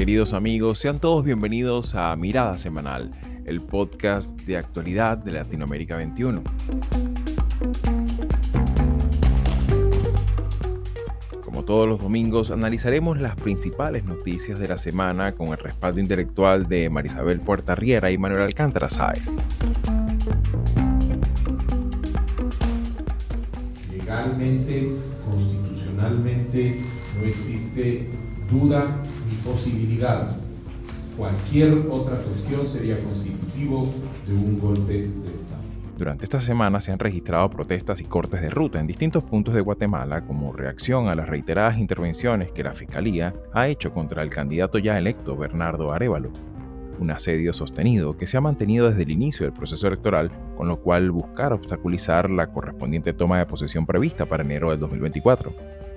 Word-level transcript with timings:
Queridos 0.00 0.32
amigos, 0.32 0.78
sean 0.78 0.98
todos 0.98 1.26
bienvenidos 1.26 1.94
a 1.94 2.16
Mirada 2.16 2.56
Semanal, 2.56 3.10
el 3.44 3.60
podcast 3.60 4.34
de 4.40 4.56
actualidad 4.56 5.18
de 5.18 5.32
Latinoamérica 5.32 5.94
21. 5.94 6.42
Como 11.44 11.64
todos 11.66 11.86
los 11.86 11.98
domingos, 11.98 12.50
analizaremos 12.50 13.20
las 13.20 13.36
principales 13.36 14.04
noticias 14.04 14.58
de 14.58 14.68
la 14.68 14.78
semana 14.78 15.32
con 15.32 15.48
el 15.48 15.58
respaldo 15.58 16.00
intelectual 16.00 16.66
de 16.66 16.88
Marisabel 16.88 17.42
Riera 17.76 18.10
y 18.10 18.16
Manuel 18.16 18.40
Alcántara 18.40 18.88
Sáez. 18.88 19.30
Legalmente, 23.92 24.92
constitucionalmente, 25.30 26.80
no 27.20 27.26
existe 27.26 28.08
duda 28.50 28.96
ni 29.40 29.52
posibilidad. 29.52 30.36
Cualquier 31.16 31.74
otra 31.90 32.16
cuestión 32.16 32.66
sería 32.66 33.02
constitutivo 33.02 33.92
de 34.26 34.34
un 34.34 34.58
golpe 34.58 34.92
de 34.92 35.34
Estado. 35.34 35.60
Durante 35.98 36.24
esta 36.24 36.40
semana 36.40 36.80
se 36.80 36.92
han 36.92 36.98
registrado 36.98 37.50
protestas 37.50 38.00
y 38.00 38.04
cortes 38.04 38.40
de 38.40 38.48
ruta 38.48 38.80
en 38.80 38.86
distintos 38.86 39.22
puntos 39.22 39.52
de 39.52 39.60
Guatemala 39.60 40.22
como 40.22 40.52
reacción 40.52 41.08
a 41.08 41.14
las 41.14 41.28
reiteradas 41.28 41.76
intervenciones 41.76 42.52
que 42.52 42.64
la 42.64 42.72
Fiscalía 42.72 43.34
ha 43.52 43.68
hecho 43.68 43.92
contra 43.92 44.22
el 44.22 44.30
candidato 44.30 44.78
ya 44.78 44.96
electo 44.96 45.36
Bernardo 45.36 45.92
Arevalo. 45.92 46.32
Un 46.98 47.10
asedio 47.10 47.52
sostenido 47.52 48.16
que 48.16 48.26
se 48.26 48.38
ha 48.38 48.40
mantenido 48.40 48.88
desde 48.88 49.02
el 49.02 49.10
inicio 49.10 49.44
del 49.44 49.52
proceso 49.52 49.88
electoral, 49.88 50.30
con 50.56 50.68
lo 50.68 50.80
cual 50.80 51.10
buscar 51.10 51.52
obstaculizar 51.52 52.30
la 52.30 52.46
correspondiente 52.46 53.12
toma 53.12 53.38
de 53.38 53.46
posesión 53.46 53.84
prevista 53.84 54.26
para 54.26 54.42
enero 54.42 54.70
del 54.70 54.80
2024. 54.80 55.52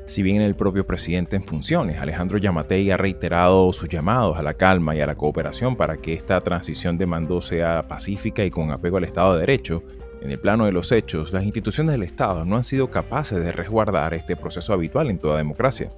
Si 0.06 0.22
bien 0.22 0.42
el 0.42 0.56
propio 0.56 0.86
presidente 0.86 1.36
en 1.36 1.44
funciones, 1.44 1.98
Alejandro 1.98 2.38
Yamatei, 2.38 2.92
ha 2.92 2.98
reiterado 2.98 3.72
sus 3.72 3.88
llamados 3.88 4.38
a 4.38 4.44
la 4.44 4.54
calma 4.54 4.96
y 4.96 5.02
a 5.02 5.08
la 5.08 5.16
cooperación 5.16 5.76
para 5.76 5.98
que 5.98 6.14
esta 6.14 6.40
transición 6.42 6.98
de 6.98 7.06
mando 7.06 7.40
sea 7.42 7.84
pacífica 7.88 8.44
y 8.44 8.52
con 8.52 8.72
apego 8.72 8.98
al 8.98 9.06
Estado 9.06 9.34
de 9.34 9.40
Derecho, 9.40 9.84
en 10.22 10.32
el 10.32 10.40
plano 10.40 10.66
de 10.66 10.72
los 10.72 10.92
hechos, 10.94 11.34
las 11.34 11.44
instituciones 11.44 11.94
del 11.94 12.04
Estado 12.04 12.46
no 12.46 12.56
han 12.56 12.64
sido 12.64 12.90
capaces 12.90 13.44
de 13.44 13.52
resguardar 13.52 14.14
este 14.14 14.38
proceso 14.38 14.72
habitual 14.72 15.10
en 15.10 15.20
toda 15.20 15.38
democracia. 15.38 15.90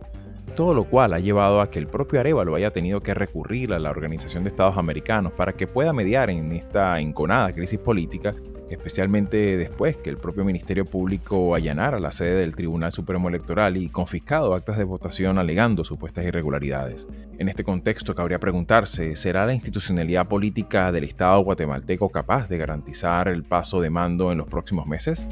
Todo 0.56 0.74
lo 0.74 0.86
cual 0.86 1.14
ha 1.14 1.20
llevado 1.20 1.62
a 1.62 1.70
que 1.70 1.78
el 1.78 1.88
propio 1.88 2.20
Arevalo 2.20 2.56
haya 2.56 2.72
tenido 2.72 3.02
que 3.02 3.14
recurrir 3.14 3.72
a 3.74 3.80
la 3.80 3.92
Organización 3.92 4.44
de 4.44 4.50
Estados 4.50 4.78
Americanos 4.78 5.34
para 5.34 5.54
que 5.54 5.68
pueda 5.68 5.94
mediar 5.94 6.30
en 6.30 6.52
esta 6.54 7.00
enconada 7.00 7.54
crisis 7.54 7.78
política 7.78 8.34
especialmente 8.70 9.58
después 9.58 9.98
que 9.98 10.10
el 10.10 10.18
propio 10.18 10.44
Ministerio 10.44 10.86
Público 10.86 11.56
allanara 11.56 12.00
la 12.00 12.12
sede 12.12 12.36
del 12.36 12.56
Tribunal 12.56 12.92
Supremo 12.92 13.30
Electoral 13.30 13.78
y 13.78 13.90
confiscado 13.90 14.54
actas 14.54 14.78
de 14.78 14.84
votación 14.84 15.38
alegando 15.38 15.86
supuestas 15.86 16.26
irregularidades. 16.26 17.08
En 17.38 17.50
este 17.50 17.64
contexto 17.64 18.16
cabría 18.16 18.40
preguntarse, 18.40 19.16
¿será 19.16 19.46
la 19.46 19.54
institucionalidad 19.54 20.28
política 20.28 20.92
del 20.92 21.04
Estado 21.04 21.40
guatemalteco 21.42 22.10
capaz 22.10 22.48
de 22.50 22.58
garantizar 22.58 23.28
el 23.28 23.44
paso 23.44 23.82
de 23.82 23.90
mando 23.90 24.32
en 24.32 24.40
los 24.40 24.48
próximos 24.48 24.88
meses? 24.88 25.28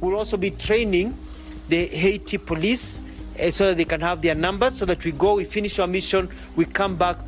We'll 0.00 0.16
also 0.16 0.38
be 0.38 0.50
training 0.52 1.12
the 1.68 1.88
Haiti 1.92 2.38
police 2.38 3.00
eh, 3.36 3.50
so 3.50 3.66
that 3.66 3.76
they 3.76 3.84
can 3.84 4.00
have 4.00 4.20
their 4.20 4.36
numbers 4.36 4.74
so 4.74 4.86
that 4.86 5.04
we 5.04 5.12
go, 5.12 5.34
we 5.34 5.44
finish 5.44 5.78
our 5.78 5.88
mission, 5.88 6.28
we 6.56 6.64
come 6.64 6.96
back 6.96 7.18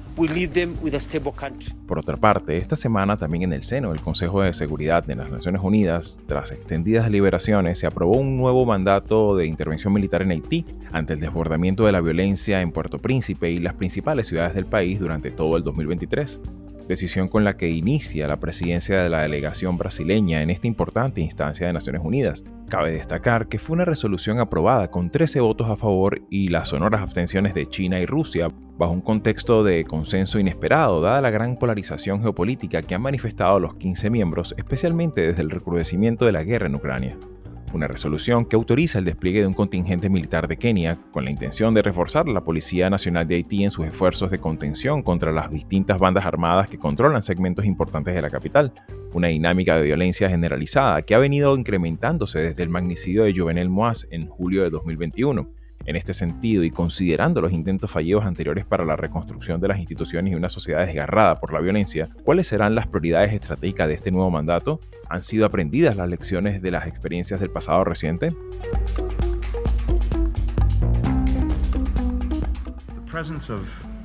por 1.86 1.98
otra 1.98 2.16
parte, 2.16 2.56
esta 2.56 2.76
semana 2.76 3.16
también 3.16 3.44
en 3.44 3.52
el 3.52 3.62
seno 3.62 3.90
del 3.90 4.00
Consejo 4.00 4.42
de 4.42 4.52
Seguridad 4.52 5.04
de 5.04 5.16
las 5.16 5.30
Naciones 5.30 5.62
Unidas, 5.62 6.20
tras 6.26 6.52
extendidas 6.52 7.04
deliberaciones, 7.04 7.78
se 7.78 7.86
aprobó 7.86 8.16
un 8.16 8.36
nuevo 8.36 8.64
mandato 8.64 9.36
de 9.36 9.46
intervención 9.46 9.92
militar 9.92 10.22
en 10.22 10.30
Haití 10.30 10.66
ante 10.92 11.14
el 11.14 11.20
desbordamiento 11.20 11.86
de 11.86 11.92
la 11.92 12.00
violencia 12.00 12.60
en 12.60 12.72
Puerto 12.72 12.98
Príncipe 12.98 13.50
y 13.50 13.58
las 13.58 13.74
principales 13.74 14.26
ciudades 14.26 14.54
del 14.54 14.66
país 14.66 15.00
durante 15.00 15.30
todo 15.30 15.56
el 15.56 15.64
2023 15.64 16.40
decisión 16.90 17.28
con 17.28 17.44
la 17.44 17.56
que 17.56 17.70
inicia 17.70 18.26
la 18.26 18.40
presidencia 18.40 19.00
de 19.00 19.08
la 19.08 19.22
delegación 19.22 19.78
brasileña 19.78 20.42
en 20.42 20.50
esta 20.50 20.66
importante 20.66 21.20
instancia 21.20 21.66
de 21.66 21.72
Naciones 21.72 22.02
Unidas. 22.04 22.44
Cabe 22.68 22.92
destacar 22.92 23.48
que 23.48 23.58
fue 23.58 23.74
una 23.74 23.84
resolución 23.84 24.40
aprobada 24.40 24.90
con 24.90 25.10
13 25.10 25.40
votos 25.40 25.70
a 25.70 25.76
favor 25.76 26.20
y 26.30 26.48
las 26.48 26.68
sonoras 26.68 27.00
abstenciones 27.00 27.54
de 27.54 27.66
China 27.66 28.00
y 28.00 28.06
Rusia, 28.06 28.48
bajo 28.76 28.92
un 28.92 29.00
contexto 29.00 29.62
de 29.62 29.84
consenso 29.84 30.38
inesperado, 30.38 31.00
dada 31.00 31.20
la 31.20 31.30
gran 31.30 31.56
polarización 31.56 32.22
geopolítica 32.22 32.82
que 32.82 32.94
han 32.94 33.02
manifestado 33.02 33.60
los 33.60 33.76
15 33.76 34.10
miembros, 34.10 34.54
especialmente 34.58 35.20
desde 35.20 35.42
el 35.42 35.50
recrudecimiento 35.50 36.26
de 36.26 36.32
la 36.32 36.42
guerra 36.42 36.66
en 36.66 36.74
Ucrania 36.74 37.16
una 37.72 37.86
resolución 37.86 38.44
que 38.44 38.56
autoriza 38.56 38.98
el 38.98 39.04
despliegue 39.04 39.40
de 39.40 39.46
un 39.46 39.54
contingente 39.54 40.08
militar 40.08 40.48
de 40.48 40.56
Kenia 40.56 40.98
con 41.12 41.24
la 41.24 41.30
intención 41.30 41.74
de 41.74 41.82
reforzar 41.82 42.28
la 42.28 42.42
Policía 42.42 42.90
Nacional 42.90 43.26
de 43.26 43.36
Haití 43.36 43.64
en 43.64 43.70
sus 43.70 43.86
esfuerzos 43.86 44.30
de 44.30 44.38
contención 44.38 45.02
contra 45.02 45.32
las 45.32 45.50
distintas 45.50 45.98
bandas 45.98 46.26
armadas 46.26 46.68
que 46.68 46.78
controlan 46.78 47.22
segmentos 47.22 47.64
importantes 47.64 48.14
de 48.14 48.22
la 48.22 48.30
capital, 48.30 48.72
una 49.12 49.28
dinámica 49.28 49.76
de 49.76 49.84
violencia 49.84 50.28
generalizada 50.28 51.02
que 51.02 51.14
ha 51.14 51.18
venido 51.18 51.56
incrementándose 51.56 52.40
desde 52.40 52.62
el 52.62 52.68
magnicidio 52.68 53.24
de 53.24 53.34
Jovenel 53.36 53.68
Moaz 53.68 54.06
en 54.10 54.26
julio 54.26 54.62
de 54.62 54.70
2021 54.70 55.59
en 55.86 55.96
este 55.96 56.14
sentido, 56.14 56.62
y 56.62 56.70
considerando 56.70 57.40
los 57.40 57.52
intentos 57.52 57.90
fallidos 57.90 58.24
anteriores 58.24 58.64
para 58.64 58.84
la 58.84 58.96
reconstrucción 58.96 59.60
de 59.60 59.68
las 59.68 59.78
instituciones 59.78 60.32
y 60.32 60.36
una 60.36 60.48
sociedad 60.48 60.86
desgarrada 60.86 61.40
por 61.40 61.52
la 61.52 61.60
violencia, 61.60 62.08
¿cuáles 62.24 62.46
serán 62.46 62.74
las 62.74 62.86
prioridades 62.86 63.32
estratégicas 63.32 63.88
de 63.88 63.94
este 63.94 64.10
nuevo 64.10 64.30
mandato? 64.30 64.80
¿Han 65.08 65.22
sido 65.22 65.46
aprendidas 65.46 65.96
las 65.96 66.08
lecciones 66.08 66.62
de 66.62 66.70
las 66.70 66.86
experiencias 66.86 67.40
del 67.40 67.50
pasado 67.50 67.84
reciente? 67.84 68.34
The 72.94 73.10
presence 73.10 73.52
of 73.52 73.62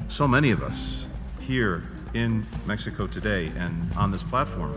so 0.08 0.28
many 0.28 0.52
of 0.52 0.62
us 0.62 1.06
here 1.40 1.84
in 2.14 2.46
Mexico 2.66 3.08
today 3.08 3.52
and 3.59 3.84
on 3.96 4.12
this 4.12 4.24
platform 4.24 4.72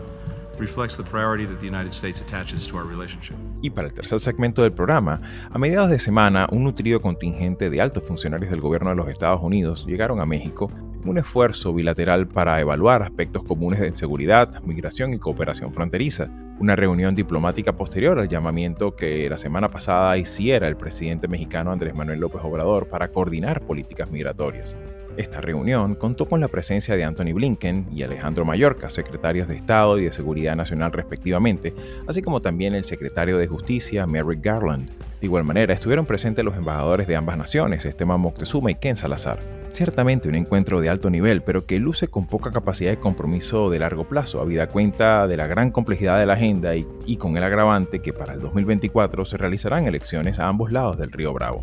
y 3.61 3.69
para 3.69 3.87
el 3.87 3.93
tercer 3.93 4.19
segmento 4.19 4.61
del 4.61 4.71
programa, 4.71 5.21
a 5.49 5.57
mediados 5.57 5.89
de 5.89 5.99
semana, 5.99 6.47
un 6.51 6.63
nutrido 6.63 7.01
contingente 7.01 7.69
de 7.69 7.81
altos 7.81 8.03
funcionarios 8.03 8.51
del 8.51 8.61
gobierno 8.61 8.89
de 8.89 8.95
los 8.95 9.09
Estados 9.09 9.41
Unidos 9.41 9.85
llegaron 9.85 10.19
a 10.19 10.25
México 10.25 10.71
en 11.01 11.09
un 11.09 11.17
esfuerzo 11.17 11.73
bilateral 11.73 12.27
para 12.27 12.59
evaluar 12.59 13.03
aspectos 13.03 13.43
comunes 13.43 13.79
de 13.79 13.93
seguridad, 13.93 14.61
migración 14.63 15.13
y 15.13 15.19
cooperación 15.19 15.73
fronteriza. 15.73 16.29
Una 16.59 16.75
reunión 16.75 17.15
diplomática 17.15 17.73
posterior 17.73 18.19
al 18.19 18.27
llamamiento 18.27 18.95
que 18.95 19.29
la 19.29 19.37
semana 19.37 19.69
pasada 19.69 20.17
hiciera 20.17 20.67
el 20.67 20.75
presidente 20.75 21.27
mexicano 21.27 21.71
Andrés 21.71 21.95
Manuel 21.95 22.19
López 22.19 22.41
Obrador 22.43 22.89
para 22.89 23.09
coordinar 23.09 23.61
políticas 23.61 24.11
migratorias. 24.11 24.75
Esta 25.19 25.41
reunión 25.41 25.95
contó 25.95 26.27
con 26.27 26.39
la 26.39 26.47
presencia 26.47 26.95
de 26.95 27.03
Anthony 27.03 27.33
Blinken 27.33 27.87
y 27.91 28.03
Alejandro 28.03 28.45
Mayorkas, 28.45 28.93
secretarios 28.93 29.49
de 29.49 29.57
Estado 29.57 29.99
y 29.99 30.05
de 30.05 30.13
Seguridad 30.13 30.55
Nacional 30.55 30.93
respectivamente, 30.93 31.73
así 32.07 32.21
como 32.21 32.41
también 32.41 32.73
el 32.73 32.85
secretario 32.85 33.37
de 33.37 33.45
Justicia, 33.45 34.07
Merrick 34.07 34.41
Garland. 34.41 34.89
De 35.19 35.25
igual 35.25 35.43
manera, 35.43 35.73
estuvieron 35.73 36.05
presentes 36.05 36.45
los 36.45 36.55
embajadores 36.55 37.05
de 37.05 37.17
ambas 37.17 37.37
naciones, 37.37 37.83
Esteban 37.83 38.21
Moctezuma 38.21 38.71
y 38.71 38.75
Ken 38.75 38.95
Salazar. 38.95 39.39
Ciertamente 39.73 40.29
un 40.29 40.35
encuentro 40.35 40.79
de 40.79 40.87
alto 40.87 41.09
nivel, 41.09 41.41
pero 41.41 41.65
que 41.65 41.79
luce 41.79 42.07
con 42.07 42.25
poca 42.25 42.53
capacidad 42.53 42.91
de 42.91 42.99
compromiso 43.01 43.69
de 43.69 43.79
largo 43.79 44.05
plazo, 44.05 44.39
habida 44.39 44.67
cuenta 44.67 45.27
de 45.27 45.35
la 45.35 45.47
gran 45.47 45.71
complejidad 45.71 46.17
de 46.17 46.27
la 46.27 46.35
agenda 46.35 46.77
y, 46.77 46.87
y 47.05 47.17
con 47.17 47.35
el 47.35 47.43
agravante 47.43 47.99
que 47.99 48.13
para 48.13 48.35
el 48.35 48.39
2024 48.39 49.25
se 49.25 49.35
realizarán 49.35 49.85
elecciones 49.85 50.39
a 50.39 50.47
ambos 50.47 50.71
lados 50.71 50.97
del 50.97 51.11
río 51.11 51.33
Bravo. 51.33 51.59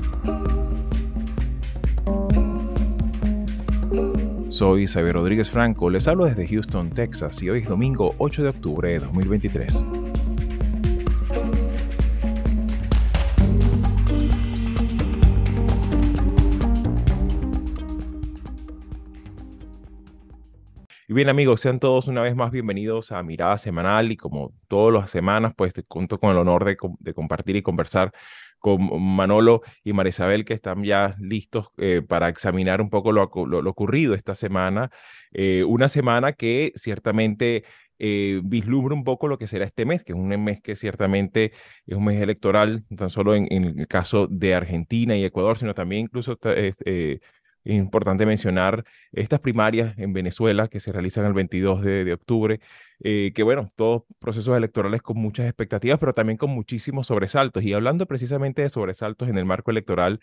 Soy 4.57 4.87
Xavier 4.87 5.15
Rodríguez 5.15 5.51
Franco, 5.51 5.91
les 5.91 6.09
hablo 6.09 6.25
desde 6.25 6.49
Houston, 6.49 6.89
Texas 6.89 7.43
y 7.43 7.51
hoy 7.51 7.59
es 7.59 7.69
domingo 7.69 8.15
8 8.17 8.43
de 8.43 8.49
octubre 8.49 8.89
de 8.89 9.01
2023. 9.01 9.85
Y 21.09 21.13
bien 21.13 21.29
amigos, 21.29 21.61
sean 21.61 21.79
todos 21.79 22.07
una 22.07 22.23
vez 22.23 22.35
más 22.35 22.51
bienvenidos 22.51 23.13
a 23.13 23.23
Mirada 23.23 23.59
Semanal 23.59 24.11
y 24.11 24.17
como 24.17 24.55
todas 24.69 24.95
las 24.95 25.11
semanas, 25.11 25.53
pues 25.55 25.75
te 25.75 25.83
cuento 25.83 26.19
con 26.19 26.31
el 26.31 26.39
honor 26.39 26.65
de, 26.65 26.79
de 26.99 27.13
compartir 27.13 27.57
y 27.57 27.63
conversar 27.63 28.11
con 28.67 29.01
Manolo 29.01 29.63
y 29.85 29.93
Marisabel, 29.93 30.45
que 30.45 30.55
están 30.55 30.83
ya 30.83 31.15
listos 31.21 31.69
eh, 31.79 32.03
para 32.03 32.29
examinar 32.29 32.81
un 32.81 32.91
poco 32.91 33.13
lo, 33.13 33.23
ocurrido 33.23 34.13
esta 34.13 34.35
semana. 34.35 34.91
Eh, 35.31 35.63
una 35.63 35.87
semana 35.87 36.33
que 36.33 36.73
ciertamente 36.75 37.63
eh, 38.01 38.41
vislumbra 38.43 38.93
un 38.93 39.05
poco 39.05 39.29
lo 39.29 39.39
que 39.39 39.47
será 39.47 39.67
este 39.67 39.85
mes, 39.87 40.03
que 40.03 40.15
es 40.15 40.19
un 40.19 40.27
mes 40.43 40.61
que 40.63 40.75
ciertamente 40.75 41.53
es 41.87 41.97
un 41.97 42.07
mes 42.07 42.21
electoral, 42.21 42.85
no 42.91 42.97
tan 42.97 43.11
solo 43.11 43.37
en, 43.37 43.47
el 43.53 43.87
caso 43.87 44.27
de 44.27 44.57
Argentina 44.57 45.17
y 45.17 45.25
Ecuador, 45.25 45.59
sino 45.59 45.73
también 45.73 46.03
incluso 46.03 46.37
importante 47.75 48.27
mencionar 48.27 48.85
estas 49.13 49.41
primarias 49.41 49.97
en 49.99 50.13
Venezuela 50.13 50.69
que 50.69 50.81
se 50.81 50.93
realizan 50.93 51.25
el 51.27 51.33
22 51.33 51.83
de, 51.83 52.13
octubre, 52.13 52.61
eh, 53.01 53.33
que 53.35 53.43
bueno, 53.43 53.73
todos 53.77 54.05
procesos 54.19 54.57
electorales 54.57 55.03
con 55.03 55.19
muchas 55.19 55.47
expectativas, 55.47 55.99
pero 55.99 56.15
también 56.15 56.37
con 56.39 56.51
muchísimos 56.51 57.09
sobresaltos. 57.09 57.63
Y 57.65 57.73
hablando 57.73 58.07
precisamente 58.07 58.63
de 58.63 58.69
sobresaltos 58.69 59.29
en 59.29 59.39
el 59.39 59.45
marco 59.45 59.71
electoral, 59.71 60.21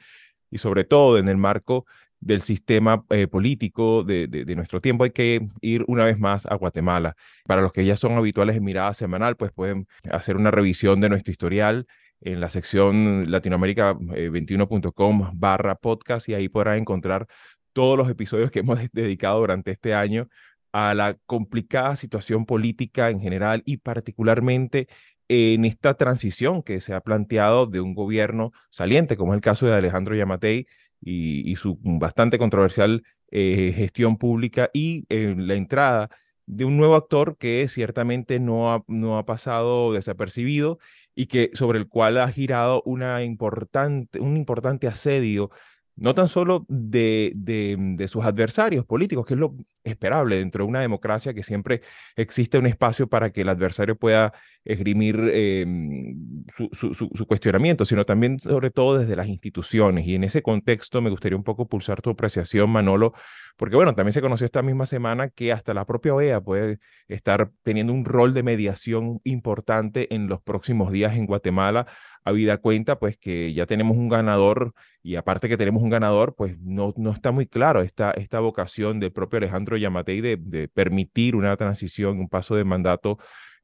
y 0.54 0.60
sobre 0.60 0.84
todo 0.84 1.18
en 1.18 1.28
el 1.30 1.38
marco 1.38 1.86
del 2.20 2.42
sistema 2.42 3.06
eh, 3.10 3.28
político 3.28 4.04
de, 4.04 4.28
de, 4.28 4.56
nuestro 4.56 4.80
tiempo. 4.80 5.04
Hay 5.04 5.12
que 5.12 5.50
ir 5.62 5.84
una 5.88 6.06
vez 6.06 6.18
más 6.18 6.46
a 6.46 6.56
Guatemala. 6.56 7.16
Para 7.46 7.62
los 7.62 7.74
que 7.74 7.84
ya 7.84 7.98
son 7.98 8.14
habituales 8.14 8.56
en 8.56 8.64
Mirada 8.64 8.94
Semanal, 8.94 9.36
pues 9.36 9.52
pueden 9.52 9.88
hacer 10.10 10.38
una 10.38 10.52
revisión 10.52 11.02
de 11.02 11.10
nuestro 11.10 11.32
historial 11.32 11.88
en 12.26 12.40
la 12.40 12.50
sección 12.50 13.30
latinoamérica21.com 13.30 15.22
eh, 15.24 15.30
barra 15.34 15.76
podcast 15.76 16.30
y 16.30 16.34
ahí 16.34 16.50
podrán 16.50 16.80
encontrar 16.80 17.28
todos 17.74 17.98
los 17.98 18.10
episodios 18.10 18.52
que 18.52 18.60
hemos 18.60 18.80
dedicado 18.94 19.40
durante 19.40 19.72
este 19.72 19.94
año 19.94 20.30
a 20.72 20.94
la 20.94 21.18
complicada 21.26 21.96
situación 21.96 22.46
política 22.46 23.10
en 23.10 23.20
general 23.22 23.62
y 23.66 23.78
particularmente 23.78 24.88
en 25.28 25.66
esta 25.66 25.96
transición 25.96 26.64
que 26.64 26.82
se 26.82 26.94
ha 26.94 27.02
planteado 27.02 27.66
de 27.68 27.80
un 27.80 27.94
gobierno 27.96 28.52
saliente, 28.70 29.18
como 29.18 29.34
es 29.34 29.38
el 29.38 29.42
caso 29.42 29.66
de 29.66 29.74
Alejandro 29.74 30.16
Yamatei 30.16 30.68
y, 31.02 31.56
su 31.56 31.78
bastante 31.82 32.38
controversial 32.38 33.04
eh, 33.32 33.74
gestión 33.76 34.18
pública 34.18 34.70
y 34.74 35.06
eh, 35.10 35.36
la 35.38 35.56
entrada 35.56 36.10
de 36.46 36.66
un 36.66 36.78
nuevo 36.78 36.96
actor 36.96 37.38
que 37.38 37.68
ciertamente 37.70 38.40
no 38.40 38.74
ha, 38.74 38.84
no 38.88 39.18
ha 39.18 39.26
pasado 39.26 39.94
desapercibido 39.94 40.80
y 41.16 41.28
que 41.28 41.52
sobre 41.54 41.80
el 41.80 41.88
cual 41.88 42.18
ha 42.18 42.28
girado 42.32 42.82
una 42.86 43.24
importante, 43.24 44.20
un 44.20 44.38
importante 44.38 44.88
asedio 44.88 45.52
no 45.96 46.16
tan 46.16 46.28
solo 46.28 46.66
de, 46.68 47.34
de, 47.36 48.08
sus 48.08 48.26
adversarios 48.26 48.86
políticos, 48.86 49.26
que 49.26 49.36
es 49.36 49.40
lo 49.40 49.56
esperable 49.84 50.38
dentro 50.38 50.64
de 50.64 50.70
una 50.70 50.82
democracia 50.82 51.34
que 51.34 51.44
siempre 51.44 51.82
existe 52.16 52.58
un 52.58 52.66
espacio 52.66 53.08
para 53.08 53.32
que 53.32 53.42
el 53.42 53.50
adversario 53.50 53.96
pueda 53.96 54.34
esgrimir 54.66 55.20
em, 55.34 56.46
su, 56.72 56.94
su, 56.94 57.26
cuestionamiento, 57.28 57.86
sino 57.86 58.06
también 58.06 58.40
sobre 58.40 58.72
todo 58.72 58.98
desde 58.98 59.16
las 59.16 59.28
instituciones. 59.28 60.08
Y 60.08 60.16
en 60.16 60.24
ese 60.24 60.42
contexto 60.42 61.02
me 61.02 61.10
gustaría 61.10 61.38
un 61.38 61.44
poco 61.44 61.68
pulsar 61.68 62.02
tu 62.02 62.10
apreciación, 62.10 62.70
Manolo, 62.70 63.14
porque 63.58 63.76
bueno, 63.76 63.94
también 63.94 64.14
se 64.14 64.22
conoció 64.22 64.46
esta 64.46 64.64
misma 64.64 64.86
semana 64.86 65.30
que 65.30 65.52
hasta 65.52 65.74
la 65.74 65.86
propia 65.86 66.16
OEA 66.16 66.42
puede 66.42 66.80
estar 67.08 67.52
teniendo 67.62 67.94
un 67.94 68.06
rol 68.06 68.34
de 68.34 68.42
mediación 68.42 69.20
importante 69.24 70.14
en 70.16 70.28
los 70.28 70.42
próximos 70.42 70.92
días 70.92 71.16
en 71.16 71.28
Guatemala 71.28 71.86
habida 72.24 72.58
cuenta 72.58 73.00
pues 73.00 73.18
que 73.18 73.54
ya 73.54 73.66
tenemos 73.66 73.98
un 73.98 74.10
ganador 74.10 74.74
y 75.02 75.16
aparte 75.16 75.50
que 75.50 75.58
tenemos 75.58 75.84
un 75.84 75.90
ganador, 75.90 76.36
pues 76.36 76.58
no, 76.60 76.94
no 76.98 77.12
está 77.12 77.32
muy 77.32 77.46
claro 77.48 77.82
esta, 77.82 78.12
esta 78.12 78.40
vocación 78.40 79.00
del 79.00 79.12
propio 79.12 79.38
Alejandro 79.38 79.78
Yamatei 79.78 80.22
de, 80.22 80.38
de 80.38 80.68
permitir 80.68 81.36
una 81.36 81.56
transición, 81.58 82.20
un 82.20 82.30
paso 82.30 82.56
de 82.56 82.64
mandato 82.64 83.18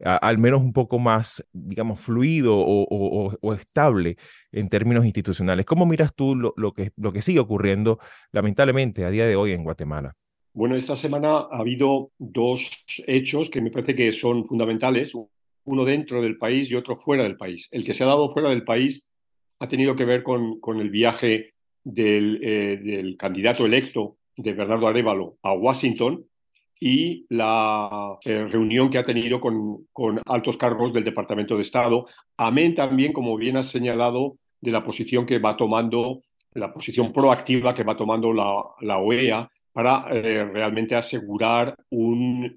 al 0.03 0.37
menos 0.37 0.61
un 0.61 0.73
poco 0.73 0.97
más, 0.97 1.45
digamos, 1.51 1.99
fluido 1.99 2.55
o, 2.57 3.37
o, 3.41 3.53
estable 3.53 4.17
en 4.51 4.69
términos 4.69 5.05
institucionales. 5.05 5.65
¿Cómo 5.65 5.85
miras 5.85 6.15
tú 6.15 6.35
lo, 6.35 6.53
lo, 6.55 6.73
que, 6.73 6.91
lo 6.95 7.11
que 7.11 7.21
sigue 7.21 7.39
ocurriendo 7.39 7.99
lamentablemente 8.31 9.03
a 9.03 9.09
día 9.09 9.25
de 9.25 9.35
hoy 9.35 9.51
en 9.51 9.63
Guatemala? 9.63 10.15
Bueno, 10.53 10.75
esta 10.75 10.95
semana 10.95 11.47
ha 11.51 11.59
habido 11.59 12.11
dos 12.17 12.71
hechos 13.07 13.49
que 13.49 13.61
me 13.61 13.71
parece 13.71 13.95
que 13.95 14.11
son 14.13 14.45
fundamentales 14.47 15.13
uno 15.69 15.85
dentro 15.85 16.21
del 16.21 16.37
país 16.37 16.69
y 16.69 16.75
otro 16.75 16.97
fuera 16.97 17.23
del 17.23 17.37
país. 17.37 17.67
El 17.71 17.85
que 17.85 17.93
se 17.93 18.03
ha 18.03 18.07
dado 18.07 18.31
fuera 18.31 18.49
del 18.49 18.63
país 18.63 19.05
ha 19.59 19.67
tenido 19.67 19.95
que 19.95 20.05
ver 20.05 20.23
con, 20.23 20.59
el 20.79 20.89
viaje 20.89 21.53
del, 21.83 22.39
eh, 22.41 22.77
del, 22.83 23.17
candidato 23.17 23.65
electo 23.65 24.17
de 24.35 24.53
Bernardo 24.53 24.87
Arevalo 24.87 25.37
a 25.43 25.53
Washington 25.53 26.25
y 26.79 27.25
la 27.29 28.17
eh, 28.25 28.45
reunión 28.45 28.89
que 28.89 28.97
ha 28.97 29.03
tenido 29.03 29.39
con, 29.39 29.85
altos 30.25 30.57
cargos 30.57 30.91
del 30.91 31.03
Departamento 31.03 31.55
de 31.55 31.61
Estado. 31.61 32.07
Amén 32.37 32.73
también, 32.73 33.13
como 33.13 33.37
bien 33.37 33.57
has 33.57 33.67
señalado, 33.67 34.37
de 34.61 34.71
la 34.71 34.83
posición 34.83 35.25
que 35.27 35.37
va 35.37 35.55
tomando, 35.55 36.21
la 36.53 36.73
posición 36.73 37.13
proactiva 37.13 37.75
que 37.75 37.83
va 37.83 37.95
tomando 37.95 38.33
la 38.33 38.97
OEA 38.97 39.49
para 39.79 40.07
eh, 40.11 40.43
realmente 40.43 40.93
asegurar 40.93 41.73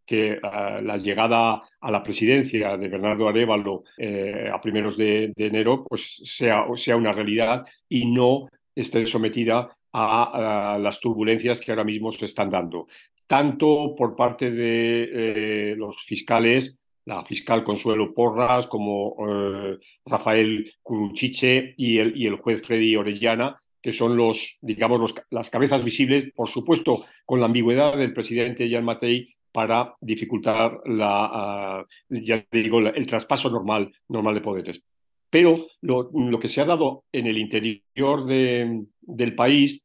que 0.04 0.40
ah, 0.42 0.80
la 0.82 0.96
llegada 0.96 1.62
a 1.80 1.90
la 1.92 2.02
presidencia 2.02 2.76
de 2.76 2.88
Bernardo 2.88 3.28
Arevalo 3.28 3.84
eh, 3.96 4.50
a 4.52 4.60
primeros 4.60 4.96
de, 4.96 5.32
enero 5.36 5.84
pues 5.88 6.20
sea, 6.24 6.66
una 6.96 7.12
realidad 7.12 7.64
y 7.88 8.10
no 8.10 8.48
esté 8.74 9.06
sometida 9.06 9.68
a, 9.92 10.76
las 10.80 10.98
turbulencias 10.98 11.60
que 11.60 11.70
ahora 11.70 11.84
mismo 11.84 12.10
se 12.10 12.26
están 12.26 12.50
dando, 12.50 12.88
tanto 13.28 13.94
por 13.96 14.16
parte 14.16 14.50
de 14.50 15.10
eh, 15.12 15.74
los 15.76 16.02
fiscales 16.02 16.80
la 17.04 17.24
fiscal 17.24 17.62
Consuelo 17.62 18.12
Porras, 18.14 18.68
como 18.68 19.16
Rafael 20.06 20.72
Curunchiche 20.82 21.74
y 21.76 21.98
el, 21.98 22.16
y 22.16 22.26
el 22.26 22.36
juez 22.36 22.62
Freddy 22.62 22.94
Orellana, 22.94 23.61
que 23.82 23.92
son 23.92 24.16
los, 24.16 24.58
digamos, 24.60 25.14
las 25.30 25.50
cabezas 25.50 25.84
visibles, 25.84 26.32
por 26.34 26.48
supuesto, 26.48 27.04
con 27.26 27.40
la 27.40 27.46
ambigüedad 27.46 27.96
del 27.96 28.12
presidente 28.12 28.68
Jean 28.68 28.84
Matei 28.84 29.34
para 29.50 29.94
dificultar 30.00 30.80
la, 30.86 31.30
ah, 31.32 31.86
ya 32.08 32.44
digo, 32.50 32.80
el 32.80 33.06
traspaso 33.06 33.50
normal, 33.50 33.92
normal 34.08 34.34
de 34.34 34.40
poderes. 34.40 34.82
Pero 35.28 35.66
lo, 35.80 36.10
lo, 36.12 36.38
que 36.38 36.48
se 36.48 36.60
ha 36.60 36.66
dado 36.66 37.04
en 37.10 37.26
el 37.26 37.38
interior 37.38 38.26
de, 38.26 38.84
del 39.00 39.34
país, 39.34 39.82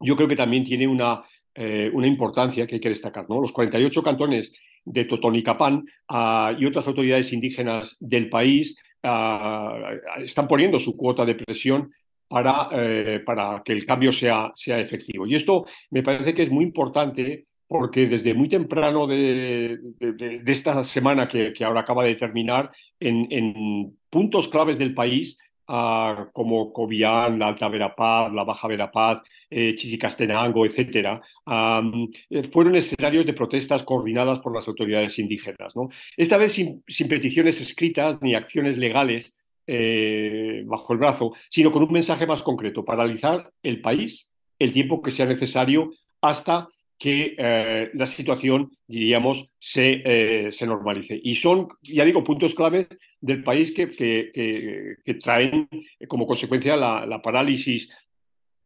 yo 0.00 0.16
creo 0.16 0.28
que 0.28 0.36
también 0.36 0.64
tiene 0.64 0.86
una, 0.86 1.22
eh, 1.54 1.90
una 1.92 2.06
importancia 2.06 2.66
que 2.66 2.74
hay 2.74 2.80
que 2.80 2.90
destacar. 2.90 3.26
¿no? 3.28 3.40
Los 3.40 3.52
48 3.52 4.02
cantones 4.02 4.52
de 4.84 5.06
Totonicapán 5.06 5.84
uh, 6.10 6.58
y 6.58 6.66
otras 6.66 6.86
autoridades 6.86 7.32
indígenas 7.32 7.96
del 7.98 8.28
país 8.28 8.76
uh, 9.02 10.22
están 10.22 10.46
poniendo 10.46 10.78
su 10.78 10.96
cuota 10.96 11.24
de 11.24 11.34
presión 11.34 11.90
para, 12.28 12.68
eh, 12.72 13.20
para 13.24 13.62
que 13.64 13.72
el 13.72 13.86
cambio 13.86 14.12
sea, 14.12 14.52
sea 14.54 14.78
efectivo. 14.80 15.26
Y 15.26 15.34
esto 15.34 15.66
me 15.90 16.02
parece 16.02 16.34
que 16.34 16.42
es 16.42 16.50
muy 16.50 16.64
importante 16.64 17.46
porque 17.68 18.06
desde 18.06 18.34
muy 18.34 18.48
temprano 18.48 19.06
de, 19.06 19.78
de, 19.98 20.42
esta 20.46 20.84
semana 20.84 21.26
que, 21.26 21.52
ahora 21.64 21.80
acaba 21.80 22.04
de 22.04 22.14
terminar, 22.14 22.70
en, 23.00 23.26
en 23.30 23.96
puntos 24.08 24.48
claves 24.48 24.78
del 24.78 24.94
país, 24.94 25.38
uh, 25.68 26.30
como 26.32 26.72
Cobián, 26.72 27.38
la 27.38 27.48
Alta 27.48 27.68
Verapaz, 27.68 28.32
la 28.32 28.44
Baja 28.44 28.68
Verapaz, 28.68 29.22
eh, 29.50 29.74
Chichicastenango, 29.74 30.66
etc., 30.66 31.20
um, 31.46 32.10
fueron 32.52 32.76
escenarios 32.76 33.26
de 33.26 33.32
protestas 33.32 33.82
coordinadas 33.82 34.40
por 34.40 34.54
las 34.54 34.66
autoridades 34.68 35.18
indígenas. 35.18 35.76
¿no? 35.76 35.88
Esta 36.16 36.36
vez 36.36 36.52
sin, 36.52 36.82
sin 36.86 37.08
peticiones 37.08 37.60
escritas 37.60 38.20
ni 38.22 38.34
acciones 38.34 38.76
legales 38.76 39.38
eh, 39.66 40.62
bajo 40.66 40.92
el 40.92 40.98
brazo, 40.98 41.32
sino 41.48 41.72
con 41.72 41.82
un 41.82 41.92
mensaje 41.92 42.26
más 42.26 42.42
concreto, 42.42 42.84
paralizar 42.84 43.50
el 43.62 43.80
país 43.80 44.32
el 44.58 44.72
tiempo 44.72 45.02
que 45.02 45.10
sea 45.10 45.26
necesario 45.26 45.92
hasta 46.20 46.68
que 46.98 47.34
eh, 47.36 47.90
la 47.92 48.06
situación, 48.06 48.70
diríamos, 48.86 49.52
se, 49.58 50.02
eh, 50.04 50.50
se, 50.50 50.66
normalice. 50.66 51.20
Y 51.22 51.34
son, 51.34 51.68
ya 51.82 52.04
digo, 52.04 52.24
puntos 52.24 52.54
claves 52.54 52.88
del 53.20 53.44
país 53.44 53.72
que, 53.72 53.90
que, 53.90 54.96
que, 55.04 55.14
traen 55.14 55.68
como 56.08 56.26
consecuencia 56.26 56.74
la, 56.74 57.04
la, 57.04 57.20
parálisis, 57.20 57.90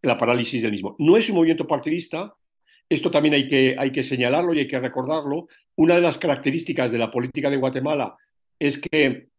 la 0.02 0.16
parálisis 0.16 0.62
del 0.62 0.70
mismo. 0.70 0.94
No 1.00 1.16
es 1.16 1.28
un 1.28 1.36
movimiento 1.36 1.66
partidista, 1.66 2.32
esto 2.88 3.10
también 3.10 3.34
hay 3.34 3.48
que, 3.48 3.76
hay 3.78 3.90
que 3.90 4.02
señalarlo 4.02 4.52
y 4.54 4.60
hay 4.60 4.68
que 4.68 4.78
recordarlo. 4.78 5.48
Una 5.76 5.96
de 5.96 6.00
las 6.00 6.18
características 6.18 6.92
de 6.92 6.98
la 6.98 7.10
política 7.10 7.50
de 7.50 7.56
Guatemala 7.56 8.16
es 8.58 8.78
que 8.78 9.29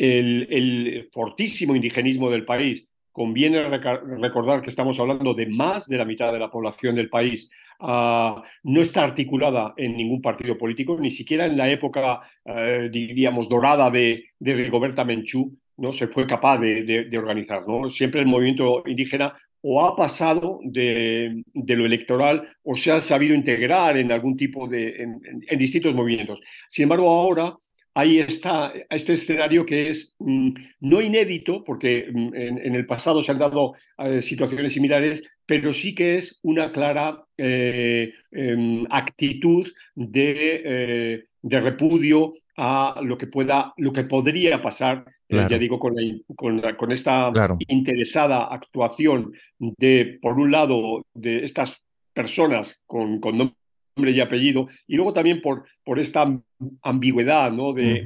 el, 0.00 1.08
fortísimo 1.12 1.76
indigenismo 1.76 2.30
del 2.30 2.44
país. 2.44 2.88
Conviene 3.12 3.68
recordar 3.68 4.62
que 4.62 4.70
estamos 4.70 4.98
hablando 4.98 5.34
de 5.34 5.46
más 5.46 5.88
de 5.88 5.98
la 5.98 6.04
mitad 6.04 6.32
de 6.32 6.38
la 6.38 6.50
población 6.50 6.94
del 6.94 7.10
país. 7.10 7.50
Ah, 7.80 8.42
no 8.62 8.80
está 8.80 9.04
articulada 9.04 9.74
en 9.76 9.96
ningún 9.96 10.22
partido 10.22 10.56
político, 10.56 10.98
ni 10.98 11.10
siquiera 11.10 11.46
en 11.46 11.56
la 11.56 11.68
época, 11.68 12.20
eh, 12.44 12.88
diríamos, 12.90 13.48
dorada 13.48 13.90
de, 13.90 14.26
de 14.38 14.54
Rigoberta 14.54 15.04
Menchú, 15.04 15.58
¿no? 15.76 15.92
se 15.92 16.06
fue 16.06 16.26
capaz 16.26 16.58
de, 16.58 17.10
organizar. 17.18 17.66
¿no? 17.66 17.90
Siempre 17.90 18.20
el 18.20 18.26
movimiento 18.26 18.82
indígena 18.86 19.34
o 19.62 19.84
ha 19.84 19.94
pasado 19.94 20.60
de, 20.62 21.42
lo 21.52 21.84
electoral 21.84 22.48
o 22.62 22.76
se 22.76 22.92
ha 22.92 23.00
sabido 23.00 23.34
integrar 23.34 23.98
en 23.98 24.12
algún 24.12 24.36
tipo 24.36 24.66
de, 24.66 25.02
en 25.02 25.58
distintos 25.58 25.94
movimientos. 25.94 26.40
Sin 26.68 26.84
embargo, 26.84 27.10
ahora 27.10 27.54
ahí 27.94 28.18
está 28.18 28.72
este 28.88 29.14
escenario 29.14 29.66
que 29.66 29.88
es 29.88 30.14
mm, 30.18 30.50
no 30.80 31.00
inédito, 31.00 31.64
porque 31.64 32.08
mm, 32.12 32.34
en, 32.34 32.74
el 32.74 32.86
pasado 32.86 33.22
se 33.22 33.32
han 33.32 33.38
dado 33.38 33.74
eh, 33.98 34.22
situaciones 34.22 34.72
similares, 34.72 35.28
pero 35.46 35.72
sí 35.72 35.94
que 35.94 36.16
es 36.16 36.38
una 36.42 36.72
clara 36.72 37.24
eh, 37.36 38.12
em, 38.30 38.86
actitud 38.90 39.66
de, 39.94 40.62
eh, 40.64 41.24
de, 41.42 41.60
repudio 41.60 42.32
a 42.56 43.00
lo 43.02 43.18
que 43.18 43.26
pueda, 43.26 43.72
lo 43.76 43.92
que 43.92 44.04
podría 44.04 44.62
pasar, 44.62 45.04
ya 45.28 45.58
digo, 45.58 45.78
con, 45.78 45.94
con, 46.34 46.90
esta 46.90 47.32
interesada 47.68 48.46
actuación 48.46 49.32
de, 49.60 50.18
por 50.20 50.36
un 50.36 50.50
lado, 50.50 51.06
de 51.14 51.44
estas 51.44 51.80
personas 52.12 52.82
con, 52.84 53.20
con 53.20 53.54
nombre 53.96 54.12
y 54.12 54.20
apellido, 54.20 54.68
y 54.86 54.96
luego 54.96 55.12
también 55.12 55.40
por, 55.40 55.64
por 55.84 55.98
esta 55.98 56.40
ambigüedad 56.82 57.52
¿no? 57.52 57.72
de, 57.72 58.02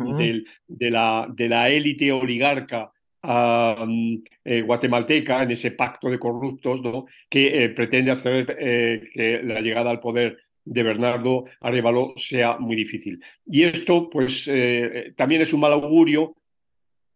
de, 0.67 0.91
la, 0.91 1.29
de 1.33 1.49
la 1.49 1.69
élite 1.71 2.12
oligarca 2.12 2.91
eh, 3.23 4.62
guatemalteca, 4.62 5.43
en 5.43 5.50
ese 5.50 5.71
pacto 5.73 6.11
de 6.11 6.19
corruptos 6.19 6.83
¿no? 6.83 7.07
que 7.29 7.73
pretende 7.75 8.11
hacer 8.11 8.47
que 9.12 9.41
la 9.43 9.61
llegada 9.61 9.91
al 9.91 10.00
poder 10.00 10.38
de 10.64 10.83
Bernardo 10.83 11.45
Arevalo 11.61 12.14
sea 12.17 12.59
muy 12.59 12.76
difícil. 12.76 13.23
Y 13.47 13.64
esto, 13.64 14.09
pues, 14.11 14.50
también 15.17 15.43
es 15.43 15.53
un 15.53 15.61
mal 15.61 15.73
augurio 15.73 16.37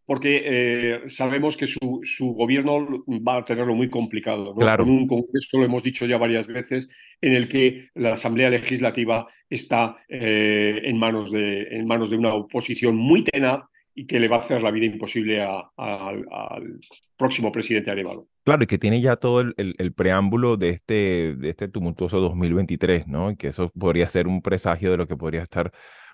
porque 0.08 0.40
eh, 0.42 1.00
sabemos 1.06 1.58
que 1.58 1.66
su, 1.66 2.00
su, 2.02 2.32
gobierno 2.32 3.04
va 3.06 3.36
a 3.36 3.44
tenerlo 3.44 3.74
muy 3.74 3.90
complicado. 3.90 4.54
Claro. 4.54 4.84
Con 4.84 4.94
un 4.94 5.06
Congreso, 5.06 5.58
lo 5.58 5.66
hemos 5.66 5.82
dicho 5.82 6.06
ya 6.06 6.16
varias 6.16 6.46
veces, 6.46 6.88
en 7.20 7.34
el 7.34 7.46
que 7.46 7.90
la 7.94 8.14
Asamblea 8.14 8.48
Legislativa 8.48 9.26
está 9.50 9.98
eh, 10.08 10.80
en, 10.82 10.98
manos 10.98 11.30
de, 11.30 11.64
en 11.72 11.86
manos 11.86 12.08
de 12.08 12.16
una 12.16 12.32
oposición 12.32 12.96
muy 12.96 13.22
tenaz 13.22 13.64
y 13.94 14.06
que 14.06 14.18
le 14.18 14.28
va 14.28 14.36
a 14.36 14.40
hacer 14.40 14.62
la 14.62 14.70
vida 14.70 14.86
imposible 14.86 15.42
al 15.42 16.80
próximo 17.18 17.52
presidente 17.52 17.90
Arevalo. 17.90 18.28
Claro, 18.44 18.64
y 18.64 18.66
que 18.66 18.78
tiene 18.78 19.02
ya 19.02 19.16
todo 19.16 19.42
el, 19.42 19.54
el, 19.58 19.92
preámbulo 19.92 20.56
de 20.56 20.70
este, 20.70 21.34
de 21.36 21.50
este 21.50 21.68
tumultuoso 21.68 22.18
2023, 22.18 23.08
¿no? 23.08 23.30
Y 23.30 23.36
que 23.36 23.48
eso 23.48 23.70
podría 23.78 24.08
ser 24.08 24.26
un 24.26 24.40
presagio 24.40 24.90
de 24.90 24.96
lo 24.96 25.06
que 25.06 25.18
podría 25.18 25.42
estar 25.42 25.70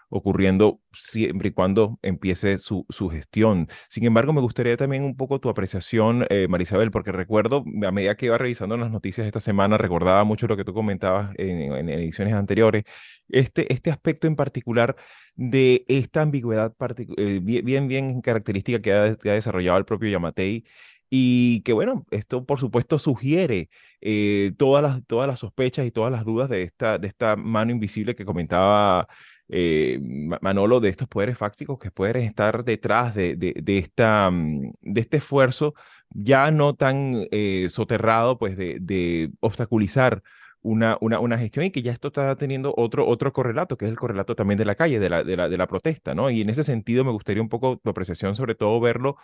ocurriendo 0.08 0.80
siempre 0.92 1.48
y 1.48 1.52
cuando 1.52 1.98
empiece 2.02 2.58
su, 2.58 2.86
su 2.88 3.08
gestión. 3.08 3.68
Sin 3.88 4.04
embargo, 4.04 4.32
me 4.32 4.40
gustaría 4.40 4.76
también 4.76 5.04
un 5.04 5.16
poco 5.16 5.40
tu 5.40 5.48
apreciación, 5.48 6.26
eh, 6.30 6.46
Marisabel, 6.48 6.90
porque 6.90 7.12
recuerdo, 7.12 7.64
a 7.86 7.90
medida 7.92 8.16
que 8.16 8.26
iba 8.26 8.38
revisando 8.38 8.76
las 8.76 8.90
noticias 8.90 9.26
esta 9.26 9.40
semana, 9.40 9.78
recordaba 9.78 10.24
mucho 10.24 10.46
lo 10.46 10.56
que 10.56 10.64
tú 10.64 10.74
comentabas 10.74 11.32
en, 11.36 11.88
ediciones 11.88 12.34
anteriores, 12.34 12.84
este, 13.28 13.72
este 13.72 13.90
aspecto 13.90 14.26
en 14.26 14.36
particular 14.36 14.96
de 15.36 15.84
esta 15.88 16.22
ambigüedad 16.22 16.74
eh, 17.16 17.40
bien, 17.42 17.88
bien 17.88 18.20
característica 18.20 18.80
que 18.80 18.92
ha, 18.92 19.16
desarrollado 19.16 19.78
el 19.78 19.84
propio 19.84 20.10
Yamatei 20.10 20.64
y 21.10 21.60
que 21.62 21.72
bueno, 21.72 22.06
esto 22.10 22.44
por 22.44 22.58
supuesto 22.58 22.98
sugiere 22.98 23.70
eh, 24.00 24.52
todas, 24.58 24.82
las, 24.82 25.06
todas 25.06 25.28
las 25.28 25.40
sospechas 25.40 25.86
y 25.86 25.90
todas 25.90 26.12
las 26.12 26.24
dudas 26.24 26.48
de 26.48 26.62
esta, 26.62 26.98
de 26.98 27.08
esta 27.08 27.36
mano 27.36 27.72
invisible 27.72 28.14
que 28.14 28.24
comentaba 28.24 29.08
eh, 29.48 29.98
Manolo, 30.40 30.80
de 30.80 30.88
estos 30.88 31.08
poderes 31.08 31.36
fácticos 31.36 31.78
que 31.78 31.90
pueden 31.90 32.16
estar 32.22 32.64
detrás 32.64 33.14
de, 33.14 33.36
esta, 33.66 34.30
mm, 34.30 34.72
de 34.82 35.00
este 35.00 35.18
esfuerzo 35.18 35.74
ya 36.10 36.50
no 36.50 36.74
tan 36.74 37.26
eh, 37.30 37.68
soterrado, 37.70 38.38
pues 38.38 38.56
de, 38.56 39.30
obstaculizar 39.40 40.22
una, 40.62 40.96
una, 41.00 41.18
una, 41.20 41.38
gestión 41.38 41.66
y 41.66 41.70
que 41.70 41.82
ya 41.82 41.92
esto 41.92 42.08
está 42.08 42.34
teniendo 42.36 42.72
otro, 42.76 43.06
otro 43.06 43.32
correlato, 43.32 43.76
que 43.76 43.84
es 43.84 43.90
el 43.90 43.98
correlato 43.98 44.34
también 44.34 44.56
de 44.58 44.64
la 44.64 44.76
calle, 44.76 44.98
de 44.98 45.10
la, 45.10 45.22
de 45.24 45.56
la, 45.56 45.66
protesta, 45.66 46.14
¿no? 46.14 46.30
Y 46.30 46.40
en 46.40 46.50
ese 46.50 46.62
sentido 46.62 47.04
me 47.04 47.10
gustaría 47.10 47.42
un 47.42 47.48
poco 47.50 47.76
tu 47.78 47.90
apreciación, 47.90 48.36
sobre 48.36 48.54
todo 48.54 48.80
verlo 48.80 49.16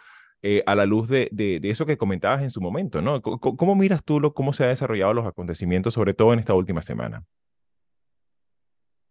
eh, 0.43 0.63
a 0.67 0.75
la 0.75 0.87
luz 0.87 1.09
de, 1.09 1.31
eso 1.63 1.87
que 1.87 1.97
comentabas 1.97 2.43
en 2.43 2.51
su 2.51 2.61
momento, 2.61 3.01
¿no? 3.01 3.23
¿Cómo, 3.23 3.57
cómo 3.57 3.75
miras 3.75 4.05
tú 4.05 4.21
lo, 4.21 4.35
cómo 4.35 4.53
se 4.53 4.65
han 4.65 4.71
desarrollado 4.71 5.15
los 5.15 5.27
acontecimientos, 5.27 5.95
sobre 5.95 6.15
todo 6.15 6.33
en 6.35 6.41
esta 6.41 6.55
última 6.55 6.83
semana? 6.83 7.25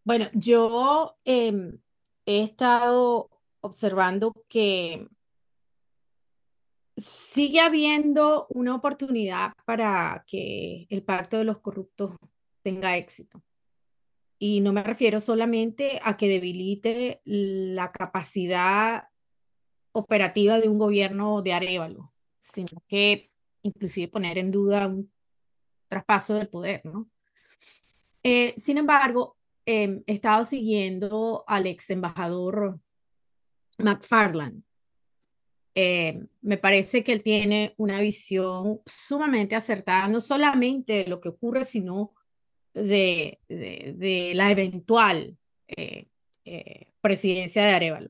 Bueno, 0.04 0.28
yo 0.34 1.18
em, 1.26 1.80
he 2.26 2.44
estado 2.44 3.30
observando 3.62 4.34
que 4.48 5.08
sigue 6.98 7.60
habiendo 7.62 8.48
una 8.50 8.76
oportunidad 8.76 9.54
para 9.66 10.24
que 10.28 10.88
el 10.90 11.04
pacto 11.04 11.38
de 11.38 11.44
los 11.44 11.60
corruptos 11.60 12.16
tenga 12.62 12.98
éxito. 12.98 13.42
Y 14.38 14.62
no 14.62 14.72
me 14.72 14.84
refiero 14.84 15.20
solamente 15.20 16.00
a 16.04 16.16
que 16.16 16.30
debilite 16.30 17.22
la 17.26 17.92
capacidad 17.92 19.10
operativa 19.92 20.60
de 20.60 20.70
un 20.70 20.78
gobierno 20.78 21.42
de 21.42 21.54
Arevalo, 21.54 22.14
sino 22.40 22.82
que 22.88 23.32
inclusive 23.64 24.08
poner 24.08 24.38
en 24.38 24.52
duda 24.52 24.88
un 24.88 25.12
traspaso 25.90 26.36
del 26.36 26.48
poder, 26.48 26.86
¿no? 26.86 27.10
Eh, 28.24 28.54
sin 28.58 28.78
embargo, 28.78 29.38
Em, 29.72 30.02
he 30.08 30.14
estado 30.14 30.46
siguiendo 30.46 31.44
al 31.46 31.68
ex 31.68 31.92
embajador 31.92 32.80
McFarland. 33.78 34.64
Em, 35.76 36.28
me 36.42 36.58
parece 36.58 37.04
que 37.04 37.14
él 37.14 37.22
tiene 37.22 37.76
una 37.78 38.02
visión 38.02 38.82
sumamente 38.88 39.56
acertada, 39.56 40.08
no 40.08 40.22
solamente 40.22 41.04
de 41.04 41.08
lo 41.08 41.22
que 41.22 41.30
ocurre, 41.30 41.66
sino 41.66 42.16
de, 42.74 43.38
de, 43.48 44.32
la 44.34 44.50
eventual 44.50 45.38
eh, 45.68 46.08
eh, 46.46 46.88
presidencia 47.00 47.64
de 47.64 47.72
Arevalo. 47.72 48.10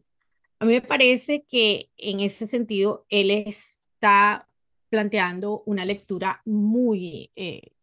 A 0.60 0.66
mí 0.66 0.72
me 0.72 0.82
parece 0.82 1.44
que 1.44 1.92
en 1.98 2.22
ese 2.22 2.48
sentido 2.48 3.06
él 3.10 3.32
está 3.32 4.48
planteando 4.88 5.64
una 5.66 5.84
lectura 5.84 6.42
muy 6.46 7.34
eh, 7.36 7.74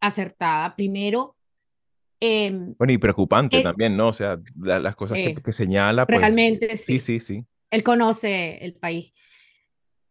acertada. 0.00 0.76
Primero, 0.76 1.36
Em, 2.20 2.74
bueno, 2.76 2.92
y 2.92 2.98
preocupante 2.98 3.60
eh, 3.60 3.62
también, 3.62 3.96
¿no? 3.96 4.08
O 4.08 4.12
sea, 4.12 4.40
las 4.60 4.96
cosas 4.96 5.18
que, 5.18 5.52
señala. 5.52 6.06
Pues, 6.06 6.18
realmente, 6.18 6.76
sí. 6.76 6.98
Sí, 6.98 7.20
sí, 7.20 7.44
Él 7.70 7.82
conoce 7.82 8.58
el 8.64 8.74
país. 8.74 9.12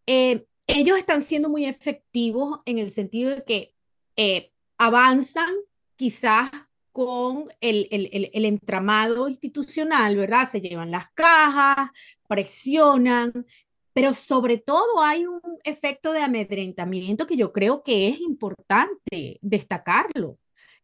Eh, 0.06 0.46
ellos 0.68 0.98
están 0.98 1.24
siendo 1.24 1.50
muy 1.50 1.66
efectivos 1.66 2.62
en 2.66 2.78
el 2.78 2.92
sentido 2.92 3.32
de 3.32 3.44
que 3.44 3.74
eh, 4.16 4.52
avanzan 4.78 5.54
quizás 5.96 6.50
con 6.92 7.50
el, 7.62 7.88
el, 7.92 8.30
el, 8.34 8.46
entramado 8.46 9.28
institucional, 9.28 10.16
¿verdad? 10.16 10.50
Se 10.50 10.62
llevan 10.62 10.92
las 10.92 11.12
cajas, 11.14 11.92
presionan, 12.28 13.46
pero 13.94 14.14
sobre 14.14 14.58
todo 14.58 15.02
hay 15.02 15.26
un 15.26 15.42
efecto 15.64 16.14
de 16.14 16.22
amedrentamiento 16.22 17.28
que 17.28 17.38
yo 17.38 17.54
creo 17.54 17.84
que 17.84 18.08
es 18.08 18.20
importante 18.20 19.38
destacarlo 19.42 20.38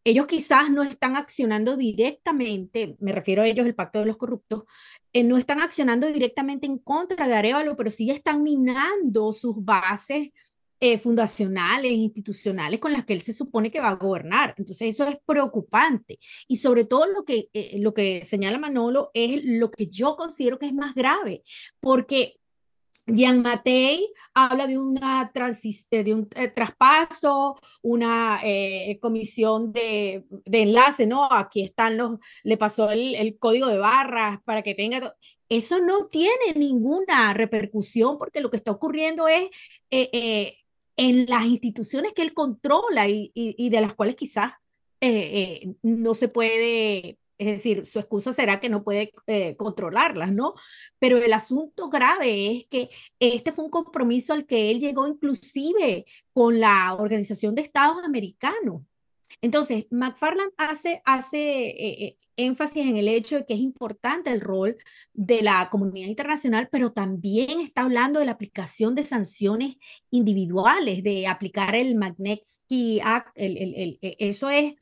ellos 0.04 0.28
quizás 0.28 0.70
no 0.70 0.84
están 0.84 1.16
accionando 1.16 1.78
directamente, 1.78 2.98
me 3.00 3.12
refiero 3.14 3.42
a 3.42 3.48
ellos, 3.48 3.66
el 3.66 3.76
pacto 3.76 4.00
de 4.00 4.06
los 4.06 4.18
corruptos, 4.18 4.64
eh, 5.14 5.24
no 5.24 5.38
están 5.38 5.62
accionando 5.62 6.08
directamente 6.08 6.66
en 6.66 6.78
contra 6.78 7.28
de 7.28 7.34
Arevalo, 7.34 7.78
pero 7.78 7.90
sí 7.90 8.10
están 8.12 8.44
minando 8.44 9.32
sus 9.32 9.64
bases 9.64 10.30
eh, 10.86 10.98
fundacionales, 10.98 11.94
institucionales 11.94 12.80
con 12.82 12.92
las 12.92 13.06
que 13.06 13.14
él 13.14 13.22
se 13.22 13.32
supone 13.32 13.72
que 13.72 13.80
va 13.80 13.90
a 13.90 13.96
gobernar. 13.96 14.54
Entonces 14.58 14.94
eso 14.94 15.06
es 15.06 15.18
preocupante. 15.26 16.20
Y 16.46 16.58
sobre 16.58 16.84
todo 16.84 17.08
lo 17.08 17.24
que, 17.24 17.48
eh, 17.54 17.78
lo 17.80 17.94
que 17.94 18.26
señala 18.26 18.60
Manolo 18.60 19.10
es 19.14 19.46
lo 19.46 19.72
que 19.72 19.88
yo 19.88 20.18
considero 20.18 20.60
que 20.60 20.66
es 20.66 20.74
más 20.74 20.94
grave, 20.94 21.44
porque 21.80 22.36
Jean 23.06 23.42
Matei 23.42 24.14
habla 24.34 24.66
de, 24.66 24.78
una 24.78 25.32
de 25.34 26.14
un 26.14 26.30
eh, 26.36 26.48
traspaso, 26.50 27.60
una 27.82 28.40
eh, 28.44 28.98
comisión 29.02 29.74
de, 29.74 30.26
de, 30.30 30.62
enlace, 30.62 31.06
¿no? 31.06 31.28
Aquí 31.32 31.64
están 31.64 31.98
los, 31.98 32.20
le 32.44 32.58
pasó 32.58 32.90
el, 32.92 33.38
código 33.40 33.68
de 33.68 33.78
barras 33.78 34.40
para 34.44 34.62
que 34.62 34.76
tenga... 34.76 35.16
Eso 35.50 35.80
no 35.80 36.08
tiene 36.08 36.54
ninguna 36.56 37.34
repercusión 37.34 38.18
porque 38.18 38.42
lo 38.42 38.50
que 38.50 38.58
está 38.58 38.72
ocurriendo 38.72 39.28
es 39.28 39.50
eh, 39.92 40.56
en 40.96 41.26
las 41.28 41.46
instituciones 41.46 42.14
que 42.14 42.24
él 42.24 42.34
controla 42.34 43.08
y 43.08 43.70
de 43.70 43.82
las 43.82 43.94
cuales 43.94 44.16
quizás 44.16 44.54
no 45.84 46.14
se 46.14 46.30
puede 46.30 47.20
es 47.48 47.58
decir, 47.58 47.86
su 47.86 48.00
excusa 48.00 48.34
será 48.34 48.60
que 48.60 48.70
no 48.70 48.84
puede 48.84 49.14
eh, 49.28 49.56
controlarlas, 49.58 50.32
¿no? 50.32 50.54
Pero 51.00 51.18
el 51.18 51.34
asunto 51.34 51.90
grave 51.90 52.56
es 52.58 52.66
que 52.66 52.90
este 53.20 53.52
fue 53.52 53.66
un 53.66 53.72
compromiso 53.72 54.34
al 54.34 54.46
que 54.46 54.72
él 54.72 54.80
llegó 54.80 55.08
inclusive 55.08 56.06
con 56.32 56.60
la 56.60 56.96
Organización 56.96 57.56
de 57.56 57.62
Estados 57.62 57.98
Americanos. 58.04 58.84
Entonces, 59.42 59.86
McFarland 59.90 60.52
hace, 60.58 61.02
hace 61.06 61.38
eh, 61.40 62.06
eh, 62.06 62.18
énfasis 62.38 62.86
en 62.86 62.98
el 62.98 63.08
hecho 63.08 63.38
de 63.38 63.46
que 63.46 63.56
es 63.56 63.60
importante 63.60 64.32
el 64.32 64.42
rol 64.42 64.78
de 65.14 65.42
la 65.42 65.70
comunidad 65.70 66.08
internacional, 66.08 66.70
pero 66.72 66.92
también 66.92 67.60
está 67.60 67.82
hablando 67.82 68.20
de 68.20 68.26
la 68.26 68.32
aplicación 68.32 68.96
de 68.96 69.04
sanciones 69.04 69.76
individuales, 70.12 71.04
de 71.04 71.28
aplicar 71.28 71.76
el 71.76 71.96
Magnitsky 71.96 73.02
Act. 73.04 73.32
el, 73.36 74.00
eso 74.02 74.50
es 74.50 74.76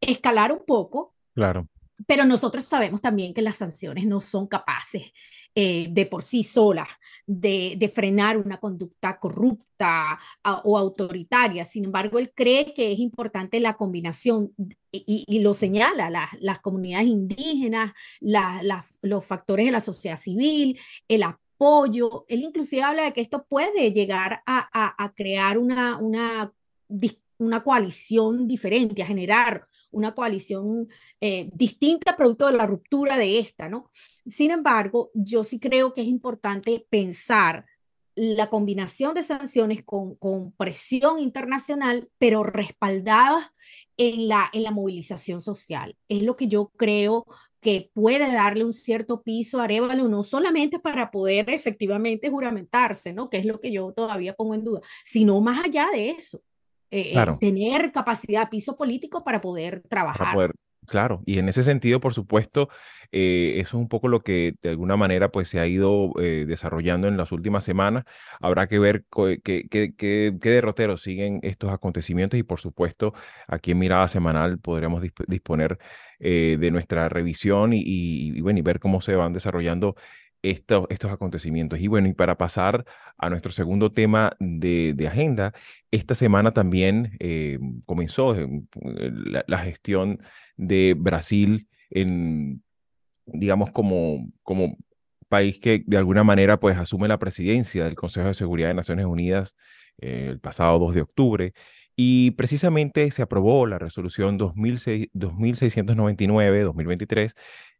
escalar 0.00 0.52
un 0.52 0.64
poco. 0.64 1.14
Claro 1.34 1.68
pero 2.06 2.24
nosotros 2.24 2.64
sabemos 2.64 3.00
también 3.00 3.32
que 3.32 3.42
las 3.42 3.56
sanciones 3.56 4.06
no 4.06 4.20
son 4.20 4.46
capaces 4.46 5.12
eh, 5.54 5.86
de 5.90 6.04
por 6.04 6.22
sí 6.22 6.44
solas 6.44 6.88
de, 7.26 7.90
frenar 7.94 8.36
una 8.36 8.58
conducta 8.58 9.18
corrupta 9.18 10.18
o 10.64 10.76
autoritaria. 10.76 11.64
Sin 11.64 11.86
embargo, 11.86 12.18
él 12.18 12.30
cree 12.34 12.74
que 12.74 12.92
es 12.92 12.98
importante 12.98 13.58
la 13.60 13.74
combinación 13.74 14.52
y, 14.92 15.40
lo 15.40 15.54
señala, 15.54 16.28
las 16.40 16.60
comunidades 16.60 17.08
indígenas, 17.08 17.94
los 18.20 19.24
factores 19.24 19.64
de 19.66 19.72
la 19.72 19.80
sociedad 19.80 20.18
civil, 20.18 20.78
el 21.08 21.22
apoyo. 21.22 22.26
Él 22.28 22.42
inclusive 22.42 22.82
habla 22.82 23.04
de 23.04 23.12
que 23.14 23.22
esto 23.22 23.46
puede 23.48 23.92
llegar 23.92 24.42
a, 24.44 24.68
a 25.04 25.14
crear 25.14 25.56
una, 25.56 25.96
una, 25.96 26.52
una 27.38 27.62
coalición 27.62 28.46
diferente, 28.46 29.02
a 29.02 29.06
generar 29.06 29.66
una 29.96 30.14
coalición 30.14 30.88
eh, 31.20 31.48
distinta 31.54 32.16
producto 32.16 32.46
de 32.46 32.56
la 32.56 32.66
ruptura 32.66 33.16
de 33.16 33.38
esta, 33.38 33.68
¿no? 33.68 33.90
Sin 34.26 34.50
embargo, 34.50 35.10
yo 35.14 35.42
sí 35.42 35.58
creo 35.58 35.94
que 35.94 36.02
es 36.02 36.06
importante 36.06 36.86
pensar 36.90 37.64
la 38.14 38.48
combinación 38.48 39.14
de 39.14 39.24
sanciones 39.24 39.84
con, 39.84 40.14
con 40.16 40.52
presión 40.52 41.18
internacional, 41.18 42.08
pero 42.18 42.42
respaldadas 42.42 43.44
en 43.96 44.28
la, 44.28 44.50
en 44.52 44.62
la 44.62 44.70
movilización 44.70 45.40
social. 45.40 45.96
Es 46.08 46.22
lo 46.22 46.36
que 46.36 46.48
yo 46.48 46.70
creo 46.76 47.26
que 47.60 47.90
puede 47.94 48.32
darle 48.32 48.64
un 48.64 48.72
cierto 48.72 49.22
piso 49.22 49.60
a 49.60 49.64
Arevalo, 49.64 50.08
no 50.08 50.22
solamente 50.22 50.78
para 50.78 51.10
poder 51.10 51.50
efectivamente 51.50 52.30
juramentarse, 52.30 53.12
¿no? 53.12 53.28
que 53.28 53.38
es 53.38 53.46
lo 53.46 53.60
que 53.60 53.72
yo 53.72 53.92
todavía 53.92 54.34
pongo 54.34 54.54
en 54.54 54.64
duda, 54.64 54.80
sino 55.04 55.40
más 55.40 55.64
allá 55.64 55.88
de 55.92 56.10
eso, 56.10 56.42
eh, 56.90 57.12
eh, 57.14 57.26
tener 57.40 57.92
capacidad, 57.92 58.48
piso 58.48 58.76
político 58.76 59.24
para 59.24 59.40
poder 59.40 59.82
trabajar. 59.88 60.52
Claro, 60.86 61.22
y 61.26 61.38
en 61.38 61.48
ese 61.48 61.64
sentido, 61.64 62.00
por 62.00 62.14
supuesto, 62.14 62.68
eh, 63.12 63.54
eso 63.56 63.70
es 63.70 63.74
un 63.74 63.88
poco 63.88 64.08
lo 64.08 64.20
que 64.20 64.54
de 64.62 64.70
alguna 64.70 64.96
manera 64.96 65.30
pues 65.30 65.48
se 65.48 65.58
ha 65.58 65.66
ido 65.66 66.12
eh, 66.20 66.44
desarrollando 66.46 67.08
en 67.08 67.16
las 67.16 67.32
últimas 67.32 67.64
semanas. 67.64 68.04
Habrá 68.40 68.68
que 68.68 68.78
ver 68.78 69.04
qué 69.10 70.32
derroteros 70.40 71.02
siguen 71.02 71.40
estos 71.42 71.72
acontecimientos 71.72 72.38
y 72.38 72.44
por 72.44 72.60
supuesto 72.60 73.14
aquí 73.48 73.72
en 73.72 73.78
Mirada 73.78 74.06
Semanal 74.08 74.58
podremos 74.58 75.02
disponer 75.26 75.78
eh, 76.18 76.56
de 76.58 76.70
nuestra 76.70 77.08
revisión 77.08 77.72
y, 77.74 78.40
bueno, 78.40 78.58
y 78.60 78.62
ver 78.62 78.80
cómo 78.80 79.00
se 79.00 79.16
van 79.16 79.32
desarrollando 79.32 79.96
estos, 80.42 80.86
estos 80.90 81.10
acontecimientos. 81.10 81.80
Y 81.80 81.88
bueno, 81.88 82.08
y 82.08 82.14
para 82.14 82.38
pasar 82.38 82.84
a 83.18 83.30
nuestro 83.30 83.52
segundo 83.52 83.92
tema 83.92 84.32
de, 84.38 85.06
agenda, 85.08 85.52
esta 85.90 86.14
semana 86.14 86.52
también 86.52 87.16
comenzó 87.86 88.34
la, 88.74 89.44
la, 89.46 89.58
gestión 89.58 90.20
de 90.56 90.94
Brasil 90.96 91.68
en, 91.90 92.62
digamos, 93.26 93.70
como, 93.70 94.28
como 94.42 94.76
país 95.28 95.58
que 95.58 95.82
de 95.86 95.96
alguna 95.96 96.24
manera 96.24 96.60
pues 96.60 96.76
asume 96.76 97.08
la 97.08 97.18
presidencia 97.18 97.84
del 97.84 97.94
Consejo 97.94 98.28
de 98.28 98.34
Seguridad 98.34 98.68
de 98.68 98.74
Naciones 98.74 99.06
Unidas 99.06 99.56
eh, 99.98 100.26
el 100.30 100.40
pasado 100.40 100.78
2 100.78 100.94
de 100.94 101.00
octubre. 101.02 101.52
Y 101.96 102.32
precisamente 102.32 103.10
se 103.10 103.22
aprobó 103.22 103.66
la 103.66 103.78
resolución 103.78 104.38
2699-2023, 104.38 107.32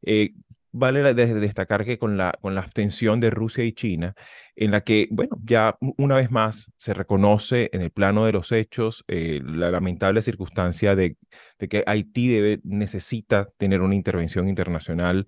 eh, 0.02 0.32
vale 0.78 1.14
destacar 1.14 1.85
que 1.85 1.99
con 1.99 2.16
la, 2.16 2.37
con 2.40 2.54
la 2.54 2.61
abstención 2.61 3.18
de 3.18 3.30
Rusia 3.30 3.64
y 3.64 3.73
China, 3.73 4.14
en 4.54 4.71
la 4.71 4.83
que, 4.83 5.09
bueno, 5.11 5.38
ya 5.45 5.76
una 5.80 6.16
vez 6.16 6.30
más 6.30 6.71
se 6.76 6.92
reconoce 6.92 7.71
en 7.73 7.83
el 7.83 7.90
plano 7.90 8.26
de 8.26 8.33
los 8.33 8.52
hechos 8.52 9.04
eh, 9.09 9.40
la 9.45 9.71
lamentable 9.71 10.23
circunstancia 10.23 10.95
de, 10.95 11.16
de, 11.59 11.68
que 11.68 11.83
Haití 11.87 12.28
debe, 12.28 12.61
necesita 12.64 13.49
tener 13.56 13.80
una 13.80 13.95
intervención 13.95 14.49
internacional 14.49 15.26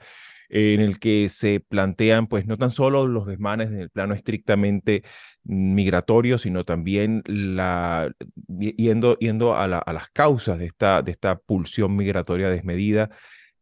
en 0.50 0.80
el 0.80 0.98
que 0.98 1.28
se 1.28 1.60
plantean, 1.60 2.26
pues, 2.26 2.46
no 2.46 2.56
tan 2.56 2.70
solo 2.70 3.06
los 3.06 3.26
desmanes 3.26 3.68
en 3.68 3.80
el 3.80 3.90
plano 3.90 4.14
estrictamente 4.14 5.02
migratorio, 5.44 6.38
sino 6.38 6.64
también 6.64 7.22
la, 7.26 8.10
yendo, 8.58 9.18
yendo 9.18 9.54
a, 9.54 9.64
a 9.64 9.92
las 9.92 10.08
causas 10.10 10.58
de 10.58 10.66
esta, 10.66 11.02
de 11.02 11.10
esta 11.12 11.38
pulsión 11.38 11.96
migratoria 11.96 12.48
desmedida 12.48 13.10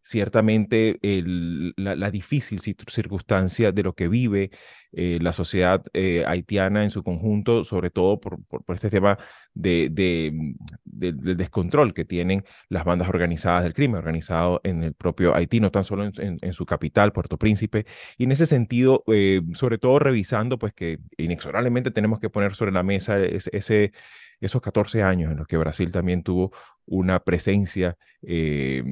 ciertamente 0.07 1.01
la, 1.77 2.11
difícil 2.13 2.61
circunstancia 2.61 3.73
de 3.73 3.83
lo 3.83 3.95
que 3.95 4.07
vive 4.07 4.53
eh, 4.93 5.19
la 5.21 5.33
sociedad 5.33 5.85
eh, 5.95 6.25
haitiana 6.27 6.85
en 6.85 6.91
su 6.91 7.03
conjunto, 7.03 7.65
sobre 7.65 7.91
todo 7.91 8.21
por, 8.21 8.39
este 8.69 8.89
tema 8.89 9.19
de, 9.53 9.91
del 10.85 11.37
descontrol 11.37 11.93
que 11.93 12.05
tienen 12.05 12.45
las 12.69 12.85
bandas 12.85 13.09
organizadas 13.09 13.65
del 13.65 13.75
crimen 13.75 13.97
organizado 13.97 14.61
en 14.63 14.85
el 14.85 14.95
propio 14.95 15.35
Haití, 15.35 15.59
no 15.59 15.73
tan 15.73 15.85
solo 15.85 16.09
en, 16.17 16.53
su 16.53 16.65
capital, 16.67 17.13
Puerto 17.13 17.37
Príncipe. 17.37 17.85
Y 18.17 18.25
en 18.25 18.33
ese 18.33 18.47
sentido, 18.47 19.03
eh, 19.09 19.43
sobre 19.55 19.79
todo 19.79 19.99
revisando, 19.99 20.57
pues 20.57 20.73
que 20.73 20.99
inexorablemente 21.19 21.91
tenemos 21.91 22.21
que 22.21 22.31
poner 22.31 22.55
sobre 22.55 22.71
la 22.71 22.85
mesa 22.85 23.19
ese 23.19 23.93
esos 24.41 24.61
14 24.61 25.03
años 25.03 25.33
en 25.33 25.39
los 25.39 25.47
que 25.47 25.57
Brasil 25.57 25.91
también 25.93 26.23
tuvo 26.23 26.53
una 26.87 27.21
presencia, 27.21 27.97
eh, 28.23 28.83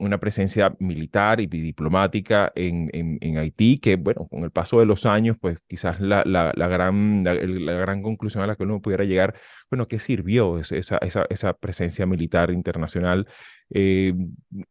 una 0.00 0.18
presencia 0.18 0.74
militar 0.80 1.40
y 1.40 1.46
diplomática 1.46 2.52
en, 2.56 3.38
Haití, 3.38 3.78
que 3.78 3.96
bueno, 3.96 4.26
con 4.28 4.42
el 4.44 4.50
paso 4.50 4.80
de 4.80 4.86
los 4.86 5.06
años, 5.06 5.36
pues 5.40 5.58
quizás 5.68 6.00
la, 6.00 6.24
gran, 6.24 7.22
la, 7.22 7.34
gran 7.74 8.02
conclusión 8.02 8.42
a 8.42 8.46
la 8.46 8.56
que 8.56 8.64
uno 8.64 8.80
pudiera 8.80 9.04
llegar, 9.04 9.34
bueno, 9.70 9.86
¿qué 9.86 10.00
sirvió 10.00 10.58
esa, 10.58 10.98
esa, 10.98 11.26
esa 11.30 11.52
presencia 11.54 12.06
militar 12.06 12.50
internacional? 12.50 13.28
Eh, 13.70 14.14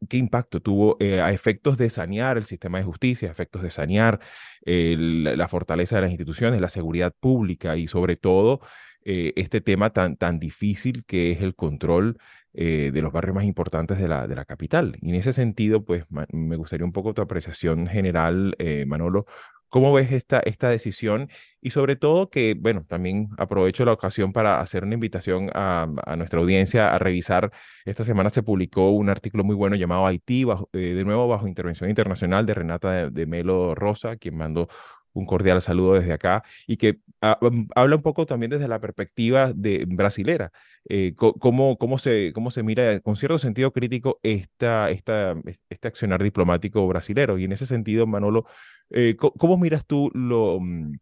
¿Qué 0.09 0.17
impacto 0.17 0.61
tuvo 0.61 0.97
eh, 0.99 1.21
a 1.21 1.31
efectos 1.31 1.77
de 1.77 1.89
sanear 1.89 2.37
el 2.37 2.45
sistema 2.45 2.77
de 2.79 2.83
justicia, 2.83 3.29
a 3.29 3.31
efectos 3.31 3.61
de 3.61 3.71
sanear 3.71 4.19
la 4.65 5.47
fortaleza 5.49 5.97
de 5.97 6.03
las 6.03 6.11
instituciones, 6.11 6.61
la 6.61 6.69
seguridad 6.69 7.13
pública 7.19 7.75
y 7.75 7.87
sobre 7.87 8.15
todo 8.15 8.61
eh, 9.05 9.33
este 9.35 9.61
tema 9.61 9.91
tan, 9.91 10.15
tan 10.17 10.39
difícil 10.39 11.03
que 11.05 11.31
es 11.31 11.41
el 11.41 11.55
control 11.55 12.17
eh, 12.53 12.91
de 12.93 13.01
los 13.01 13.11
barrios 13.11 13.35
más 13.35 13.45
importantes 13.45 13.97
de 13.99 14.07
la, 14.07 14.27
de 14.27 14.35
la 14.35 14.45
capital. 14.45 14.97
Y 15.01 15.09
en 15.09 15.15
ese 15.15 15.33
sentido, 15.33 15.83
pues 15.83 16.05
me 16.31 16.55
gustaría 16.55 16.85
un 16.85 16.91
poco 16.91 17.13
tu 17.13 17.21
apreciación 17.21 17.87
general, 17.87 18.55
eh, 18.59 18.85
Manolo. 18.87 19.25
¿Cómo 19.69 19.91
ves 19.91 20.11
esta, 20.11 20.39
esta 20.39 20.69
decisión? 20.69 21.29
Y 21.59 21.71
sobre 21.71 21.95
todo 21.95 22.29
que, 22.29 22.55
bueno, 22.55 22.85
también 22.87 23.29
aprovecho 23.39 23.85
la 23.85 23.93
ocasión 23.93 24.31
para 24.31 24.61
hacer 24.61 24.83
una 24.83 24.93
invitación 24.93 25.49
a, 25.55 25.87
a 26.05 26.15
nuestra 26.15 26.39
audiencia 26.39 26.93
a 26.93 26.99
revisar. 26.99 27.51
Esta 27.83 28.03
semana 28.03 28.29
se 28.29 28.43
publicó 28.43 28.91
un 28.91 29.09
artículo 29.09 29.43
muy 29.43 29.55
bueno 29.55 29.75
llamado 29.75 30.05
Haití, 30.05 30.45
de 30.73 31.03
nuevo 31.03 31.27
bajo 31.27 31.47
intervención 31.47 31.89
internacional 31.89 32.45
de 32.45 32.53
Renata 32.53 33.09
de 33.09 33.25
Melo 33.25 33.73
Rosa, 33.73 34.15
quien 34.15 34.37
mandó 34.37 34.67
un 35.13 35.25
cordial 35.25 35.61
saludo 35.61 35.93
desde 35.93 36.13
acá 36.13 36.43
y 36.67 36.77
que 36.77 36.99
mm, 37.21 37.65
habla 37.75 37.95
un 37.95 38.01
poco 38.01 38.25
también 38.25 38.51
desde 38.51 38.67
la 38.67 38.79
perspectiva 38.79 39.53
de 39.53 39.85
brasilera, 39.87 40.51
eh, 40.89 41.13
cómo, 41.15 41.77
cómo, 41.77 41.97
se, 41.97 42.31
cómo 42.33 42.51
se 42.51 42.63
mira 42.63 42.99
con 42.99 43.15
cierto 43.15 43.39
sentido 43.39 43.71
crítico 43.71 44.19
esta, 44.23 44.89
esta, 44.89 45.35
este 45.69 45.87
accionar 45.87 46.21
diplomático 46.21 46.85
brasilero. 46.87 47.37
Y 47.37 47.45
en 47.45 47.53
ese 47.53 47.65
sentido, 47.65 48.05
Manolo, 48.07 48.45
eh, 48.89 49.15
¿cómo, 49.15 49.57
miras 49.57 49.85
tú 49.85 50.11
mm, 50.13 50.95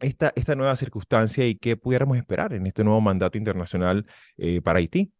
esta, 0.00 0.32
esta 0.36 0.54
nueva 0.54 0.76
circunstancia 0.76 1.46
y 1.46 1.54
qué 1.54 1.76
pudiéramos 1.76 2.16
esperar 2.16 2.52
en 2.52 2.66
este 2.66 2.84
nuevo 2.84 3.00
mandato 3.00 3.38
internacional 3.38 4.06
eh, 4.36 4.60
para 4.60 4.80
Haití? 4.80 5.12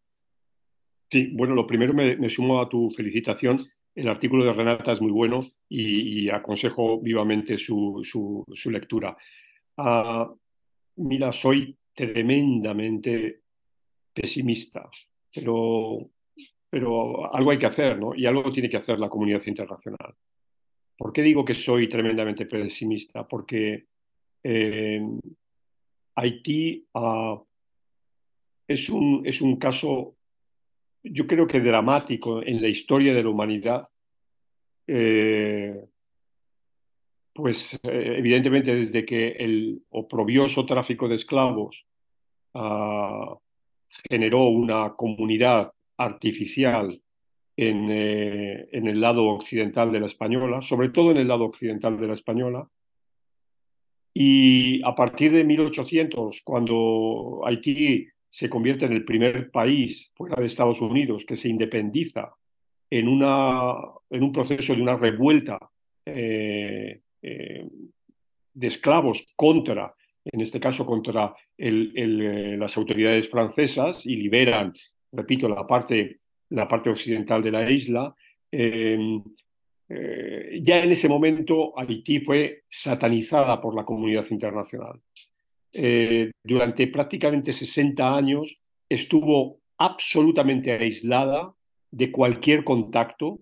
Sí, 1.09 1.31
bueno, 1.33 1.55
lo 1.55 1.67
primero 1.67 1.93
me, 1.93 2.17
me 2.17 2.29
sumo 2.29 2.59
a 2.59 2.67
tu 2.67 2.91
felicitación 2.91 3.65
el 3.95 4.09
artículo 4.09 4.43
de 4.43 4.53
Renata 4.53 4.91
es 4.91 5.01
muy 5.01 5.11
bueno 5.11 5.49
y, 5.69 6.29
aconsejo 6.29 6.99
vivamente 6.99 7.57
su, 7.57 8.01
su, 8.03 8.69
lectura. 8.69 9.17
Ah, 9.77 10.31
mira, 10.97 11.31
soy 11.31 11.77
tremendamente 11.93 13.41
pesimista, 14.13 14.89
pero, 15.33 16.09
pero 16.69 17.33
algo 17.33 17.51
hay 17.51 17.57
que 17.57 17.65
hacer, 17.65 17.97
¿no? 17.97 18.13
Y 18.13 18.25
algo 18.25 18.51
tiene 18.51 18.69
que 18.69 18.77
hacer 18.77 18.99
la 18.99 19.09
comunidad 19.09 19.41
internacional. 19.45 20.13
¿Por 20.97 21.13
qué 21.13 21.21
digo 21.21 21.45
que 21.45 21.53
soy 21.53 21.87
tremendamente 21.89 22.45
pesimista? 22.45 23.25
Porque 23.27 23.85
eh, 24.43 25.01
Haití 26.15 26.85
ah, 26.93 27.41
es, 28.67 28.89
un, 28.89 29.21
es 29.25 29.41
un 29.41 29.55
caso 29.55 30.14
yo 31.11 31.27
creo 31.27 31.47
que 31.47 31.61
dramático 31.61 32.41
en 32.43 32.61
la 32.61 32.67
historia 32.67 33.13
de 33.13 33.23
la 33.23 33.29
humanidad, 33.29 33.87
eh, 34.87 35.85
pues 37.33 37.75
eh, 37.83 38.15
evidentemente 38.17 38.75
desde 38.75 39.05
que 39.05 39.29
el 39.29 39.83
oprobioso 39.89 40.65
tráfico 40.65 41.07
de 41.07 41.15
esclavos 41.15 41.85
ah, 42.53 43.37
generó 44.09 44.45
una 44.45 44.93
comunidad 44.95 45.71
artificial 45.97 47.01
en, 47.57 47.89
eh, 47.89 48.67
en, 48.71 48.87
el 48.87 48.99
lado 48.99 49.25
occidental 49.27 49.91
de 49.91 49.99
la 49.99 50.05
española, 50.07 50.61
sobre 50.61 50.89
todo 50.89 51.11
en 51.11 51.17
el 51.17 51.27
lado 51.27 51.45
occidental 51.45 51.99
de 51.99 52.07
la 52.07 52.13
española. 52.13 52.67
Y 54.13 54.81
a 54.83 54.95
partir 54.95 55.33
de 55.33 55.43
1800, 55.43 56.41
cuando 56.43 57.41
Haití 57.45 58.07
se 58.35 58.49
convierte 58.49 58.83
en 58.83 58.91
el 58.91 59.05
primer 59.05 59.49
país 59.49 60.11
fuera 60.13 60.35
de 60.35 60.47
Estados 60.47 60.81
Unidos 60.81 61.23
que 61.25 61.37
se 61.37 61.47
independiza 61.47 62.35
en, 62.89 63.07
una, 63.07 63.75
en 64.09 64.23
un 64.23 64.33
proceso 64.33 64.75
de 64.75 64.81
una 64.81 64.97
revuelta 64.97 65.57
eh, 66.05 66.99
eh, 67.21 67.65
de 68.53 68.67
esclavos 68.67 69.25
contra, 69.37 69.95
en 70.25 70.41
este 70.41 70.59
caso 70.59 70.85
contra 70.85 71.33
eh, 71.57 72.57
las 72.59 72.75
autoridades 72.75 73.29
francesas 73.29 74.05
y 74.05 74.17
liberan, 74.17 74.73
repito, 75.13 75.47
la 75.47 75.65
parte, 75.65 76.19
la 76.49 76.67
parte 76.67 76.89
occidental 76.89 77.41
de 77.41 77.51
la 77.51 77.71
isla. 77.71 78.13
ya 78.51 78.59
en 80.83 80.91
ese 80.91 81.07
momento 81.07 81.73
Haití 81.79 82.19
fue 82.19 82.63
satanizada 82.69 83.61
por 83.61 83.73
la 83.73 83.85
comunidad 83.85 84.25
internacional. 84.29 84.99
Eh, 85.77 86.31
durante 86.41 86.87
prácticamente 86.87 87.51
60 87.51 88.15
años 88.15 88.57
estuvo 88.87 89.59
absolutamente 89.77 90.71
aislada 90.71 91.53
de 91.91 92.13
cualquier 92.13 92.63
contacto 92.63 93.41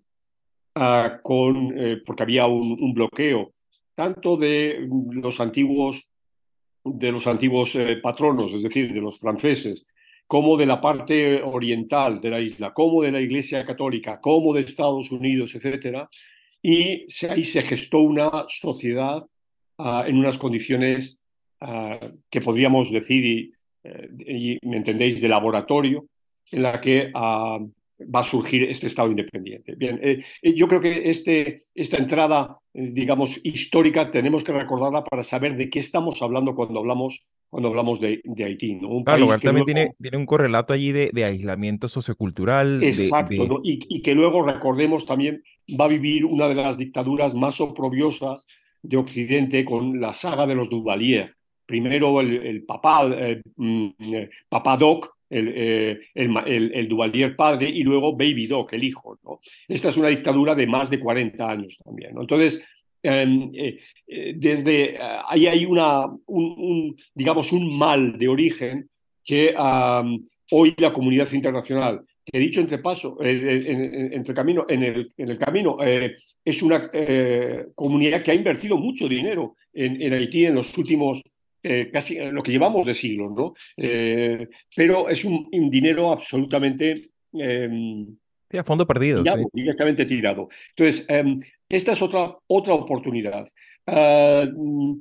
ah, 0.73 1.19
con, 1.21 1.77
eh, 1.77 1.97
porque 2.03 2.23
había 2.23 2.47
un, 2.47 2.91
bloqueo 2.91 3.53
tanto 3.93 4.35
de 4.35 4.89
los 5.11 5.39
antiguos 5.39 6.07
de 6.83 7.11
los 7.11 7.27
antiguos 7.27 7.75
eh, 7.75 7.97
patronos, 8.01 8.51
es 8.51 8.63
decir, 8.63 8.91
de 8.91 8.99
los 8.99 9.19
franceses, 9.19 9.85
como 10.25 10.57
de 10.57 10.65
la 10.65 10.81
parte 10.81 11.39
oriental 11.41 12.19
de 12.19 12.29
la 12.31 12.41
isla, 12.41 12.73
como 12.73 13.03
de 13.03 13.11
la 13.11 13.21
Iglesia 13.21 13.63
Católica, 13.63 14.19
como 14.19 14.53
de 14.53 14.61
Estados 14.61 15.11
Unidos, 15.11 15.53
etcétera, 15.53 16.09
y 16.63 17.05
ahí 17.29 17.43
se 17.43 17.61
gestó 17.61 17.99
una 17.99 18.45
sociedad 18.47 19.23
ah, 19.77 20.05
en 20.07 20.17
unas 20.17 20.39
condiciones 20.39 21.22
ah, 21.63 21.99
que 22.29 22.41
podríamos 22.41 22.91
decir, 22.91 23.53
eh, 23.83 24.59
y, 24.61 24.67
me 24.67 24.77
entendéis, 24.77 25.21
de 25.21 25.27
laboratorio, 25.27 26.05
en 26.51 26.63
la 26.63 26.79
que 26.79 27.11
ah, 27.13 27.59
va 28.03 28.19
a 28.19 28.23
surgir 28.23 28.63
este 28.63 28.87
Estado 28.87 29.09
independiente. 29.09 29.75
Bien, 29.75 29.99
eh, 30.01 30.23
eh, 30.41 30.53
yo 30.53 30.67
creo 30.67 30.81
que 30.81 31.09
este, 31.09 31.61
esta 31.73 31.97
entrada, 31.97 32.57
digamos, 32.73 33.39
histórica, 33.43 34.11
tenemos 34.11 34.43
que 34.43 34.51
recordarla 34.51 35.03
para 35.03 35.23
saber 35.23 35.55
de 35.55 35.69
qué 35.69 35.79
estamos 35.79 36.21
hablando 36.21 36.55
cuando 36.55 36.79
hablamos, 36.79 37.21
cuando 37.49 37.69
hablamos 37.69 37.99
de, 37.99 38.21
de 38.23 38.43
Haití. 38.43 38.75
¿no? 38.75 38.89
Un 38.89 39.03
claro, 39.03 39.27
también 39.39 39.65
tiene, 39.65 39.93
tiene 40.01 40.17
un 40.17 40.25
correlato 40.25 40.73
allí 40.73 40.91
de, 40.91 41.11
de 41.13 41.25
aislamiento 41.25 41.87
sociocultural. 41.87 42.83
Exacto, 42.83 43.61
y, 43.63 43.79
y, 43.89 44.01
que 44.01 44.15
luego 44.15 44.43
recordemos 44.43 45.05
también 45.05 45.43
va 45.79 45.85
a 45.85 45.89
vivir 45.89 46.25
una 46.25 46.47
de 46.47 46.55
las 46.55 46.77
dictaduras 46.77 47.33
más 47.33 47.61
oprobiosas 47.61 48.47
de 48.81 48.97
Occidente 48.97 49.63
con 49.63 50.01
la 50.01 50.13
saga 50.13 50.45
de 50.47 50.55
los 50.55 50.69
Duvalier. 50.69 51.35
Primero 51.73 52.21
el, 52.21 52.35
el 52.45 52.65
papá, 52.65 53.09
eh, 53.17 53.41
mm, 53.55 53.89
papá 54.47 54.77
Doc, 54.77 55.15
el, 55.27 55.47
el, 56.13 56.71
el, 56.71 56.87
Duvalier 56.87 57.35
padre, 57.35 57.67
y 57.67 57.81
luego 57.81 58.15
Baby 58.15 58.45
Doc, 58.45 58.73
el 58.73 58.83
hijo. 58.83 59.17
¿no? 59.23 59.39
Esta 59.67 59.89
es 59.89 59.97
una 59.97 60.09
dictadura 60.09 60.53
de 60.53 60.67
más 60.67 60.91
de 60.91 60.99
40 60.99 61.49
años 61.49 61.79
también. 61.83 62.11
Entonces, 62.15 62.63
em, 63.01 63.49
eh, 63.55 63.79
eh, 64.05 64.33
desde 64.35 64.99
ahí 65.27 65.47
hay 65.47 65.65
una, 65.65 66.05
un, 66.27 66.95
digamos, 67.15 67.51
un 67.51 67.75
mal 67.75 68.19
de 68.19 68.27
origen 68.27 68.87
que 69.25 69.55
hoy 70.51 70.75
la 70.77 70.93
comunidad 70.93 71.31
internacional 71.31 72.05
que 72.25 72.39
dicho 72.39 72.61
entre 72.61 72.77
paso, 72.77 73.17
en, 73.19 74.13
entre 74.13 74.33
camino, 74.33 74.65
en, 74.67 74.83
el, 74.83 75.11
en 75.17 75.29
el 75.29 75.37
camino, 75.37 75.77
eh, 75.83 76.15
es 76.43 76.61
una 76.61 76.89
eh, 76.93 77.67
comunidad 77.75 78.23
que 78.23 78.31
ha 78.31 78.35
invertido 78.35 78.77
mucho 78.77 79.07
dinero 79.09 79.55
en, 79.73 80.13
Haití 80.13 80.45
en 80.45 80.55
los 80.55 80.77
últimos, 80.77 81.21
eh, 81.63 81.89
casi 81.91 82.17
lo 82.17 82.43
que 82.43 82.51
llevamos 82.51 82.85
de 82.85 82.93
siglos, 82.93 83.31
¿no? 83.35 83.53
pero 84.75 85.09
es 85.09 85.23
un, 85.25 85.49
dinero 85.69 86.11
absolutamente... 86.11 87.09
Sí, 87.31 88.57
a 88.57 88.63
fondo 88.63 88.85
perdido. 88.85 89.23
Directamente 89.51 90.05
tirado. 90.05 90.47
Entonces, 90.75 91.05
em, 91.09 91.39
esta 91.67 91.93
es 91.93 92.01
otra, 92.03 92.37
otra 92.45 92.75
oportunidad. 92.75 93.47
Ah, 93.85 94.45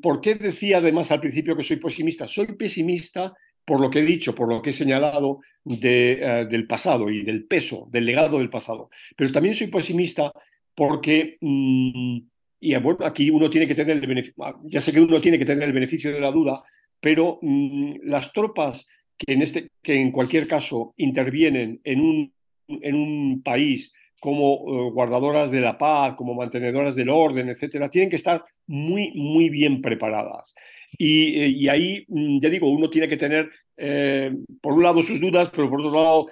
¿Por 0.03 0.21
qué 0.21 0.35
decía 0.35 0.79
además 0.79 1.11
al 1.13 1.21
principio 1.21 1.57
que 1.57 1.63
soy 1.63 1.77
pesimista? 1.77 2.27
Soy 2.27 2.47
pesimista 2.57 3.33
por 3.65 3.81
lo 3.81 3.91
que 3.91 4.01
he 4.01 4.05
dicho, 4.05 4.35
por 4.35 4.49
lo 4.49 4.61
que 4.61 4.71
he 4.71 4.73
señalado 4.73 5.41
de, 5.65 6.13
eh, 6.13 6.47
del 6.47 6.67
pasado 6.67 7.09
y 7.11 7.23
del 7.23 7.45
peso, 7.45 7.89
del 7.91 8.07
legado 8.07 8.39
del 8.39 8.51
pasado. 8.51 8.91
Pero 9.17 9.31
también 9.31 9.55
soy 9.55 9.69
pesimista 9.69 10.33
porque, 10.75 11.37
mm, 11.41 12.19
y 12.65 12.77
bueno, 12.77 13.05
aquí 13.05 13.29
uno 13.29 13.51
tiene 13.51 13.67
que 13.67 13.75
tener 13.75 13.97
el 13.97 14.07
beneficio, 14.07 14.45
ah, 14.45 14.55
ya 14.63 14.81
sé 14.81 14.93
que 14.93 15.01
uno 15.01 15.21
tiene 15.21 15.37
que 15.37 15.45
tener 15.45 15.65
el 15.65 15.73
beneficio 15.73 16.13
de 16.13 16.21
la 16.21 16.31
duda, 16.31 16.63
pero 17.01 17.41
mm, 17.43 17.97
las 18.05 18.33
tropas 18.33 18.89
que 19.19 19.33
en, 19.33 19.43
este, 19.43 19.71
que 19.83 20.01
en 20.01 20.13
cualquier 20.13 20.47
caso 20.47 20.95
intervienen 20.97 21.81
en 21.83 22.01
un, 22.01 22.33
en 22.69 22.95
un 22.95 23.43
país 23.43 23.93
como 24.21 24.45
eh, 24.55 24.91
guardadoras 24.93 25.51
de 25.51 25.61
la 25.61 25.77
paz, 25.77 26.15
como 26.15 26.35
mantenedoras 26.35 26.95
del 26.95 27.09
orden, 27.09 27.49
etcétera, 27.49 27.91
tienen 27.91 28.09
que 28.09 28.17
estar 28.17 28.45
muy, 28.69 29.11
muy 29.17 29.49
bien 29.49 29.83
preparadas. 29.83 30.55
Eh, 30.97 31.49
y, 31.49 31.67
ahí, 31.67 32.05
mm, 32.07 32.39
ya 32.41 32.49
digo, 32.49 32.71
uno 32.71 32.89
tiene 32.89 33.09
que 33.09 33.17
tener, 33.17 33.51
eh, 33.77 34.33
por 34.61 34.75
un 34.75 34.85
lado, 34.85 35.03
sus 35.03 35.21
dudas, 35.21 35.51
pero 35.51 35.69
por 35.69 35.81
otro 35.81 35.93
lado, 35.93 36.27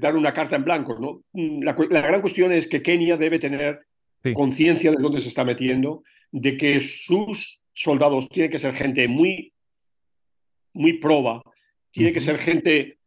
dar 0.00 0.16
una 0.16 0.32
carta 0.32 0.56
en 0.56 0.64
blanco. 0.64 0.98
¿no? 0.98 1.22
Mm, 1.34 1.62
la, 1.62 1.74
gran 1.74 2.22
cuestión 2.22 2.50
es 2.50 2.66
que 2.66 2.82
Kenia 2.82 3.18
debe 3.18 3.38
tener 3.38 3.80
conciencia 4.32 4.90
de 4.90 4.96
dónde 5.00 5.20
se 5.20 5.28
está 5.28 5.44
metiendo, 5.44 6.02
de 6.30 6.56
que 6.56 6.80
sus 6.80 7.62
soldados 7.72 8.28
tienen 8.28 8.50
que 8.50 8.58
ser 8.58 8.74
gente 8.74 9.06
muy, 9.08 9.52
muy 10.72 10.94
proba, 10.94 11.42
tiene 11.90 12.12
que 12.12 12.20
ser 12.20 12.38
gente 12.38 12.98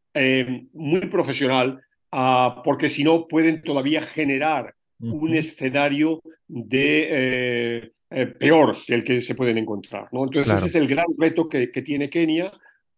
muy 0.73 1.01
profesional, 1.01 1.81
ah, 2.11 2.61
porque 2.63 2.89
si 2.89 3.03
no 3.03 3.27
pueden 3.27 3.61
todavía 3.61 4.01
generar 4.01 4.73
un 4.99 5.35
escenario 5.35 6.21
de 6.47 7.91
eh, 8.09 8.25
peor 8.39 8.77
que 8.85 8.95
el 8.95 9.03
que 9.03 9.21
se 9.21 9.35
pueden 9.35 9.57
encontrar. 9.57 10.07
¿no? 10.11 10.23
Entonces 10.23 10.55
ese 10.55 10.67
es 10.67 10.75
el 10.75 10.87
gran 10.87 11.07
reto 11.17 11.47
que, 11.47 11.71
que, 11.71 11.81
tiene 11.81 12.09
Kenia. 12.09 12.51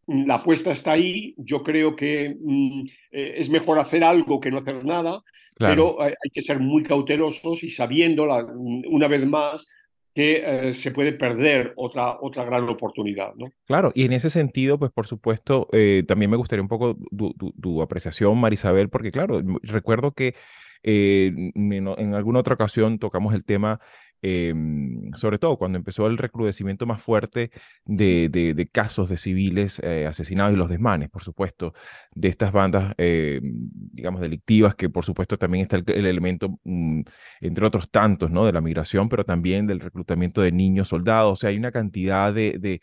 La 0.10 0.36
apuesta 0.36 0.72
está 0.72 0.94
ahí. 0.94 1.36
Yo 1.38 1.64
creo 1.64 1.96
que 1.96 2.36
mm, 2.40 2.82
eh, 3.12 3.34
es 3.38 3.50
mejor 3.50 3.80
hacer 3.80 4.04
algo 4.04 4.40
que 4.40 4.50
no 4.50 4.58
hacer 4.58 4.84
nada, 4.84 5.22
pero 5.58 6.02
hay, 6.02 6.14
que 6.34 6.42
ser 6.42 6.60
muy 6.60 6.84
cautelosos 6.84 7.64
y 7.64 7.70
sabiendo 7.70 8.24
una 8.24 9.08
vez 9.08 9.26
más 9.26 9.68
que 10.16 10.70
eh, 10.70 10.74
se 10.74 10.92
puede 10.92 11.14
perder 11.14 11.74
otra, 11.76 12.18
otra 12.22 12.44
gran 12.44 12.68
oportunidad. 12.68 13.34
¿no? 13.36 13.52
Claro, 13.66 13.92
y 13.94 14.06
en 14.06 14.14
ese 14.14 14.30
sentido, 14.30 14.80
pues 14.80 14.92
por 14.92 15.06
supuesto, 15.06 15.68
también 16.08 16.32
me 16.32 16.38
gustaría 16.38 16.64
un 16.64 16.70
poco 16.70 16.98
tu, 17.16 17.34
tu, 17.62 17.82
apreciación, 17.82 18.38
Marisabel, 18.40 18.90
porque 18.90 19.12
claro, 19.12 19.42
recuerdo 19.64 20.14
que 20.14 20.34
en 20.82 22.14
alguna 22.16 22.40
otra 22.40 22.56
ocasión 22.56 23.00
tocamos 23.00 23.34
el 23.34 23.44
tema 23.44 23.80
Em, 24.22 25.12
sobre 25.16 25.40
todo 25.40 25.58
cuando 25.58 25.78
empezó 25.78 26.08
el 26.08 26.18
recrudecimiento 26.18 26.86
más 26.86 27.02
fuerte 27.02 27.52
de, 27.86 28.70
casos 28.72 29.10
de 29.10 29.18
civiles 29.18 29.80
eh, 29.84 30.08
asesinados 30.08 30.54
y 30.54 30.58
los 30.58 30.70
desmanes, 30.70 31.10
por 31.10 31.24
supuesto, 31.24 31.74
de 32.14 32.28
estas 32.28 32.52
bandas, 32.52 32.94
em, 32.98 33.42
digamos, 33.94 34.22
delictivas, 34.22 34.76
que 34.76 34.90
por 34.90 35.06
supuesto 35.06 35.38
también 35.38 35.64
está 35.64 35.78
el, 35.78 36.06
elemento, 36.06 36.60
mm, 36.64 37.02
entre 37.42 37.66
otros 37.66 37.90
tantos, 37.90 38.30
¿no? 38.32 38.46
De 38.46 38.52
la 38.54 38.62
migración, 38.62 39.10
pero 39.10 39.24
también 39.26 39.68
del 39.68 39.80
reclutamiento 39.80 40.42
de 40.42 40.52
niños 40.52 40.90
soldados, 40.90 41.34
o 41.34 41.36
sea, 41.38 41.50
hay 41.50 41.58
una 41.58 41.72
cantidad 41.72 42.34
de, 42.34 42.82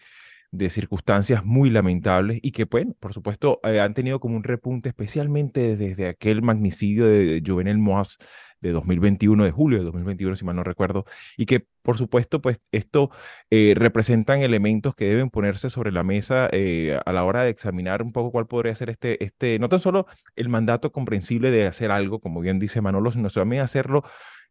de 0.56 0.70
circunstancias 0.70 1.44
muy 1.44 1.70
lamentables 1.70 2.38
y 2.42 2.52
que, 2.52 2.64
bueno, 2.64 2.94
por 2.98 3.12
supuesto, 3.12 3.60
eh, 3.64 3.80
han 3.80 3.94
tenido 3.94 4.20
como 4.20 4.36
un 4.36 4.44
repunte, 4.44 4.88
especialmente 4.88 5.76
desde 5.76 6.08
aquel 6.08 6.42
magnicidio 6.42 7.06
de 7.06 7.42
Juvenel 7.44 7.78
Moaz 7.78 8.16
de 8.60 8.72
2021, 8.72 9.44
de 9.44 9.50
julio 9.50 9.78
de 9.78 9.84
2021, 9.84 10.36
si 10.36 10.44
mal 10.44 10.56
no 10.56 10.64
recuerdo, 10.64 11.04
y 11.36 11.46
que 11.46 11.66
por 11.86 11.98
supuesto, 11.98 12.42
pues 12.42 12.58
esto 12.72 13.10
eh, 13.48 13.74
representan 13.76 14.40
elementos 14.40 14.96
que 14.96 15.04
deben 15.04 15.30
ponerse 15.30 15.70
sobre 15.70 15.92
la 15.92 16.02
mesa 16.02 16.48
eh, 16.50 16.98
a 17.06 17.12
la 17.12 17.22
hora 17.22 17.44
de 17.44 17.50
examinar 17.50 18.02
un 18.02 18.10
poco 18.12 18.32
cuál 18.32 18.48
podría 18.48 18.74
ser 18.74 18.90
este, 18.90 19.22
este, 19.22 19.60
no 19.60 19.68
tan 19.68 19.78
solo 19.78 20.08
el 20.34 20.48
mandato 20.48 20.90
comprensible 20.90 21.52
de 21.52 21.64
hacer 21.68 21.92
algo, 21.92 22.18
como 22.18 22.40
bien 22.40 22.58
dice 22.58 22.80
Manolo, 22.80 23.12
sino 23.12 23.30
también 23.30 23.62
hacerlo 23.62 24.02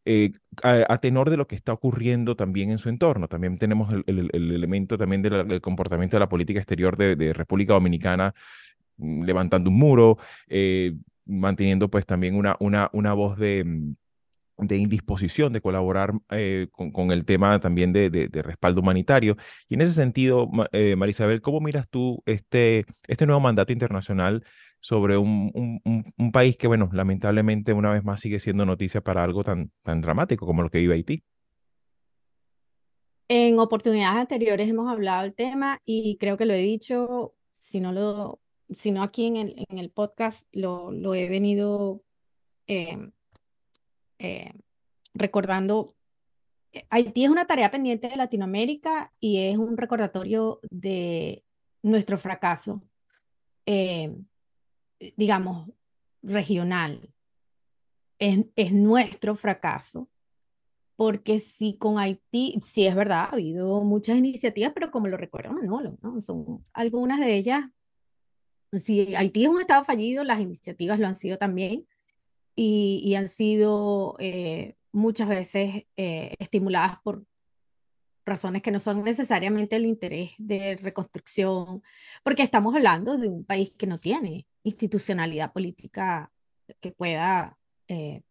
eh, 0.05 0.31
a, 0.63 0.97
tenor 0.99 1.29
de 1.29 1.35
lo 1.35 1.45
que 1.45 1.55
está 1.55 1.73
ocurriendo 1.73 2.37
también 2.37 2.69
en 2.71 2.77
su 2.77 2.87
entorno. 2.87 3.27
También 3.27 3.57
tenemos 3.57 3.93
el, 4.07 4.29
elemento 4.33 4.97
también 4.97 5.21
del 5.21 5.59
comportamiento 5.59 6.15
de 6.15 6.21
la 6.21 6.29
política 6.29 6.59
exterior 6.59 6.95
de, 6.95 7.17
de 7.17 7.33
República 7.33 7.73
Dominicana 7.73 8.33
mm, 8.97 9.23
levantando 9.23 9.69
un 9.69 9.77
muro, 9.77 10.17
manteniendo 11.25 11.89
pues 11.89 12.05
también 12.05 12.35
una, 12.35 12.55
una, 12.59 12.89
una 12.93 13.13
voz 13.13 13.37
de, 13.37 13.63
mm, 13.65 13.95
de 14.57 14.77
indisposición 14.77 15.51
de 15.53 15.61
colaborar 15.61 16.13
eh, 16.29 16.67
con, 16.71 17.11
el 17.11 17.25
tema 17.25 17.59
también 17.59 17.91
de, 17.93 18.09
de, 18.09 18.41
respaldo 18.41 18.81
humanitario. 18.81 19.35
Y 19.67 19.75
en 19.75 19.81
ese 19.81 19.93
sentido, 19.93 20.49
eh, 20.71 20.95
Marisabel, 20.95 21.41
¿cómo 21.41 21.59
miras 21.59 21.89
tú 21.89 22.23
este, 22.25 22.85
este 23.07 23.25
nuevo 23.25 23.41
mandato 23.41 23.73
internacional 23.73 24.43
sobre 24.79 25.17
un, 25.17 25.51
un, 25.83 26.13
un, 26.15 26.31
país 26.31 26.57
que, 26.57 26.67
bueno, 26.67 26.89
lamentablemente 26.93 27.73
una 27.73 27.91
vez 27.91 28.03
más 28.03 28.21
sigue 28.21 28.39
siendo 28.39 28.65
noticia 28.65 29.01
para 29.01 29.23
algo 29.23 29.43
tan, 29.43 29.71
tan 29.81 29.99
dramático 30.01 30.45
como 30.45 30.61
lo 30.61 30.69
que 30.69 30.79
vive 30.79 30.93
Haití? 30.93 31.23
En 33.27 33.57
oportunidades 33.57 34.19
anteriores 34.19 34.69
hemos 34.69 34.87
hablado 34.87 35.23
del 35.23 35.33
tema 35.33 35.81
y 35.85 36.17
creo 36.17 36.37
que 36.37 36.45
lo 36.45 36.53
he 36.53 36.59
dicho, 36.59 37.33
si 37.59 37.79
no 37.79 37.91
lo 37.91 38.39
sino 38.69 39.03
aquí 39.03 39.25
en 39.25 39.37
el, 39.37 39.65
en 39.69 39.77
el 39.77 39.89
podcast 39.89 40.45
lo, 40.51 40.91
lo 40.91 41.13
he 41.13 41.29
venido 41.29 42.03
eh, 42.67 43.11
eh, 44.19 44.53
recordando. 45.13 45.95
Haití 46.89 47.23
es 47.23 47.29
una 47.29 47.45
tarea 47.45 47.71
pendiente 47.71 48.09
de 48.09 48.17
Latinoamérica 48.17 49.13
y 49.19 49.39
es 49.39 49.57
un 49.57 49.77
recordatorio 49.77 50.59
de 50.69 51.43
nuestro 51.81 52.17
fracaso, 52.17 52.81
eh, 53.65 54.13
digamos, 55.15 55.69
regional. 56.21 57.13
Es, 58.17 58.45
es, 58.55 58.71
nuestro 58.71 59.35
fracaso, 59.35 60.09
porque 60.95 61.39
si 61.39 61.77
con 61.77 61.99
Haití, 61.99 62.59
sí 62.63 62.87
es 62.87 62.95
verdad, 62.95 63.25
ha 63.25 63.33
habido 63.33 63.81
muchas 63.83 64.17
iniciativas, 64.17 64.71
pero 64.73 64.89
como 64.89 65.07
lo 65.07 65.17
recuerda 65.17 65.51
Manolo, 65.51 65.97
¿no? 66.01 66.21
son 66.21 66.65
algunas 66.73 67.19
de 67.19 67.35
ellas 67.35 67.69
si 68.71 69.15
Haití 69.15 69.43
es 69.43 69.49
un 69.49 69.61
estado 69.61 69.83
fallido, 69.83 70.23
las 70.23 70.39
iniciativas 70.39 70.99
lo 70.99 71.07
han 71.07 71.15
sido 71.15 71.37
también 71.37 71.87
y, 72.55 73.15
han 73.15 73.27
sido 73.27 74.15
eh, 74.19 74.75
muchas 74.91 75.27
veces 75.27 75.85
eh, 75.97 76.35
estimuladas 76.39 76.99
por, 77.03 77.25
razones 78.27 78.63
que 78.63 78.71
no 78.71 78.79
son 78.79 79.03
necesariamente 79.03 79.75
el 79.75 79.85
interés 79.85 80.33
de 80.39 80.77
reconstrucción, 80.77 81.83
porque 82.23 82.41
estamos 82.41 82.73
hablando 82.73 83.19
de 83.19 83.27
un 83.27 83.45
país 83.45 83.71
que 83.77 83.85
no 83.85 83.99
tiene 83.99 84.47
institucionalidad 84.63 85.53
política 85.53 86.31
que 86.81 86.91
pueda 86.91 87.55
eh, 87.87 88.23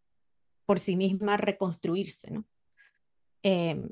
por 0.67 0.81
sí 0.81 0.97
misma 0.97 1.37
reconstruirse, 1.37 2.33
¿no? 2.33 2.45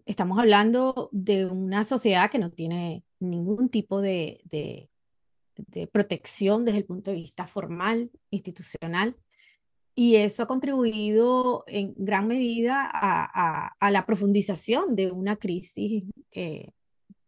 Estamos 0.07 0.39
hablando 0.39 1.11
de 1.13 1.45
una 1.45 1.85
sociedad 1.85 2.31
que 2.31 2.39
no 2.39 2.51
tiene 2.51 3.05
ningún 3.21 3.69
tipo 3.69 4.01
de, 4.01 4.91
protección 5.93 6.65
desde 6.65 6.79
el 6.79 6.85
punto 6.85 7.11
de 7.11 7.17
vista 7.17 7.47
formal, 7.47 8.11
institucional, 8.31 9.17
y 9.95 10.17
eso 10.17 10.43
ha 10.43 10.47
contribuido 10.47 11.65
en 11.67 11.95
gran 11.97 12.27
medida 12.27 12.89
a, 12.91 13.73
a, 13.79 13.91
la 13.91 14.07
profundización 14.07 14.97
de 14.97 15.11
una 15.11 15.37
crisis 15.37 16.05
eh, 16.31 16.71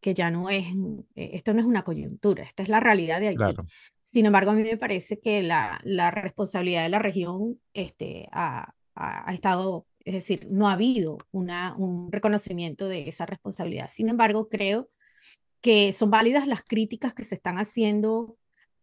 que 0.01 0.15
ya 0.15 0.31
no 0.31 0.49
es, 0.49 0.67
eh, 1.15 1.31
esto 1.35 1.53
no 1.53 1.61
es 1.61 1.67
una 1.67 1.85
coyuntura, 1.85 2.45
esta 2.45 2.63
es 2.63 2.69
la 2.69 2.81
realidad 2.81 3.21
de 3.21 3.29
Haití. 3.29 3.57
Sin 4.03 4.27
embargo, 4.27 4.53
a 4.53 4.55
mí 4.55 4.63
me 4.63 4.77
parece 4.77 5.19
que 5.19 5.43
la, 5.43 5.81
la 5.83 6.11
responsabilidad 6.11 6.85
de 6.85 6.89
la 6.89 7.01
región 7.01 7.61
este, 7.75 8.29
ha, 8.33 8.75
ha, 8.95 9.35
estado, 9.35 9.87
es 10.05 10.15
decir, 10.15 10.47
no 10.51 10.69
ha 10.69 10.75
habido 10.75 11.19
una, 11.33 11.75
un 11.77 12.13
reconocimiento 12.13 12.87
de 12.89 13.09
esa 13.09 13.27
responsabilidad. 13.27 13.89
Sin 13.91 14.09
embargo, 14.09 14.49
creo 14.49 14.89
que 15.65 15.95
son 15.95 16.11
válidas 16.11 16.47
las 16.47 16.63
críticas 16.63 17.15
que 17.15 17.25
se 17.25 17.37
están 17.37 17.57
haciendo, 17.57 18.37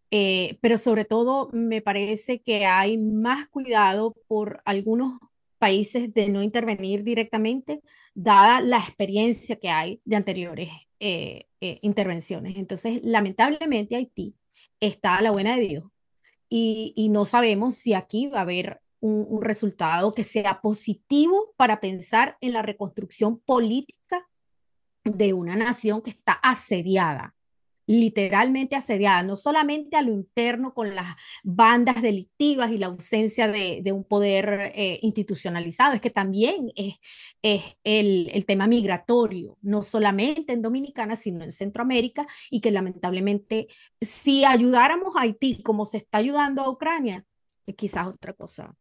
eh, 0.10 0.58
pero 0.62 0.80
sobre 0.80 1.06
todo 1.06 1.48
me 1.54 1.80
parece 1.80 2.42
que 2.42 2.66
hay 2.66 2.98
más 2.98 3.48
cuidado 3.50 4.16
por 4.28 4.64
algunos 4.66 5.20
países 5.60 6.12
de 6.12 6.30
no 6.30 6.42
intervenir 6.42 7.04
directamente, 7.04 7.84
dada 8.16 8.62
la 8.62 8.80
experiencia 8.80 9.58
que 9.58 9.70
hay 9.70 10.02
de 10.06 10.16
anteriores 10.16 10.70
eh, 11.00 11.46
eh, 11.62 11.78
intervenciones. 11.84 12.58
Entonces, 12.58 13.00
lamentablemente 13.04 13.96
Haití 13.96 14.34
está 14.80 15.18
a 15.18 15.22
la 15.22 15.30
buena 15.30 15.56
de 15.58 15.62
Dios 15.68 15.84
y, 16.50 16.94
y 16.96 17.10
no 17.10 17.26
sabemos 17.26 17.76
si 17.76 17.94
aquí 17.94 18.26
va 18.26 18.40
a 18.40 18.42
haber 18.42 18.82
un, 19.02 19.44
resultado 19.44 20.14
que 20.14 20.24
sea 20.24 20.62
positivo 20.62 21.54
para 21.58 21.80
pensar 21.80 22.38
en 22.42 22.54
la 22.54 22.64
reconstrucción 22.64 23.40
política 23.40 24.28
de 25.04 25.34
una 25.34 25.56
nación 25.56 26.02
que 26.02 26.12
está 26.12 26.34
asediada, 26.34 27.36
literalmente 27.88 28.76
asediada, 28.76 29.24
no 29.24 29.36
solamente 29.36 29.98
a 29.98 30.02
lo 30.02 30.12
interno 30.14 30.74
con 30.74 30.96
las 30.96 31.16
bandas 31.44 32.02
delictivas 32.02 32.72
y 32.72 32.78
la 32.78 32.88
ausencia 32.88 33.48
de, 33.48 33.84
un 33.92 34.04
poder 34.04 34.72
eh, 34.76 35.00
institucionalizado, 35.02 35.94
es 35.94 36.02
que 36.02 36.10
también 36.10 36.72
es, 36.76 36.96
es 37.42 37.64
el, 37.84 38.30
el, 38.34 38.46
tema 38.46 38.68
migratorio, 38.68 39.58
no 39.62 39.84
solamente 39.84 40.54
en 40.54 40.62
Dominicana, 40.62 41.16
sino 41.16 41.44
en 41.44 41.52
Centroamérica, 41.52 42.28
y 42.50 42.62
que 42.62 42.72
lamentablemente 42.72 43.68
si 44.00 44.46
ayudáramos 44.46 45.16
a 45.16 45.22
Haití 45.22 45.62
como 45.64 45.86
se 45.86 45.98
está 45.98 46.20
ayudando 46.20 46.62
a 46.62 46.70
Ucrania, 46.70 47.26
quizás 47.76 48.08
otra 48.08 48.34
cosa 48.34 48.76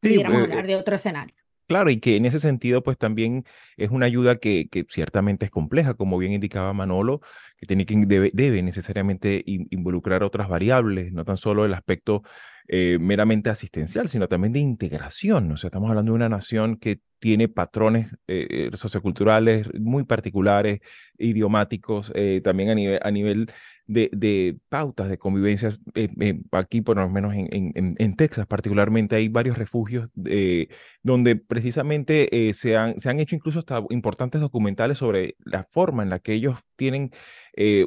pudiéramos 0.00 0.42
hablar 0.42 0.66
de 0.66 0.76
otro 0.76 0.94
escenario. 0.94 1.34
Claro, 1.70 1.88
y 1.90 2.00
que 2.00 2.16
en 2.16 2.26
ese 2.26 2.40
sentido, 2.40 2.82
pues 2.82 2.98
también 2.98 3.44
es 3.76 3.90
una 3.90 4.06
ayuda 4.06 4.38
que, 4.38 4.68
que 4.68 4.84
ciertamente 4.88 5.44
es 5.44 5.52
compleja, 5.52 5.94
como 5.94 6.18
bien 6.18 6.32
indicaba 6.32 6.72
Manolo, 6.72 7.20
que, 7.58 7.66
tiene 7.66 7.86
que 7.86 7.94
debe, 8.06 8.60
necesariamente 8.64 9.44
involucrar 9.46 10.24
otras 10.24 10.48
variables, 10.48 11.12
no 11.12 11.24
tan 11.24 11.36
solo 11.36 11.64
el 11.64 11.72
aspecto 11.72 12.24
eh, 12.66 12.98
meramente 13.00 13.50
asistencial, 13.50 14.08
sino 14.08 14.26
también 14.26 14.52
de 14.52 14.58
integración. 14.58 15.52
O 15.52 15.56
sea, 15.56 15.68
estamos 15.68 15.90
hablando 15.90 16.10
de 16.10 16.16
una 16.16 16.28
nación 16.28 16.76
que 16.76 17.02
tiene 17.20 17.46
patrones 17.46 18.08
eh, 18.26 18.70
socioculturales 18.74 19.68
muy 19.78 20.02
particulares, 20.02 20.80
idiomáticos, 21.18 22.10
eh, 22.16 22.40
también 22.42 22.70
a 22.70 22.74
nivel, 22.74 22.98
a 23.00 23.10
nivel 23.12 23.52
de, 23.90 24.56
pautas 24.68 25.08
de 25.08 25.18
convivencia. 25.18 25.70
Eh, 25.94 26.08
eh, 26.20 26.40
aquí, 26.52 26.80
por 26.80 26.96
lo 26.96 27.08
menos 27.08 27.34
en, 27.34 27.72
en, 27.74 28.16
Texas 28.16 28.46
particularmente, 28.46 29.16
hay 29.16 29.28
varios 29.28 29.58
refugios 29.58 30.10
eh, 30.26 30.68
donde 31.02 31.36
precisamente 31.36 32.52
se, 32.54 32.76
han, 32.76 32.98
se 33.00 33.10
han 33.10 33.20
hecho 33.20 33.34
incluso 33.34 33.58
hasta 33.58 33.82
importantes 33.90 34.40
documentales 34.40 34.98
sobre 34.98 35.36
la 35.44 35.64
forma 35.70 36.02
en 36.02 36.10
la 36.10 36.18
que 36.20 36.34
ellos 36.34 36.58
tienen 36.76 37.10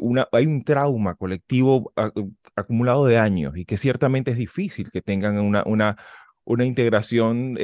una, 0.01 0.27
hay 0.31 0.45
un 0.45 0.63
trauma 0.63 1.15
colectivo 1.15 1.93
acumulado 2.55 3.05
de 3.05 3.17
años 3.17 3.57
y 3.57 3.65
que 3.65 3.77
ciertamente 3.77 4.31
es 4.31 4.37
difícil 4.37 4.91
que 4.91 5.01
tengan 5.01 5.39
una, 5.39 5.63
una, 5.65 5.97
una 6.43 6.65
integración 6.65 7.57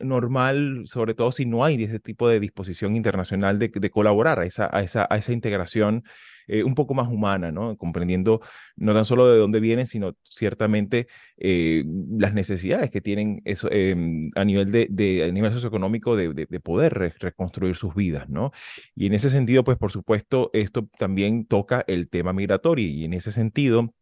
normal, 0.00 0.82
sobre 0.86 1.14
todo 1.14 1.32
si 1.32 1.46
no 1.46 1.64
hay 1.64 1.82
ese 1.82 2.00
tipo 2.00 2.28
de 2.28 2.40
disposición 2.40 2.96
internacional 2.96 3.58
de, 3.58 3.68
de 3.68 3.90
colaborar 3.90 4.40
a 4.40 4.46
esa, 4.46 4.68
a 4.72 4.82
esa, 4.82 5.06
a 5.08 5.16
esa 5.16 5.32
integración 5.32 6.04
eh, 6.48 6.64
un 6.64 6.74
poco 6.74 6.94
más 6.94 7.08
humana, 7.08 7.52
¿no? 7.52 7.76
Comprendiendo 7.76 8.40
no 8.76 8.94
tan 8.94 9.04
solo 9.04 9.30
de 9.30 9.38
dónde 9.38 9.60
vienen, 9.60 9.86
sino 9.86 10.16
ciertamente 10.24 11.06
eh, 11.36 11.84
las 12.18 12.34
necesidades 12.34 12.90
que 12.90 13.00
tienen 13.00 13.42
eso, 13.44 13.68
em, 13.70 14.30
a 14.34 14.44
nivel 14.44 14.70
de, 14.72 15.24
a 15.28 15.32
nivel 15.32 15.52
socioeconómico 15.52 16.16
de, 16.16 16.32
de, 16.34 16.60
poder 16.60 17.14
reconstruir 17.18 17.76
sus 17.76 17.94
vidas, 17.94 18.28
¿no? 18.28 18.52
Y 18.94 19.06
en 19.06 19.14
ese 19.14 19.30
sentido, 19.30 19.64
pues 19.64 19.78
por 19.78 19.92
supuesto, 19.92 20.50
esto 20.52 20.88
también 20.98 21.46
toca 21.46 21.84
el 21.86 22.08
tema 22.08 22.32
migratorio 22.32 22.88
y 22.88 23.04
en 23.04 23.14
ese 23.14 23.32
sentido, 23.32 23.94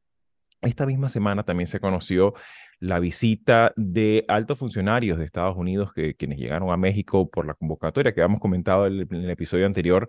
esta 0.62 0.86
misma 0.86 1.08
semana 1.08 1.42
también 1.42 1.66
se 1.66 1.80
conoció 1.80 2.34
la 2.80 2.98
visita 2.98 3.72
de 3.76 4.24
altos 4.28 4.58
funcionarios 4.58 5.18
de 5.18 5.24
Estados 5.24 5.56
Unidos 5.56 5.92
que 5.94 6.14
quienes 6.14 6.38
llegaron 6.38 6.70
a 6.70 6.76
México 6.76 7.30
por 7.30 7.46
la 7.46 7.54
convocatoria 7.54 8.12
que 8.12 8.20
habíamos 8.20 8.40
comentado 8.40 8.86
en 8.86 9.06
el 9.10 9.30
episodio 9.30 9.66
anterior 9.66 10.08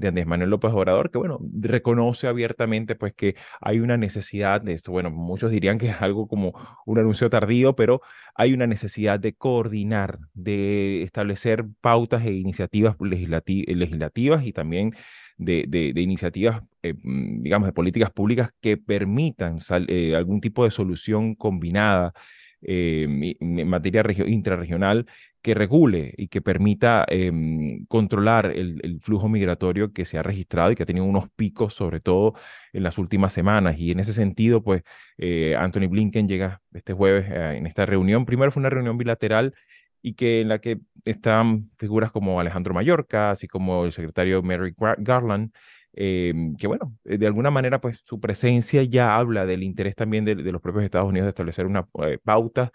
de 0.00 0.08
Andrés 0.08 0.26
Manuel 0.26 0.50
López 0.50 0.72
Obrador, 0.72 1.10
que 1.10 1.18
bueno, 1.18 1.38
reconoce 1.60 2.26
abiertamente 2.26 2.94
pues 2.96 3.12
que 3.12 3.36
hay 3.60 3.80
una 3.80 3.96
necesidad 3.96 4.62
de 4.62 4.72
esto, 4.72 4.92
bueno, 4.92 5.10
muchos 5.10 5.50
dirían 5.50 5.78
que 5.78 5.90
es 5.90 6.00
algo 6.00 6.26
como 6.26 6.54
un 6.86 6.98
anuncio 6.98 7.28
tardío, 7.28 7.76
pero 7.76 8.00
hay 8.34 8.54
una 8.54 8.66
necesidad 8.66 9.20
de 9.20 9.34
coordinar, 9.34 10.18
de 10.32 11.02
establecer 11.02 11.66
pautas 11.82 12.24
e 12.24 12.32
iniciativas 12.32 12.96
legislativas 12.98 14.46
y 14.46 14.52
también 14.52 14.94
de, 15.36 15.64
de, 15.68 16.00
iniciativas, 16.00 16.62
eh, 16.82 16.94
mm, 17.02 17.42
digamos, 17.42 17.68
de 17.68 17.72
políticas 17.72 18.10
públicas 18.10 18.50
que 18.60 18.76
permitan 18.78 19.58
eh, 19.88 20.14
algún 20.16 20.40
tipo 20.40 20.64
de 20.64 20.70
solución 20.70 21.34
combinada 21.34 22.14
eh, 22.62 23.36
en 23.40 23.68
materia 23.68 24.04
intrarregional 24.26 25.06
que 25.42 25.54
regule 25.54 26.14
y 26.16 26.28
que 26.28 26.42
permita 26.42 27.04
em, 27.08 27.86
controlar 27.86 28.46
el, 28.46 29.00
flujo 29.00 29.28
migratorio 29.28 29.92
que 29.92 30.04
se 30.04 30.18
ha 30.18 30.22
registrado 30.22 30.70
y 30.70 30.76
que 30.76 30.82
ha 30.82 30.86
tenido 30.86 31.06
unos 31.06 31.30
picos, 31.30 31.74
sobre 31.74 32.00
todo 32.00 32.34
en 32.72 32.82
las 32.82 32.98
últimas 32.98 33.32
semanas. 33.32 33.78
Y 33.78 33.90
en 33.90 34.00
ese 34.00 34.12
sentido, 34.12 34.62
pues 34.62 34.82
eh, 35.18 35.56
Anthony 35.58 35.88
Blinken 35.88 36.28
llega 36.28 36.60
este 36.72 36.92
jueves 36.92 37.30
eh, 37.30 37.56
en 37.56 37.66
esta 37.66 37.86
reunión. 37.86 38.26
Primero 38.26 38.52
fue 38.52 38.60
una 38.60 38.70
reunión 38.70 38.98
bilateral 38.98 39.54
y 40.02 40.14
que 40.14 40.40
en 40.42 40.48
la 40.48 40.58
que 40.60 40.80
están 41.04 41.70
figuras 41.78 42.10
como 42.12 42.40
Alejandro 42.40 42.74
Mayorkas, 42.74 43.38
así 43.38 43.48
como 43.48 43.84
el 43.84 43.92
secretario 43.92 44.42
Merrick 44.42 44.76
Garland, 44.98 45.52
em, 45.92 46.56
que 46.56 46.66
bueno, 46.66 46.96
de 47.04 47.26
alguna 47.26 47.50
manera 47.50 47.80
pues 47.80 48.00
su 48.04 48.20
presencia 48.20 48.82
ya 48.84 49.16
habla 49.16 49.46
del 49.46 49.62
interés 49.62 49.94
también 49.96 50.24
de, 50.24 50.34
de 50.36 50.52
los 50.52 50.60
propios 50.62 50.84
Estados 50.84 51.08
Unidos 51.08 51.26
de 51.26 51.30
establecer 51.30 51.66
una 51.66 51.88
eh, 52.04 52.18
pauta 52.22 52.70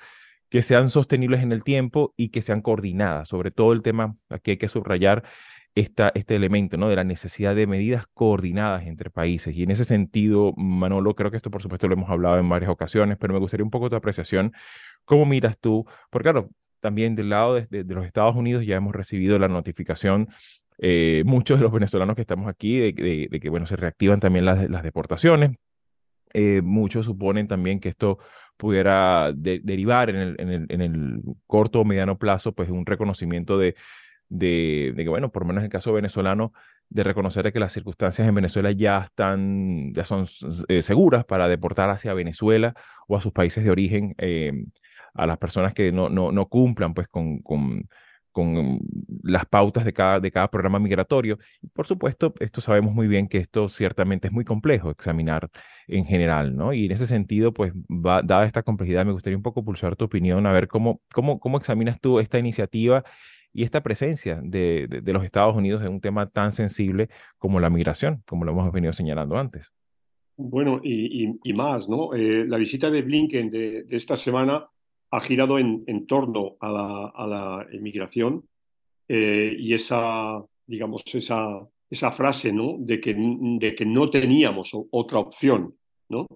que 0.49 0.62
sean 0.62 0.89
sostenibles 0.89 1.41
en 1.41 1.51
el 1.51 1.63
tiempo 1.63 2.13
y 2.17 2.29
que 2.29 2.41
sean 2.41 2.62
coordinadas. 2.62 3.29
Sobre 3.29 3.51
todo 3.51 3.73
el 3.73 3.81
tema, 3.81 4.15
aquí 4.29 4.51
hay 4.51 4.58
que 4.58 4.69
subrayar 4.69 5.23
esta, 5.75 6.12
este 6.15 6.36
elemento 6.36 6.77
¿no? 6.77 6.88
de 6.89 6.95
la 6.95 7.03
necesidad 7.03 7.55
de 7.55 7.67
medidas 7.67 8.05
coordinadas 8.13 8.86
entre 8.88 9.10
países. 9.10 9.55
Y 9.55 9.63
en 9.63 9.71
ese 9.71 9.84
sentido, 9.84 10.53
Manolo, 10.55 11.15
creo 11.15 11.31
que 11.31 11.38
esto 11.38 11.51
por 11.51 11.62
supuesto 11.62 11.88
lo 11.88 11.93
hemos 11.93 12.10
hablado 12.10 12.39
en 12.39 12.47
varias 12.47 12.71
ocasiones, 12.71 13.17
pero 13.19 13.34
me 13.34 13.39
gustaría 13.39 13.63
un 13.63 13.71
poco 13.71 13.89
tu 13.89 13.95
apreciación. 13.95 14.53
¿Cómo 15.03 15.25
miras 15.25 15.58
tú? 15.60 15.86
Porque 16.10 16.23
claro, 16.31 16.49
también 16.79 17.15
del 17.15 17.29
lado 17.29 17.55
de, 17.55 17.84
los 17.84 18.05
Estados 18.05 18.36
Unidos 18.36 18.65
ya 18.65 18.75
hemos 18.75 18.95
recibido 18.95 19.39
la 19.39 19.47
notificación 19.47 20.29
eh, 20.77 21.23
muchos 21.25 21.58
de 21.58 21.63
los 21.63 21.71
venezolanos 21.71 22.15
que 22.15 22.21
estamos 22.21 22.47
aquí 22.47 22.77
de, 22.77 23.39
que 23.41 23.49
bueno 23.49 23.65
se 23.65 23.77
reactivan 23.77 24.19
también 24.19 24.45
las, 24.45 24.69
las 24.69 24.84
deportaciones 24.84 25.51
eh, 26.38 26.62
muchos 26.62 27.05
suponen 27.05 27.47
también 27.47 27.79
que 27.79 27.88
esto 27.88 28.19
pudiera 28.57 29.31
derivar 29.33 30.09
en 30.09 30.15
el, 30.15 30.35
en, 30.39 30.49
el, 30.49 30.65
en 30.69 30.81
el, 30.81 31.21
corto 31.47 31.81
o 31.81 31.85
mediano 31.85 32.17
plazo, 32.17 32.53
pues 32.53 32.69
un 32.69 32.85
reconocimiento 32.85 33.57
de, 33.57 33.75
de, 34.29 34.93
que, 34.95 35.09
bueno, 35.09 35.31
por 35.31 35.43
lo 35.43 35.47
menos 35.47 35.61
en 35.61 35.65
el 35.65 35.71
caso 35.71 35.93
venezolano, 35.93 36.53
de 36.89 37.03
reconocer 37.03 37.51
que 37.51 37.59
las 37.59 37.73
circunstancias 37.73 38.27
en 38.27 38.35
Venezuela 38.35 38.71
ya 38.71 38.99
están, 39.05 39.93
ya 39.93 40.05
son 40.05 40.27
eh, 40.67 40.81
seguras 40.81 41.25
para 41.25 41.47
deportar 41.47 41.89
hacia 41.89 42.13
Venezuela 42.13 42.75
o 43.07 43.17
a 43.17 43.21
sus 43.21 43.31
países 43.31 43.63
de 43.63 43.71
origen 43.71 44.13
eh, 44.17 44.53
a 45.13 45.25
las 45.25 45.37
personas 45.37 45.73
que 45.73 45.91
no, 45.91 46.09
no, 46.09 46.31
no 46.31 46.47
cumplan 46.47 46.93
pues 46.93 47.07
con 47.07 47.41
con 48.36 48.80
las 49.24 49.45
pautas 49.45 49.86
de 49.86 49.93
cada, 49.93 50.19
de 50.19 50.30
cada 50.30 50.50
programa 50.52 50.78
migratorio. 50.78 51.39
Y 51.62 51.67
por 51.67 51.88
supuesto, 51.88 52.34
esto 52.41 52.60
sabemos 52.60 52.93
muy 52.93 53.08
bien 53.08 53.30
que 53.30 53.38
esto 53.38 53.69
ciertamente 53.69 54.28
es 54.28 54.34
muy 54.34 54.43
complejo 54.43 54.89
examinar 54.89 55.50
en 55.88 56.06
general, 56.06 56.54
¿no? 56.54 56.74
Y 56.74 56.88
en 56.88 56.91
ese 56.91 57.08
sentido, 57.08 57.54
pues, 57.54 57.71
dada 57.88 58.45
esta 58.45 58.62
complejidad, 58.62 59.06
me 59.06 59.13
gustaría 59.13 59.38
un 59.38 59.43
poco 59.43 59.63
pulsar 59.63 59.95
tu 59.95 60.04
opinión, 60.04 60.45
a 60.48 60.52
ver 60.52 60.67
cómo, 60.67 61.00
cómo, 61.13 61.39
cómo 61.39 61.58
examinas 61.58 62.02
tú 62.02 62.19
esta 62.19 62.38
iniciativa 62.38 63.06
y 63.54 63.63
esta 63.63 63.82
presencia 63.82 64.41
de, 64.43 64.88
de, 64.89 65.13
los 65.13 65.24
Estados 65.24 65.56
Unidos 65.56 65.82
en 65.82 65.93
un 65.93 66.02
tema 66.02 66.30
tan 66.30 66.52
sensible 66.52 67.08
como 67.38 67.62
la 67.62 67.69
migración, 67.69 68.21
como 68.28 68.43
lo 68.43 68.52
hemos 68.52 68.69
venido 68.74 68.91
señalando 68.91 69.38
antes. 69.38 69.71
Bueno, 70.36 70.82
y, 70.84 71.39
y, 71.41 71.54
más, 71.54 71.88
¿no? 71.88 72.13
Eh, 72.13 72.43
la 72.45 72.58
visita 72.58 72.91
de 72.91 73.02
Blinken 73.02 73.50
de, 73.50 73.86
esta 73.91 74.17
semana 74.17 74.67
ha 75.15 75.21
girado 75.21 75.58
en, 75.58 76.06
torno 76.08 76.58
a 76.60 76.69
la, 76.69 77.08
a 77.08 77.28
la 77.28 77.67
inmigración 77.71 78.43
eh, 79.08 79.56
y 79.58 79.73
esa, 79.73 80.43
digamos, 80.67 81.04
esa, 81.13 82.12
frase, 82.12 82.51
¿no? 82.51 82.75
De 82.80 82.99
que, 82.99 83.15
de 83.17 83.75
que 83.75 83.86
no 83.86 84.10
teníamos 84.10 84.71
otra 84.91 85.19
opción, 85.19 85.73
¿no? 86.10 86.28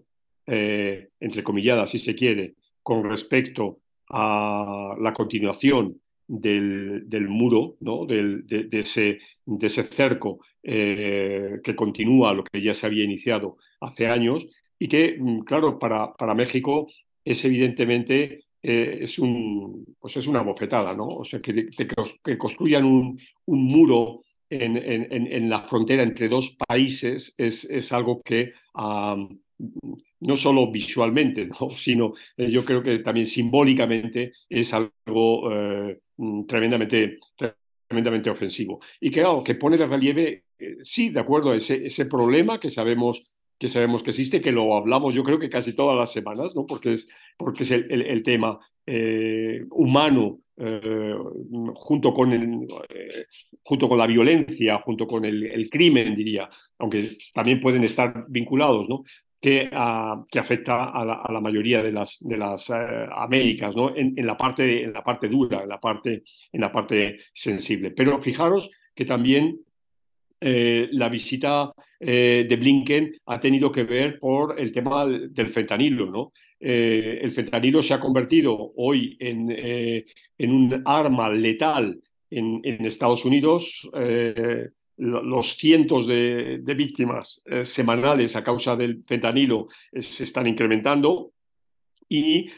Eh, 0.46 1.10
entrecomillada, 1.20 1.86
si 1.88 2.00
se 2.00 2.16
quiere, 2.16 2.56
con 2.82 3.04
respecto 3.04 3.80
a 4.10 4.96
la 5.00 5.14
continuación 5.14 6.00
del, 6.26 7.28
muro, 7.28 7.76
¿no? 7.82 8.06
Del, 8.06 8.48
de, 8.48 8.80
ese, 8.80 9.20
de 9.46 9.68
ese 9.68 9.84
cerco 9.84 10.40
eh, 10.64 11.60
que 11.64 11.76
continúa 11.76 12.34
lo 12.34 12.46
que 12.46 12.62
ya 12.62 12.74
se 12.74 12.86
había 12.86 13.04
iniciado 13.04 13.58
hace 13.82 14.08
años 14.08 14.48
y 14.78 14.88
que, 14.88 15.18
mm, 15.20 15.40
claro, 15.40 15.78
para, 15.78 16.14
para 16.14 16.34
México 16.34 16.88
es 17.26 17.44
evidentemente 17.44 18.46
eh, 18.62 19.00
es, 19.02 19.20
un, 19.20 19.96
pues 20.00 20.18
es 20.18 20.28
una 20.28 20.42
bofetada, 20.42 20.94
¿no? 20.94 21.08
O 21.08 21.26
sea, 21.26 21.40
que, 21.40 21.70
construyan 22.38 22.86
un, 22.86 23.20
un 23.46 23.64
muro 23.64 24.24
en, 24.50 24.78
en, 24.78 25.50
la 25.50 25.62
frontera 25.62 26.04
entre 26.04 26.28
dos 26.28 26.58
países 26.68 27.36
es, 27.38 27.66
es 27.66 27.92
algo 27.94 28.20
que 28.20 28.54
no 30.22 30.36
solo 30.36 30.72
visualmente, 30.72 31.46
¿no? 31.46 31.70
sino 31.72 32.14
eh, 32.38 32.50
yo 32.50 32.66
creo 32.66 32.84
que 32.84 33.00
también 33.00 33.26
simbólicamente 33.26 34.34
es 34.50 34.74
algo 34.74 35.52
eh, 35.52 36.00
mm, 36.18 36.46
tremendamente, 36.46 37.20
tremendamente 37.88 38.30
ofensivo. 38.30 38.80
Y 39.00 39.12
que, 39.12 39.24
que 39.46 39.56
pone 39.56 39.78
de 39.78 39.88
relieve, 39.88 40.44
sí, 40.82 41.10
de 41.10 41.20
acuerdo, 41.20 41.54
ese, 41.54 41.86
ese 41.86 42.06
problema 42.06 42.60
que 42.60 42.70
sabemos 42.70 43.26
que 43.60 43.68
sabemos 43.68 44.02
que 44.02 44.12
existe, 44.12 44.42
que 44.42 44.54
lo 44.54 44.76
hablamos 44.76 45.14
yo 45.14 45.24
creo 45.24 45.38
que 45.38 45.50
casi 45.50 45.74
todas 45.74 45.98
las 45.98 46.12
semanas, 46.12 46.56
¿no? 46.56 46.66
porque 46.66 46.94
es, 46.94 47.08
porque 47.38 47.64
es 47.64 47.72
el, 47.72 47.92
el, 47.92 48.24
tema 48.24 48.58
eh, 48.86 49.66
humano 49.72 50.40
eh, 50.56 51.14
junto, 51.76 52.14
con 52.14 52.34
eh, 52.34 53.26
junto 53.62 53.90
con 53.90 53.98
la 53.98 54.08
violencia, 54.08 54.80
junto 54.80 55.06
con 55.06 55.26
el, 55.26 55.70
crimen, 55.70 56.16
diría, 56.16 56.50
aunque 56.78 57.18
también 57.34 57.60
pueden 57.60 57.84
estar 57.84 58.26
vinculados, 58.30 58.88
¿no? 58.88 59.04
que, 59.42 59.70
uh, 59.72 60.26
que 60.30 60.40
afecta 60.40 60.86
a 60.86 61.06
la, 61.06 61.40
mayoría 61.40 61.82
de 61.82 61.94
las, 61.94 62.18
de 62.20 62.38
las 62.38 62.70
Américas, 62.70 63.74
¿no? 63.74 63.96
En, 63.96 64.14
en, 64.18 64.28
la 64.28 64.36
parte, 64.36 64.84
en 64.84 64.92
la 64.92 65.02
parte 65.02 65.30
dura, 65.30 65.64
en 65.64 65.70
la 65.70 65.80
parte, 65.80 66.24
en 66.52 66.62
la 66.62 66.72
parte 66.74 67.20
sensible. 67.34 67.92
Pero 67.92 68.22
fijaros 68.22 68.70
que 68.94 69.06
también 69.06 69.62
eh, 70.42 70.88
la 70.94 71.10
visita 71.10 71.74
eh, 72.00 72.46
de 72.48 72.56
Blinken 72.56 73.18
ha 73.26 73.40
tenido 73.40 73.70
que 73.72 73.84
ver 73.84 74.20
por 74.20 74.58
el 74.58 74.72
tema 74.72 75.06
del 75.06 75.50
fentanilo, 75.50 76.06
¿no? 76.06 76.32
Eh, 76.58 77.20
el 77.22 77.32
fentanilo 77.32 77.82
se 77.82 77.94
ha 77.94 78.00
convertido 78.00 78.72
hoy 78.78 79.18
en, 79.20 79.50
en 79.52 80.52
un 80.52 80.82
arma 80.86 81.30
letal 81.30 82.00
en, 82.30 82.86
Estados 82.86 83.26
Unidos. 83.26 83.90
los 84.98 85.56
cientos 85.56 86.06
de, 86.08 86.62
víctimas 86.76 87.42
semanales 87.64 88.36
a 88.36 88.44
causa 88.44 88.76
del 88.76 89.04
fentanilo 89.06 89.68
se 89.94 90.24
están 90.24 90.48
incrementando. 90.48 91.32
Y, 92.12 92.50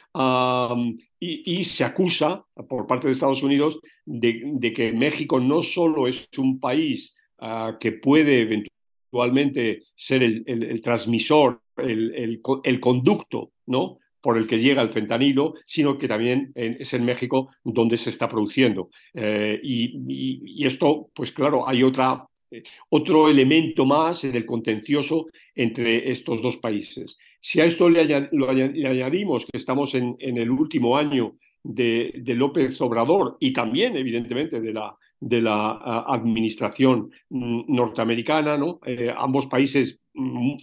y, 1.19 1.63
se 1.65 1.83
acusa 1.83 2.45
por 2.69 2.87
parte 2.87 3.07
de 3.07 3.11
Estados 3.11 3.43
Unidos 3.43 3.79
de 4.05 4.73
que 4.73 4.93
México 4.93 5.39
no 5.39 5.61
solo 5.61 6.07
es 6.07 6.29
un 6.37 6.59
país 6.59 7.15
uh, 7.41 7.77
que 7.79 7.91
puede 7.93 8.41
eventualmente 8.41 9.83
ser 9.95 10.23
el, 10.23 10.43
el, 10.45 10.81
transmisor, 10.81 11.61
el, 11.77 12.41
el, 12.63 12.79
conducto, 12.79 13.51
¿no? 13.67 13.99
por 14.21 14.37
el 14.37 14.47
que 14.47 14.59
llega 14.59 14.81
el 14.81 14.89
fentanilo, 14.89 15.55
sino 15.65 15.97
que 15.97 16.07
también 16.07 16.51
es 16.55 16.93
en 16.93 17.03
México 17.03 17.49
donde 17.63 17.97
se 17.97 18.11
está 18.11 18.29
produciendo. 18.29 18.89
Eh, 19.13 19.59
y, 19.63 20.61
y, 20.61 20.65
esto, 20.65 21.09
pues 21.13 21.31
claro, 21.31 21.67
hay 21.67 21.81
otra, 21.81 22.27
eh, 22.51 22.61
otro 22.89 23.29
elemento 23.29 23.85
más 23.85 24.23
en 24.23 24.35
el 24.35 24.45
contencioso 24.45 25.27
entre 25.55 26.11
estos 26.11 26.41
dos 26.41 26.57
países. 26.57 27.17
Si 27.39 27.59
a 27.59 27.65
esto 27.65 27.89
le, 27.89 28.05
le 28.05 28.87
añadimos 28.87 29.45
que 29.45 29.57
estamos 29.57 29.95
en, 29.95 30.15
en 30.19 30.37
el 30.37 30.51
último 30.51 30.95
año 30.95 31.35
de, 31.63 32.13
de, 32.17 32.35
López 32.35 32.79
Obrador 32.81 33.37
y 33.39 33.51
también, 33.51 33.97
evidentemente, 33.97 34.61
de 34.61 34.73
la, 34.73 34.95
de 35.21 35.39
la 35.39 36.03
administración 36.07 37.11
mm, 37.29 37.73
norteamericana, 37.73 38.57
¿no? 38.57 38.79
Eh, 38.85 39.13
ambos 39.15 39.45
países, 39.45 40.01
mm, 40.15 40.55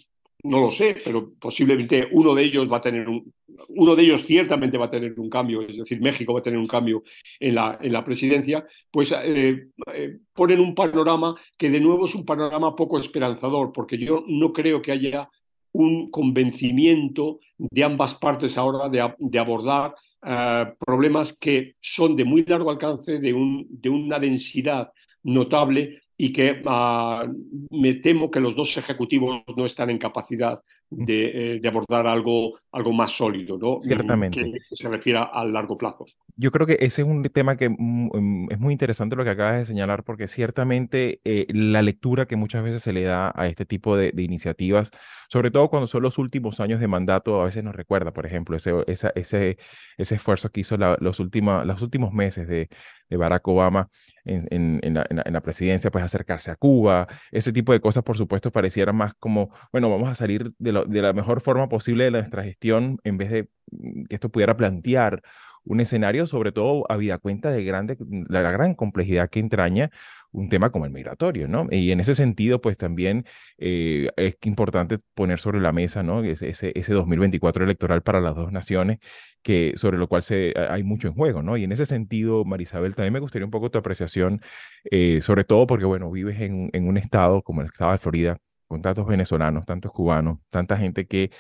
no 0.45 0.61
lo 0.61 0.71
sé, 0.71 0.97
pero 1.05 1.33
posiblemente 1.39 2.09
uno 2.13 2.35
de 2.35 2.43
ellos 2.45 2.71
va 2.71 2.79
a 2.79 2.81
tener 2.81 3.09
un, 3.09 3.33
uno 3.69 3.95
de 3.95 4.03
ellos 4.03 4.25
ciertamente 4.27 4.77
va 4.77 4.87
a 4.87 4.91
tener 4.91 5.19
un 5.19 5.31
cambio, 5.31 5.63
es 5.63 5.79
decir, 5.79 6.01
México 6.01 6.33
va 6.33 6.41
a 6.41 6.43
tener 6.43 6.59
un 6.59 6.67
cambio 6.67 7.05
en 7.39 7.55
la, 7.55 7.79
en 7.81 7.93
la 7.93 8.05
presidencia, 8.05 8.67
pues 8.91 9.13
eh, 9.13 9.69
eh, 9.95 10.19
ponen 10.33 10.61
un 10.61 10.75
panorama 10.75 11.37
que 11.57 11.71
de 11.71 11.81
nuevo 11.81 12.07
es 12.07 12.15
un 12.15 12.25
panorama 12.25 12.75
poco 12.75 12.99
esperanzador, 12.99 13.73
porque 13.73 13.97
yo 13.97 14.25
no 14.27 14.53
creo 14.53 14.83
que 14.83 14.93
haya 14.93 15.29
un 15.73 16.11
convencimiento 16.11 17.39
de 17.57 17.85
ambas 17.85 18.15
partes 18.17 18.59
ahora 18.59 18.89
de, 18.89 19.15
de 19.19 19.39
abordar 19.39 19.95
uh, 20.23 20.77
problemas 20.79 21.33
que 21.33 21.77
son 21.81 22.17
de 22.17 22.25
muy 22.25 22.45
largo 22.45 22.71
alcance, 22.71 23.19
de, 23.19 23.33
un, 23.33 23.67
de 23.69 23.89
una 23.89 24.19
densidad 24.19 24.93
notable 25.23 26.03
y 26.17 26.33
que 26.33 26.63
uh, 26.65 27.29
me 27.71 27.95
temo 27.95 28.31
que 28.31 28.41
los 28.41 28.57
dos 28.57 28.77
ejecutivos 28.77 29.43
no 29.57 29.67
están 29.67 29.91
en 29.91 29.99
capacidad 29.99 30.63
de, 30.91 31.55
eh, 31.55 31.61
de, 31.61 31.69
abordar 31.69 32.07
algo, 32.07 32.59
algo 32.73 32.93
más 32.93 33.13
sólido, 33.13 33.59
¿no? 33.59 33.79
Ciertamente. 33.81 34.43
Que, 34.43 34.53
que, 34.53 34.77
se 34.77 34.89
refiera 34.89 35.25
al 35.25 35.53
largo 35.53 35.77
plazo. 35.77 36.07
Yo 36.37 36.51
creo 36.51 36.67
que 36.67 36.79
ese 36.81 37.03
es 37.03 37.09
un 37.09 37.23
tema 37.25 37.57
que 37.57 37.69
mm, 37.69 38.51
es 38.51 38.59
muy 38.59 38.73
interesante 38.73 39.17
lo 39.17 39.25
que 39.25 39.31
acabas 39.31 39.59
de 39.59 39.67
señalar, 39.67 40.05
porque 40.05 40.29
ciertamente 40.29 41.21
eh, 41.25 41.47
la 41.51 41.83
lectura 41.83 42.27
que 42.27 42.37
muchas 42.37 42.63
veces 42.63 42.83
se 42.83 42.93
le 42.93 43.03
da 43.03 43.33
a 43.35 43.49
este 43.49 43.67
tipo 43.67 43.97
de, 43.97 44.13
de, 44.13 44.23
iniciativas, 44.23 44.91
sobre 45.29 45.51
todo 45.51 45.69
cuando 45.69 45.87
son 45.87 46.03
los 46.03 46.17
últimos 46.17 46.61
años 46.61 46.81
de 46.81 46.89
mandato, 46.89 47.41
a 47.41 47.45
veces 47.45 47.63
nos 47.65 47.77
recuerda, 47.77 48.13
por 48.13 48.25
ejemplo, 48.25 48.57
ese, 48.57 48.73
esa, 48.87 49.13
ese, 49.15 49.59
ese 49.99 50.15
esfuerzo 50.15 50.51
que 50.51 50.61
hizo 50.61 50.77
la, 50.77 50.97
los, 51.01 51.21
última, 51.21 51.65
los 51.65 51.83
últimos 51.83 52.13
meses 52.13 52.49
de, 52.49 52.69
de 53.09 53.17
Barack 53.17 53.47
Obama 53.49 53.89
en, 54.25 54.47
en, 54.51 54.81
en, 54.83 54.95
la, 54.95 55.07
en, 55.09 55.33
la, 55.33 55.41
presidencia, 55.41 55.91
pues 55.91 56.05
acercarse 56.05 56.51
a 56.51 56.57
Cuba, 56.57 57.09
ese 57.31 57.53
tipo 57.53 57.73
de 57.73 57.81
cosas, 57.81 58.05
por 58.05 58.17
supuesto, 58.17 58.51
pareciera 58.51 58.93
más 58.93 59.15
como, 59.15 59.51
bueno, 59.73 59.91
vamos 59.91 60.09
a 60.11 60.15
salir 60.15 60.53
de, 60.59 60.78
de 60.85 61.03
la 61.03 61.13
mejor 61.13 61.41
forma 61.41 61.69
posible 61.69 62.05
de 62.05 62.11
nuestra 62.13 62.45
gestión 62.45 62.99
en 63.05 63.19
vez 63.19 63.31
de 63.31 63.49
mm, 63.71 64.05
que 64.05 64.15
esto 64.15 64.31
pudiera 64.31 64.57
plantear 64.57 65.23
un 65.65 65.81
escenario, 65.81 66.27
sobre 66.27 66.53
todo 66.53 66.85
habida 66.91 67.19
cuenta 67.19 67.51
de 67.51 67.65
grande, 67.65 67.99
la, 68.29 68.43
la 68.43 68.51
gran 68.51 68.75
complejidad 68.75 69.29
que 69.29 69.41
entraña 69.41 69.91
un 70.31 70.49
tema 70.49 70.71
como 70.71 70.85
el 70.85 70.91
migratorio, 70.93 71.49
¿no? 71.49 71.67
Y 71.71 71.91
en 71.91 72.01
ese 72.01 72.15
sentido, 72.15 72.61
pues 72.61 72.77
también 72.77 73.25
eh, 73.59 74.11
es 74.17 74.37
importante 74.43 74.99
poner 75.15 75.39
sobre 75.39 75.61
la 75.61 75.73
mesa, 75.73 76.03
¿no? 76.03 76.23
Ese, 76.23 76.51
ese 76.75 76.93
2024 76.93 77.65
electoral 77.65 78.03
para 78.03 78.21
las 78.21 78.35
dos 78.35 78.53
naciones, 78.53 78.99
que, 79.43 79.73
sobre 79.77 79.99
lo 79.99 80.09
cual 80.09 80.23
se, 80.23 80.55
hay 80.71 80.83
mucho 80.83 81.09
en 81.09 81.15
juego, 81.15 81.43
¿no? 81.43 81.57
Y 81.57 81.65
en 81.65 81.73
ese 81.73 81.87
sentido, 81.87 82.45
Marisabel, 82.45 82.95
también 82.95 83.15
me 83.15 83.21
gustaría 83.21 83.47
un 83.47 83.51
poco 83.51 83.71
tu 83.71 83.79
apreciación, 83.79 84.43
eh, 84.91 85.21
sobre 85.23 85.45
todo 85.45 85.67
porque, 85.67 85.87
bueno, 85.87 86.11
vives 86.11 86.41
en, 86.41 86.71
en, 86.73 86.89
un 86.89 86.99
estado 86.99 87.43
como 87.43 87.63
el 87.63 87.69
estado 87.69 87.93
de 87.93 87.99
Florida, 87.99 88.39
con 88.69 88.83
tantos 88.83 89.07
venezolanos, 89.07 89.67
tantos 89.67 89.93
cubanos, 89.93 90.39
tanta 90.51 90.77
gente 90.77 91.07
que 91.07 91.31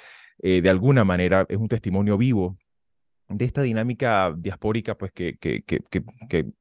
eh, 0.42 0.60
de 0.62 0.70
alguna 0.70 1.04
manera 1.04 1.46
es 1.48 1.58
un 1.58 1.68
testimonio 1.68 2.16
vivo 2.16 2.56
de 3.28 3.44
esta 3.44 3.62
dinámica 3.62 4.34
diaspórica 4.36 4.96
pues, 4.96 5.12
que, 5.12 5.38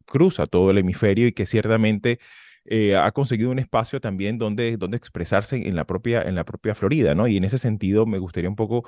cruza 0.06 0.46
todo 0.46 0.72
el 0.72 0.78
hemisferio 0.80 1.28
y 1.28 1.34
que 1.34 1.46
ciertamente 1.46 2.20
eh, 2.66 2.98
ha 2.98 3.12
conseguido 3.12 3.52
un 3.52 3.60
espacio 3.60 4.02
también 4.02 4.38
donde, 4.38 4.76
donde 4.76 4.98
expresarse 4.98 5.56
en 5.68 5.76
la, 5.76 5.86
propia, 5.86 6.22
en 6.24 6.36
la 6.36 6.44
propia 6.44 6.76
Florida, 6.76 7.16
¿no? 7.16 7.28
Y 7.28 7.38
en 7.38 7.46
ese 7.46 7.58
sentido 7.58 8.06
me 8.06 8.20
gustaría 8.20 8.50
un 8.50 8.58
poco 8.58 8.84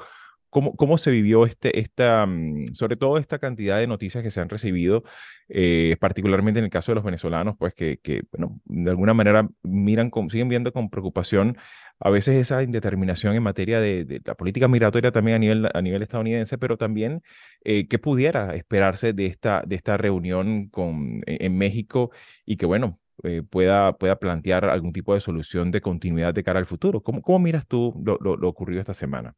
cómo, 0.50 0.76
cómo 0.76 0.98
se 0.98 1.12
vivió 1.12 1.46
este, 1.46 1.80
esta, 1.80 2.26
mm, 2.26 2.74
sobre 2.74 2.96
todo 2.96 3.18
esta 3.18 3.40
cantidad 3.40 3.78
de 3.80 3.88
noticias 3.88 4.24
que 4.24 4.32
se 4.32 4.42
han 4.42 4.50
recibido, 4.50 5.04
eh, 5.50 5.98
particularmente 6.00 6.60
en 6.60 6.66
el 6.66 6.72
caso 6.72 6.92
de 6.92 6.96
los 6.96 7.04
venezolanos, 7.04 7.56
pues 7.58 7.74
que, 7.74 8.00
que 8.00 8.24
bueno, 8.32 8.60
de 8.66 8.90
alguna 8.90 9.14
manera 9.14 9.50
miran, 9.64 10.10
con, 10.10 10.30
siguen 10.30 10.50
viendo 10.50 10.72
con 10.74 10.90
preocupación 10.90 11.58
a 12.00 12.10
veces 12.10 12.36
esa 12.36 12.64
indeterminación 12.64 13.36
en 13.36 13.44
materia 13.44 13.82
de, 13.82 14.06
de, 14.06 14.22
la 14.24 14.36
política 14.36 14.68
migratoria 14.68 15.12
también 15.12 15.36
a 15.36 15.40
nivel, 15.40 15.70
a 15.74 15.82
nivel 15.82 16.02
estadounidense, 16.02 16.58
pero 16.58 16.78
también 16.78 17.22
eh, 17.64 17.88
qué 17.88 18.00
pudiera 18.00 18.56
esperarse 18.56 19.14
de 19.14 19.26
esta, 19.26 19.64
de 19.68 19.76
esta 19.76 19.98
reunión 19.98 20.70
con, 20.70 21.22
en, 21.26 21.46
en 21.46 21.58
México 21.58 22.12
y 22.46 22.58
que, 22.58 22.66
bueno, 22.66 23.00
eh, 23.24 23.44
pueda, 23.44 23.98
pueda 23.98 24.18
plantear 24.18 24.66
algún 24.66 24.94
tipo 24.94 25.14
de 25.14 25.20
solución 25.20 25.72
de 25.72 25.82
continuidad 25.82 26.34
de 26.34 26.44
cara 26.44 26.60
al 26.60 26.66
futuro. 26.66 27.02
¿Cómo, 27.02 27.22
cómo 27.22 27.40
miras 27.40 27.68
tú 27.68 27.94
lo, 28.04 28.18
lo, 28.22 28.38
lo 28.38 28.48
ocurrido 28.48 28.80
esta 28.80 28.94
semana? 28.94 29.36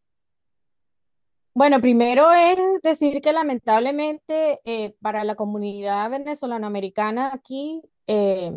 Bueno, 1.54 1.82
primero 1.82 2.32
es 2.32 2.58
decir 2.82 3.22
que 3.22 3.34
lamentablemente 3.34 4.62
eh, 4.64 4.96
para 5.02 5.26
la 5.26 5.36
comunidad 5.36 6.10
venezolanoamericana 6.10 7.32
aquí 7.34 7.82
eh, 8.08 8.54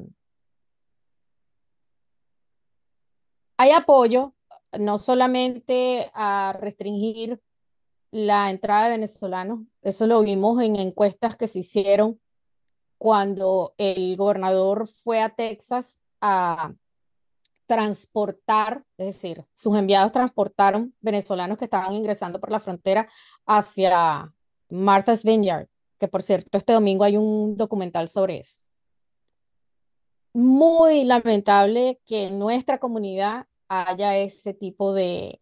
hay 3.57 3.71
apoyo, 3.73 4.35
no 4.79 4.99
solamente 4.99 6.11
a 6.15 6.57
restringir 6.61 7.41
la 8.13 8.51
entrada 8.51 8.85
de 8.85 8.91
venezolanos, 8.91 9.61
eso 9.83 10.07
lo 10.07 10.23
vimos 10.23 10.63
en 10.63 10.77
encuestas 10.77 11.37
que 11.37 11.49
se 11.49 11.61
hicieron 11.61 12.21
cuando 12.99 13.75
el 13.77 14.17
gobernador 14.17 14.87
fue 14.87 15.21
a 15.21 15.35
Texas 15.35 15.99
a 16.21 16.73
transportar, 17.67 18.85
es 18.99 19.07
decir, 19.07 19.45
sus 19.55 19.77
enviados 19.77 20.13
transportaron 20.13 20.95
venezolanos 21.01 21.59
que 21.59 21.65
estaban 21.65 21.93
ingresando 21.93 22.41
por 22.41 22.51
la 22.51 22.61
frontera 22.61 23.09
hacia 23.47 24.33
Martha's 24.69 25.25
Vineyard, 25.25 25.69
que 25.99 26.09
por 26.09 26.23
cierto 26.23 26.59
este 26.59 26.73
domingo 26.73 27.05
hay 27.05 27.17
un 27.17 27.57
documental 27.57 28.09
sobre 28.09 28.39
eso. 28.39 28.61
Muy 30.33 31.05
lamentable 31.05 32.01
que 32.05 32.27
en 32.27 32.39
nuestra 32.39 32.79
comunidad 32.79 33.47
haya 33.69 34.17
ese 34.17 34.53
tipo 34.53 34.93
de 34.93 35.41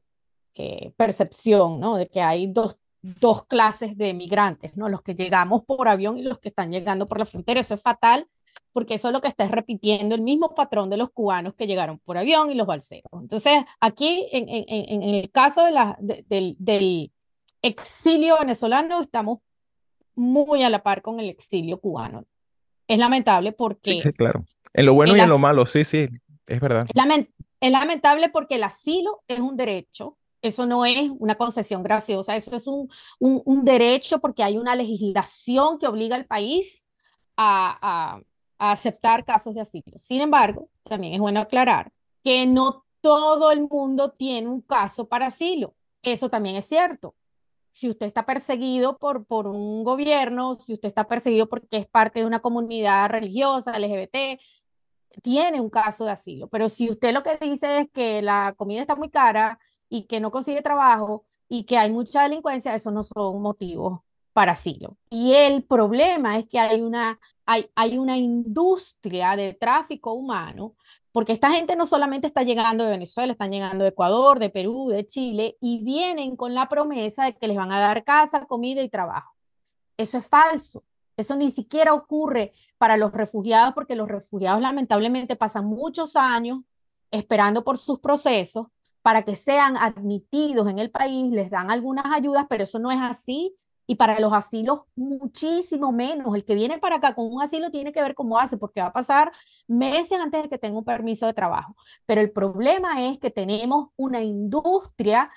eh, 0.55 0.93
percepción, 0.97 1.81
¿no? 1.81 1.97
De 1.97 2.09
que 2.09 2.21
hay 2.21 2.47
dos, 2.47 2.79
dos 3.01 3.47
clases 3.47 3.97
de 3.97 4.13
migrantes, 4.13 4.77
¿no? 4.77 4.89
Los 4.89 5.03
que 5.03 5.15
llegamos 5.15 5.65
por 5.65 5.89
avión 5.89 6.19
y 6.19 6.23
los 6.23 6.39
que 6.39 6.51
están 6.51 6.71
llegando 6.71 7.07
por 7.07 7.19
la 7.19 7.27
frontera. 7.27 7.61
Eso 7.61 7.75
es 7.75 7.83
fatal 7.83 8.29
porque 8.73 8.95
eso 8.95 9.09
es 9.09 9.13
lo 9.13 9.21
que 9.21 9.29
está 9.29 9.47
repitiendo 9.49 10.15
el 10.15 10.23
mismo 10.23 10.55
patrón 10.55 10.91
de 10.91 10.97
los 10.97 11.11
cubanos 11.11 11.55
que 11.55 11.67
llegaron 11.67 11.99
por 11.99 12.19
avión 12.19 12.51
y 12.51 12.55
los 12.55 12.67
balseros. 12.67 13.11
Entonces, 13.21 13.65
aquí 13.81 14.27
en, 14.33 14.49
en, 14.49 15.03
en 15.03 15.15
el 15.15 15.31
caso 15.31 15.65
de 15.65 15.73
la, 15.73 15.97
del, 16.01 16.57
del 16.59 17.13
exilio 17.61 18.39
venezolano, 18.39 19.01
estamos 19.01 19.39
muy 20.15 20.63
a 20.63 20.71
la 20.71 20.83
par 20.83 21.03
con 21.03 21.21
el 21.21 21.29
exilio 21.29 21.79
cubano. 21.81 22.25
Es 22.89 22.99
lamentable 22.99 23.53
porque... 23.53 24.01
Sí, 24.03 24.13
claro. 24.13 24.45
En 24.75 24.87
lo 24.87 24.95
bueno 24.95 25.17
y 25.17 25.21
en 25.21 25.29
lo 25.29 25.39
malo, 25.39 25.67
sí, 25.67 25.85
sí, 25.85 26.09
es 26.47 26.61
verdad. 26.61 26.87
Es, 26.87 27.29
es 27.61 27.71
lamentable 27.71 28.29
porque 28.31 28.57
el 28.57 28.65
asilo 28.65 29.23
es 29.29 29.39
un 29.39 29.57
derecho, 29.57 30.17
eso 30.41 30.67
no 30.67 30.85
es 30.85 31.11
una 31.19 31.37
concesión 31.37 31.83
graciosa, 31.83 32.35
eso 32.35 32.57
es 32.57 32.67
un, 32.67 32.89
un, 33.21 33.41
un 33.45 33.65
derecho 33.65 34.19
porque 34.19 34.43
hay 34.43 34.59
una 34.59 34.75
legislación 34.75 35.79
que 35.79 35.87
obliga 35.87 36.17
al 36.17 36.27
país 36.27 36.89
a, 37.37 37.79
a, 37.81 38.21
aceptar 38.71 39.25
casos 39.25 39.55
de 39.55 39.61
asilo. 39.61 39.99
Sin 39.99 40.21
embargo, 40.21 40.69
también 40.85 41.15
es 41.15 41.21
bueno 41.21 41.41
aclarar 41.41 41.93
que 42.23 42.47
no 42.47 42.85
todo 43.01 43.51
el 43.51 43.69
mundo 43.69 44.13
tiene 44.13 44.49
un 44.49 44.61
caso 44.61 45.09
para 45.09 45.27
asilo. 45.27 45.75
Eso 46.03 46.31
también 46.31 46.57
es 46.57 46.67
cierto. 46.67 47.17
Si 47.73 47.89
usted 47.89 48.07
está 48.07 48.25
perseguido 48.25 48.99
por, 48.99 49.25
por 49.25 49.49
un 49.49 49.83
gobierno, 49.83 50.55
si 50.55 50.75
usted 50.75 50.89
está 50.89 51.09
perseguido 51.09 51.49
porque 51.49 51.79
es 51.79 51.87
parte 51.89 52.21
de 52.21 52.27
una 52.27 52.41
comunidad 52.41 53.11
religiosa, 53.11 53.79
LGBT, 53.79 54.41
tiene 55.23 55.61
un 55.61 55.71
caso 55.71 56.05
de 56.05 56.13
asilo. 56.13 56.49
Pero 56.49 56.69
si 56.69 56.89
usted 56.91 57.13
lo 57.13 57.23
que 57.23 57.37
dice 57.39 57.81
es 57.81 57.91
que 57.93 58.23
la 58.23 58.55
comida 58.57 58.81
está 58.83 58.95
muy 58.95 59.11
cara 59.11 59.59
y 59.89 60.05
que 60.05 60.21
no 60.21 60.31
consigue 60.31 60.63
trabajo 60.63 61.25
y 61.49 61.65
que 61.65 61.79
hay 61.79 61.91
mucha 61.91 62.23
delincuencia, 62.23 62.75
eso 62.75 62.91
no 62.93 63.03
son 63.03 63.43
motivos 63.43 64.01
para 64.33 64.53
asilo. 64.53 64.97
Y 65.11 65.35
el 65.35 65.63
problema 65.65 66.39
es 66.39 66.47
que 66.47 66.59
hay 66.59 66.81
una 66.81 67.19
hay, 67.47 67.71
hay 67.75 67.99
una 67.99 68.17
industria 68.17 69.37
de 69.37 69.55
tráfico 69.55 70.13
humano, 70.13 70.75
porque 71.13 71.33
esta 71.33 71.51
gente 71.51 71.77
no 71.77 71.87
solamente 71.87 72.27
está 72.27 72.43
llegando 72.43 72.85
de 72.85 72.91
Venezuela, 72.91 73.33
están 73.33 73.51
llegando 73.51 73.85
de 73.85 73.91
Ecuador, 73.91 74.39
de 74.39 74.51
Perú, 74.51 74.89
de 74.89 75.07
Chile, 75.07 75.57
y 75.61 75.83
vienen 75.83 76.37
con 76.37 76.55
la 76.55 76.69
promesa 76.69 77.25
de 77.25 77.37
que 77.37 77.49
les 77.49 77.57
van 77.57 77.73
a 77.73 77.81
dar 77.81 78.05
casa, 78.05 78.47
comida 78.47 78.83
y 78.83 78.89
trabajo. 78.89 79.35
Eso 79.97 80.19
es 80.19 80.27
falso. 80.27 80.85
Eso 81.17 81.37
ni 81.37 81.51
siquiera 81.51 81.93
ocurre 81.93 82.53
para 82.79 82.97
los 82.97 83.13
refugiados, 83.13 83.75
porque 83.75 83.95
los 83.95 84.09
refugiados 84.09 84.63
lamentablemente 84.63 85.37
pasan 85.37 85.67
muchos 85.67 86.17
años 86.17 86.61
esperando 87.11 87.63
por 87.63 87.77
sus 87.77 88.01
procesos 88.01 88.69
para 89.03 89.23
que 89.23 89.37
sean 89.37 89.77
admitidos 89.77 90.69
en 90.71 90.79
el 90.79 90.91
país, 90.91 91.31
les 91.31 91.51
dan 91.51 91.71
algunas 91.71 92.07
ayudas, 92.07 92.47
pero 92.49 92.63
eso 92.63 92.79
no 92.79 92.91
es 92.91 93.01
así 93.01 93.55
y 93.93 93.95
para 93.95 94.19
los 94.21 94.33
asilos 94.33 94.85
muchísimo 94.97 95.93
menos. 95.93 96.35
El 96.35 96.47
que 96.47 96.55
viene 96.55 96.79
para 96.79 96.97
acá 96.97 97.15
con 97.15 97.31
un 97.31 97.43
asilo 97.43 97.71
tiene 97.71 97.93
que 97.93 98.01
ver 98.01 98.15
cómo 98.15 98.39
hace, 98.39 98.57
porque 98.57 98.81
va 98.81 98.87
a 98.87 98.93
pasar 98.93 99.31
meses 99.67 100.19
antes 100.19 100.45
de 100.45 100.49
que 100.49 100.57
tenga 100.57 100.79
un 100.79 100.85
permiso 100.85 101.27
de 101.27 101.35
trabajo. 101.35 101.77
Pero 102.07 102.23
el 102.23 102.31
problema 102.31 103.07
es 103.07 103.19
que 103.19 103.31
tenemos 103.31 103.89
una 103.97 104.23
industria, 104.23 105.31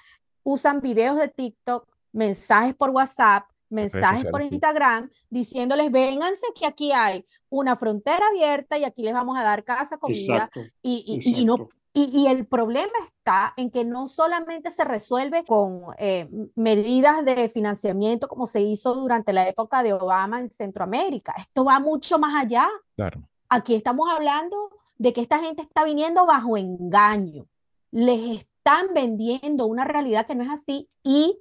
usan 0.43 0.80
videos 0.80 1.18
de 1.18 1.28
TikTok, 1.28 1.86
mensajes 2.14 2.74
por 2.74 2.91
WhatsApp, 2.91 3.43
mensajes 3.68 4.24
por 4.32 4.41
Instagram, 4.41 5.10
diciéndoles, 5.30 5.91
vénganse 5.91 6.45
que 6.58 6.66
aquí 6.66 6.93
hay 6.93 7.26
una 7.49 7.76
frontera 7.76 8.26
abierta 8.32 8.78
y 8.78 8.86
aquí 8.86 9.03
les 9.03 9.14
vamos 9.14 9.38
a 9.38 9.43
dar 9.43 9.66
casa, 9.66 9.97
comida, 9.97 10.49
y, 10.82 11.03
y, 11.06 11.41
y, 11.41 11.43
no, 11.43 11.68
y, 11.97 12.27
el 12.27 12.45
problema 12.45 12.91
está 13.05 13.53
en 13.55 13.71
que 13.71 13.85
no 13.85 14.07
solamente 14.07 14.69
se 14.69 14.83
resuelve 14.83 15.45
con 15.45 15.83
eh, 15.97 16.29
medidas 16.55 17.23
de 17.23 17.47
financiamiento 17.47 18.27
como 18.27 18.47
se 18.47 18.61
hizo 18.61 18.93
durante 18.93 19.31
la 19.31 19.47
época 19.47 19.81
de 19.81 19.93
Obama 19.93 20.41
en 20.41 20.49
Centroamérica. 20.49 21.33
Esto 21.37 21.63
va 21.63 21.79
mucho 21.79 22.19
más 22.19 22.35
allá. 22.35 22.67
Claro. 22.97 23.21
Aquí 23.47 23.75
estamos 23.75 24.09
hablando 24.11 24.71
de 24.97 25.13
que 25.13 25.21
esta 25.21 25.39
gente 25.39 25.61
está 25.61 25.85
viniendo 25.85 26.25
bajo 26.25 26.57
engaño. 26.57 27.47
Les 27.91 28.41
están 28.41 28.87
vendiendo 28.93 29.65
una 29.65 29.85
realidad 29.85 30.25
que 30.25 30.35
no 30.35 30.43
es 30.43 30.49
así 30.49 30.89
y 31.01 31.39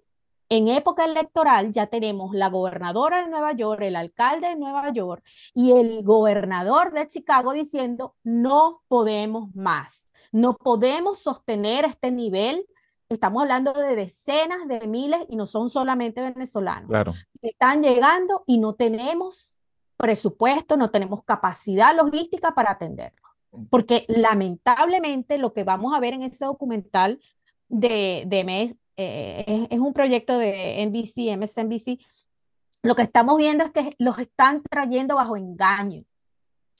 en 0.50 0.68
época 0.68 1.04
electoral 1.04 1.72
ya 1.72 1.88
tenemos 1.88 2.32
la 2.32 2.48
gobernadora 2.48 3.22
de 3.22 3.28
Nueva 3.28 3.54
York, 3.54 3.82
el 3.82 3.96
alcalde 3.96 4.50
de 4.50 4.56
Nueva 4.56 4.92
York 4.92 5.24
y 5.52 5.72
el 5.72 6.04
gobernador 6.04 6.92
de 6.92 7.08
Chicago 7.08 7.52
diciendo 7.52 8.14
no 8.22 8.82
podemos 8.86 9.52
más 9.56 10.03
no 10.34 10.56
podemos 10.56 11.20
sostener 11.20 11.84
este 11.84 12.10
nivel. 12.10 12.66
Estamos 13.08 13.42
hablando 13.42 13.72
de 13.72 13.94
decenas 13.94 14.66
de 14.66 14.84
miles 14.88 15.20
y 15.28 15.36
no 15.36 15.46
son 15.46 15.70
solamente 15.70 16.20
venezolanos. 16.20 16.88
Claro. 16.88 17.14
están 17.40 17.84
llegando 17.84 18.42
y 18.44 18.58
no 18.58 18.74
tenemos 18.74 19.54
presupuesto, 19.96 20.76
no 20.76 20.90
tenemos 20.90 21.22
capacidad 21.22 21.94
logística 21.94 22.52
para 22.52 22.72
atenderlos. 22.72 23.30
Porque 23.70 24.04
lamentablemente 24.08 25.38
lo 25.38 25.52
que 25.52 25.62
vamos 25.62 25.94
a 25.94 26.00
ver 26.00 26.14
en 26.14 26.24
ese 26.24 26.46
documental 26.46 27.20
de, 27.68 28.24
de 28.26 28.42
mes, 28.42 28.74
eh, 28.96 29.44
es, 29.46 29.68
es, 29.70 29.78
un 29.78 29.92
proyecto 29.92 30.36
de 30.36 30.84
NBC, 30.84 31.38
MSNBC, 31.38 32.00
lo 32.82 32.96
que 32.96 33.02
estamos 33.02 33.36
viendo 33.36 33.62
es 33.62 33.70
que 33.70 33.94
los 34.00 34.18
están 34.18 34.64
trayendo 34.64 35.14
bajo 35.14 35.36
engaño. 35.36 36.02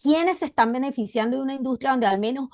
¿Quiénes 0.02 0.38
se 0.38 0.46
están 0.46 0.72
beneficiando 0.72 1.36
de 1.36 1.44
una 1.44 1.54
industria 1.54 1.92
donde 1.92 2.08
al 2.08 2.18
menos 2.18 2.48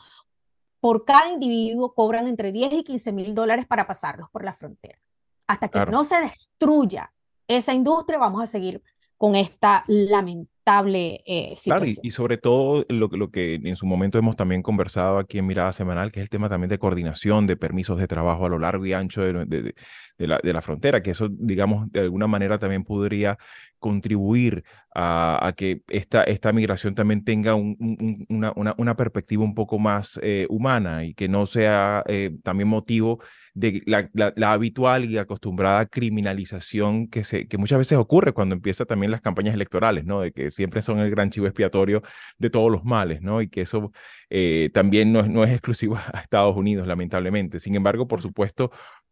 por 0.80 1.04
cada 1.04 1.30
individuo 1.30 1.94
cobran 1.94 2.26
entre 2.26 2.52
10 2.52 2.72
y 2.72 2.82
15 2.82 3.12
mil 3.12 3.34
dólares 3.34 3.66
para 3.66 3.86
pasarlos 3.86 4.28
por 4.30 4.44
la 4.44 4.54
frontera. 4.54 4.98
Hasta 5.46 5.68
que 5.68 5.84
no 5.90 6.04
se 6.04 6.20
destruya 6.20 7.12
esa 7.46 7.74
industria, 7.74 8.18
vamos 8.18 8.42
a 8.42 8.46
seguir 8.46 8.82
con 9.16 9.34
esta 9.34 9.84
lamentable 9.86 11.22
eh, 11.26 11.52
situación. 11.54 11.94
Claro, 11.94 12.00
y, 12.02 12.10
sobre 12.10 12.38
todo 12.38 12.86
lo, 12.88 13.08
lo, 13.08 13.30
que 13.30 13.60
en 13.62 13.76
su 13.76 13.84
momento 13.84 14.16
hemos 14.16 14.36
también 14.36 14.62
conversado 14.62 15.18
aquí 15.18 15.38
en 15.38 15.46
Mirada 15.46 15.72
Semanal, 15.72 16.10
que 16.10 16.20
es 16.20 16.24
el 16.24 16.30
tema 16.30 16.48
también 16.48 16.70
de 16.70 16.78
coordinación 16.78 17.46
de 17.46 17.56
permisos 17.56 17.98
de 17.98 18.06
trabajo 18.06 18.46
a 18.46 18.48
lo 18.48 18.58
largo 18.58 18.86
y 18.86 18.94
ancho 18.94 19.20
de, 19.20 19.44
de, 19.44 19.74
de, 20.16 20.26
la, 20.26 20.38
de 20.42 20.52
la, 20.52 20.62
frontera, 20.62 21.02
que 21.02 21.10
eso, 21.10 21.28
digamos, 21.28 21.92
de 21.92 22.00
alguna 22.00 22.28
manera 22.28 22.58
también 22.58 22.84
podría 22.84 23.36
contribuir 23.80 24.64
a, 24.94 25.52
que 25.56 25.82
esta, 25.88 26.24
esta 26.24 26.52
migración 26.52 26.94
también 26.94 27.24
tenga 27.24 27.54
una, 27.54 28.52
una, 28.56 28.74
una, 28.76 28.96
perspectiva 28.96 29.44
un 29.44 29.54
poco 29.54 29.78
más 29.78 30.18
eh, 30.22 30.46
humana 30.50 31.04
y 31.04 31.14
que 31.14 31.28
no 31.28 31.46
sea 31.46 32.02
eh, 32.06 32.36
también 32.42 32.68
motivo 32.68 33.20
de 33.54 33.82
la, 33.86 34.08
la, 34.14 34.52
habitual 34.52 35.04
y 35.04 35.18
acostumbrada 35.18 35.86
criminalización 35.86 37.08
que, 37.08 37.24
se, 37.24 37.48
que 37.48 37.58
muchas 37.58 37.78
veces 37.78 37.98
ocurre 37.98 38.32
cuando 38.32 38.54
empiezan 38.54 38.86
también 38.86 39.10
las 39.10 39.20
campañas 39.20 39.54
electorales, 39.54 40.04
¿no? 40.04 40.20
De 40.20 40.32
que 40.32 40.50
siempre 40.50 40.82
son 40.82 40.98
el 41.00 41.10
gran 41.10 41.30
chivo 41.30 41.46
expiatorio 41.46 42.02
de 42.38 42.50
todos 42.50 42.70
los 42.70 42.84
males, 42.84 43.22
¿no? 43.22 43.42
Y 43.42 43.48
que 43.48 43.62
eso 43.62 43.92
eh, 44.28 44.70
también 44.72 45.12
no, 45.12 45.22
no 45.24 45.44
es 45.44 45.50
exclusivo 45.50 45.96
a 46.12 46.20
Estados 46.20 46.56
Unidos, 46.56 46.86
lamentablemente. 46.86 47.60
Sin 47.60 47.74
embargo, 47.74 48.06
por 48.06 48.22
supuesto, 48.22 48.70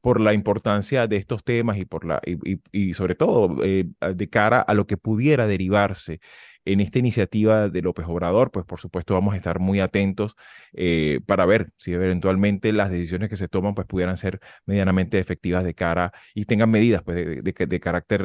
por 0.09 0.22
la 0.22 0.32
importancia 0.32 1.06
de 1.06 1.18
estos 1.18 1.44
temas 1.44 1.76
y, 1.76 1.84
por 1.84 2.06
la, 2.06 2.18
y, 2.24 2.62
y, 2.72 2.94
sobre 2.94 3.14
todo 3.14 3.62
eh, 3.62 3.90
de 4.14 4.30
cara 4.30 4.59
a 4.62 4.72
lo 4.72 4.86
que 4.86 4.96
pudiera 4.96 5.46
derivarse 5.46 6.20
en 6.73 6.81
esta 6.81 6.99
iniciativa 6.99 7.69
de 7.71 7.83
López 7.83 8.05
Obrador, 8.07 8.51
pues 8.51 8.66
por 8.66 8.79
supuesto 8.79 9.14
vamos 9.14 9.33
a 9.33 9.39
estar 9.39 9.59
muy 9.59 9.81
atentos 9.81 10.37
eh, 10.75 11.21
para 11.25 11.47
ver 11.47 11.71
si 11.79 11.95
eventualmente 11.95 12.73
las 12.75 12.91
decisiones 12.91 13.31
que 13.31 13.39
se 13.39 13.49
toman 13.49 13.75
pues 13.75 13.87
pudieran 13.87 14.19
ser 14.19 14.41
medianamente 14.66 15.19
efectivas 15.19 15.64
de 15.64 15.73
cara 15.73 16.12
y 16.35 16.45
tengan 16.45 16.71
medidas 16.71 17.03
pues, 17.03 17.43
de, 17.43 17.66
de, 17.66 17.81
carácter 17.81 18.21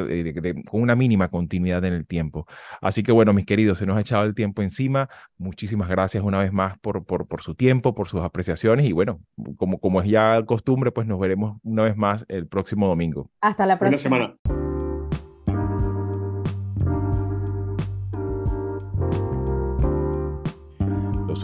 con 0.70 0.82
una 0.82 0.96
mínima 0.96 1.30
continuidad 1.30 1.86
en 1.86 1.94
el 1.94 2.06
tiempo. 2.06 2.46
Así 2.82 3.02
que 3.02 3.14
bueno, 3.14 3.32
mis 3.32 3.46
queridos, 3.46 3.78
se 3.78 3.86
nos 3.86 3.96
ha 3.96 4.02
echado 4.02 4.26
el 4.26 4.36
tiempo 4.36 4.62
encima. 4.62 5.08
Muchísimas 5.38 5.88
gracias 5.88 6.22
una 6.22 6.39
vez 6.39 6.52
más 6.52 6.78
por, 6.80 7.06
por, 7.06 7.28
por 7.28 7.41
su 7.41 7.56
tiempo, 7.56 7.96
por 7.96 8.10
sus 8.10 8.22
apreciaciones 8.22 8.86
y 8.86 8.91
bueno, 8.91 9.22
como, 9.56 9.80
como 9.80 10.02
es 10.02 10.10
ya 10.10 10.44
costumbre, 10.46 10.91
pues 10.91 11.08
nos 11.08 11.18
veremos 11.18 11.60
una 11.64 11.84
vez 11.84 11.96
más 11.96 12.26
el 12.28 12.48
próximo 12.48 12.88
domingo. 12.88 13.32
Hasta 13.39 13.66
la 13.66 13.80
próxima. 13.80 14.18
semana. 14.18 14.53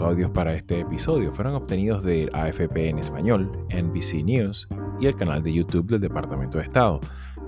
Los 0.00 0.08
audios 0.08 0.30
para 0.30 0.54
este 0.54 0.80
episodio 0.80 1.30
fueron 1.30 1.54
obtenidos 1.56 2.02
de 2.02 2.30
AFP 2.32 2.88
en 2.88 2.96
español, 2.96 3.52
NBC 3.68 4.24
News 4.24 4.66
y 4.98 5.06
el 5.06 5.14
canal 5.14 5.42
de 5.42 5.52
YouTube 5.52 5.88
del 5.88 6.00
Departamento 6.00 6.56
de 6.56 6.64
Estado. 6.64 7.00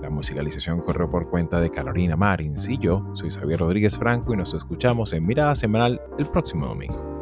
La 0.03 0.11
musicalización 0.11 0.79
corrió 0.81 1.09
por 1.09 1.31
cuenta 1.31 1.59
de 1.59 1.71
Carolina 1.71 2.15
Marins 2.15 2.69
y 2.69 2.77
yo 2.77 3.09
soy 3.15 3.31
Xavier 3.31 3.59
Rodríguez 3.59 3.97
Franco 3.97 4.35
y 4.35 4.37
nos 4.37 4.53
escuchamos 4.53 5.13
en 5.13 5.25
Mirada 5.25 5.55
Semanal 5.55 5.99
el 6.19 6.27
próximo 6.27 6.67
domingo. 6.67 7.12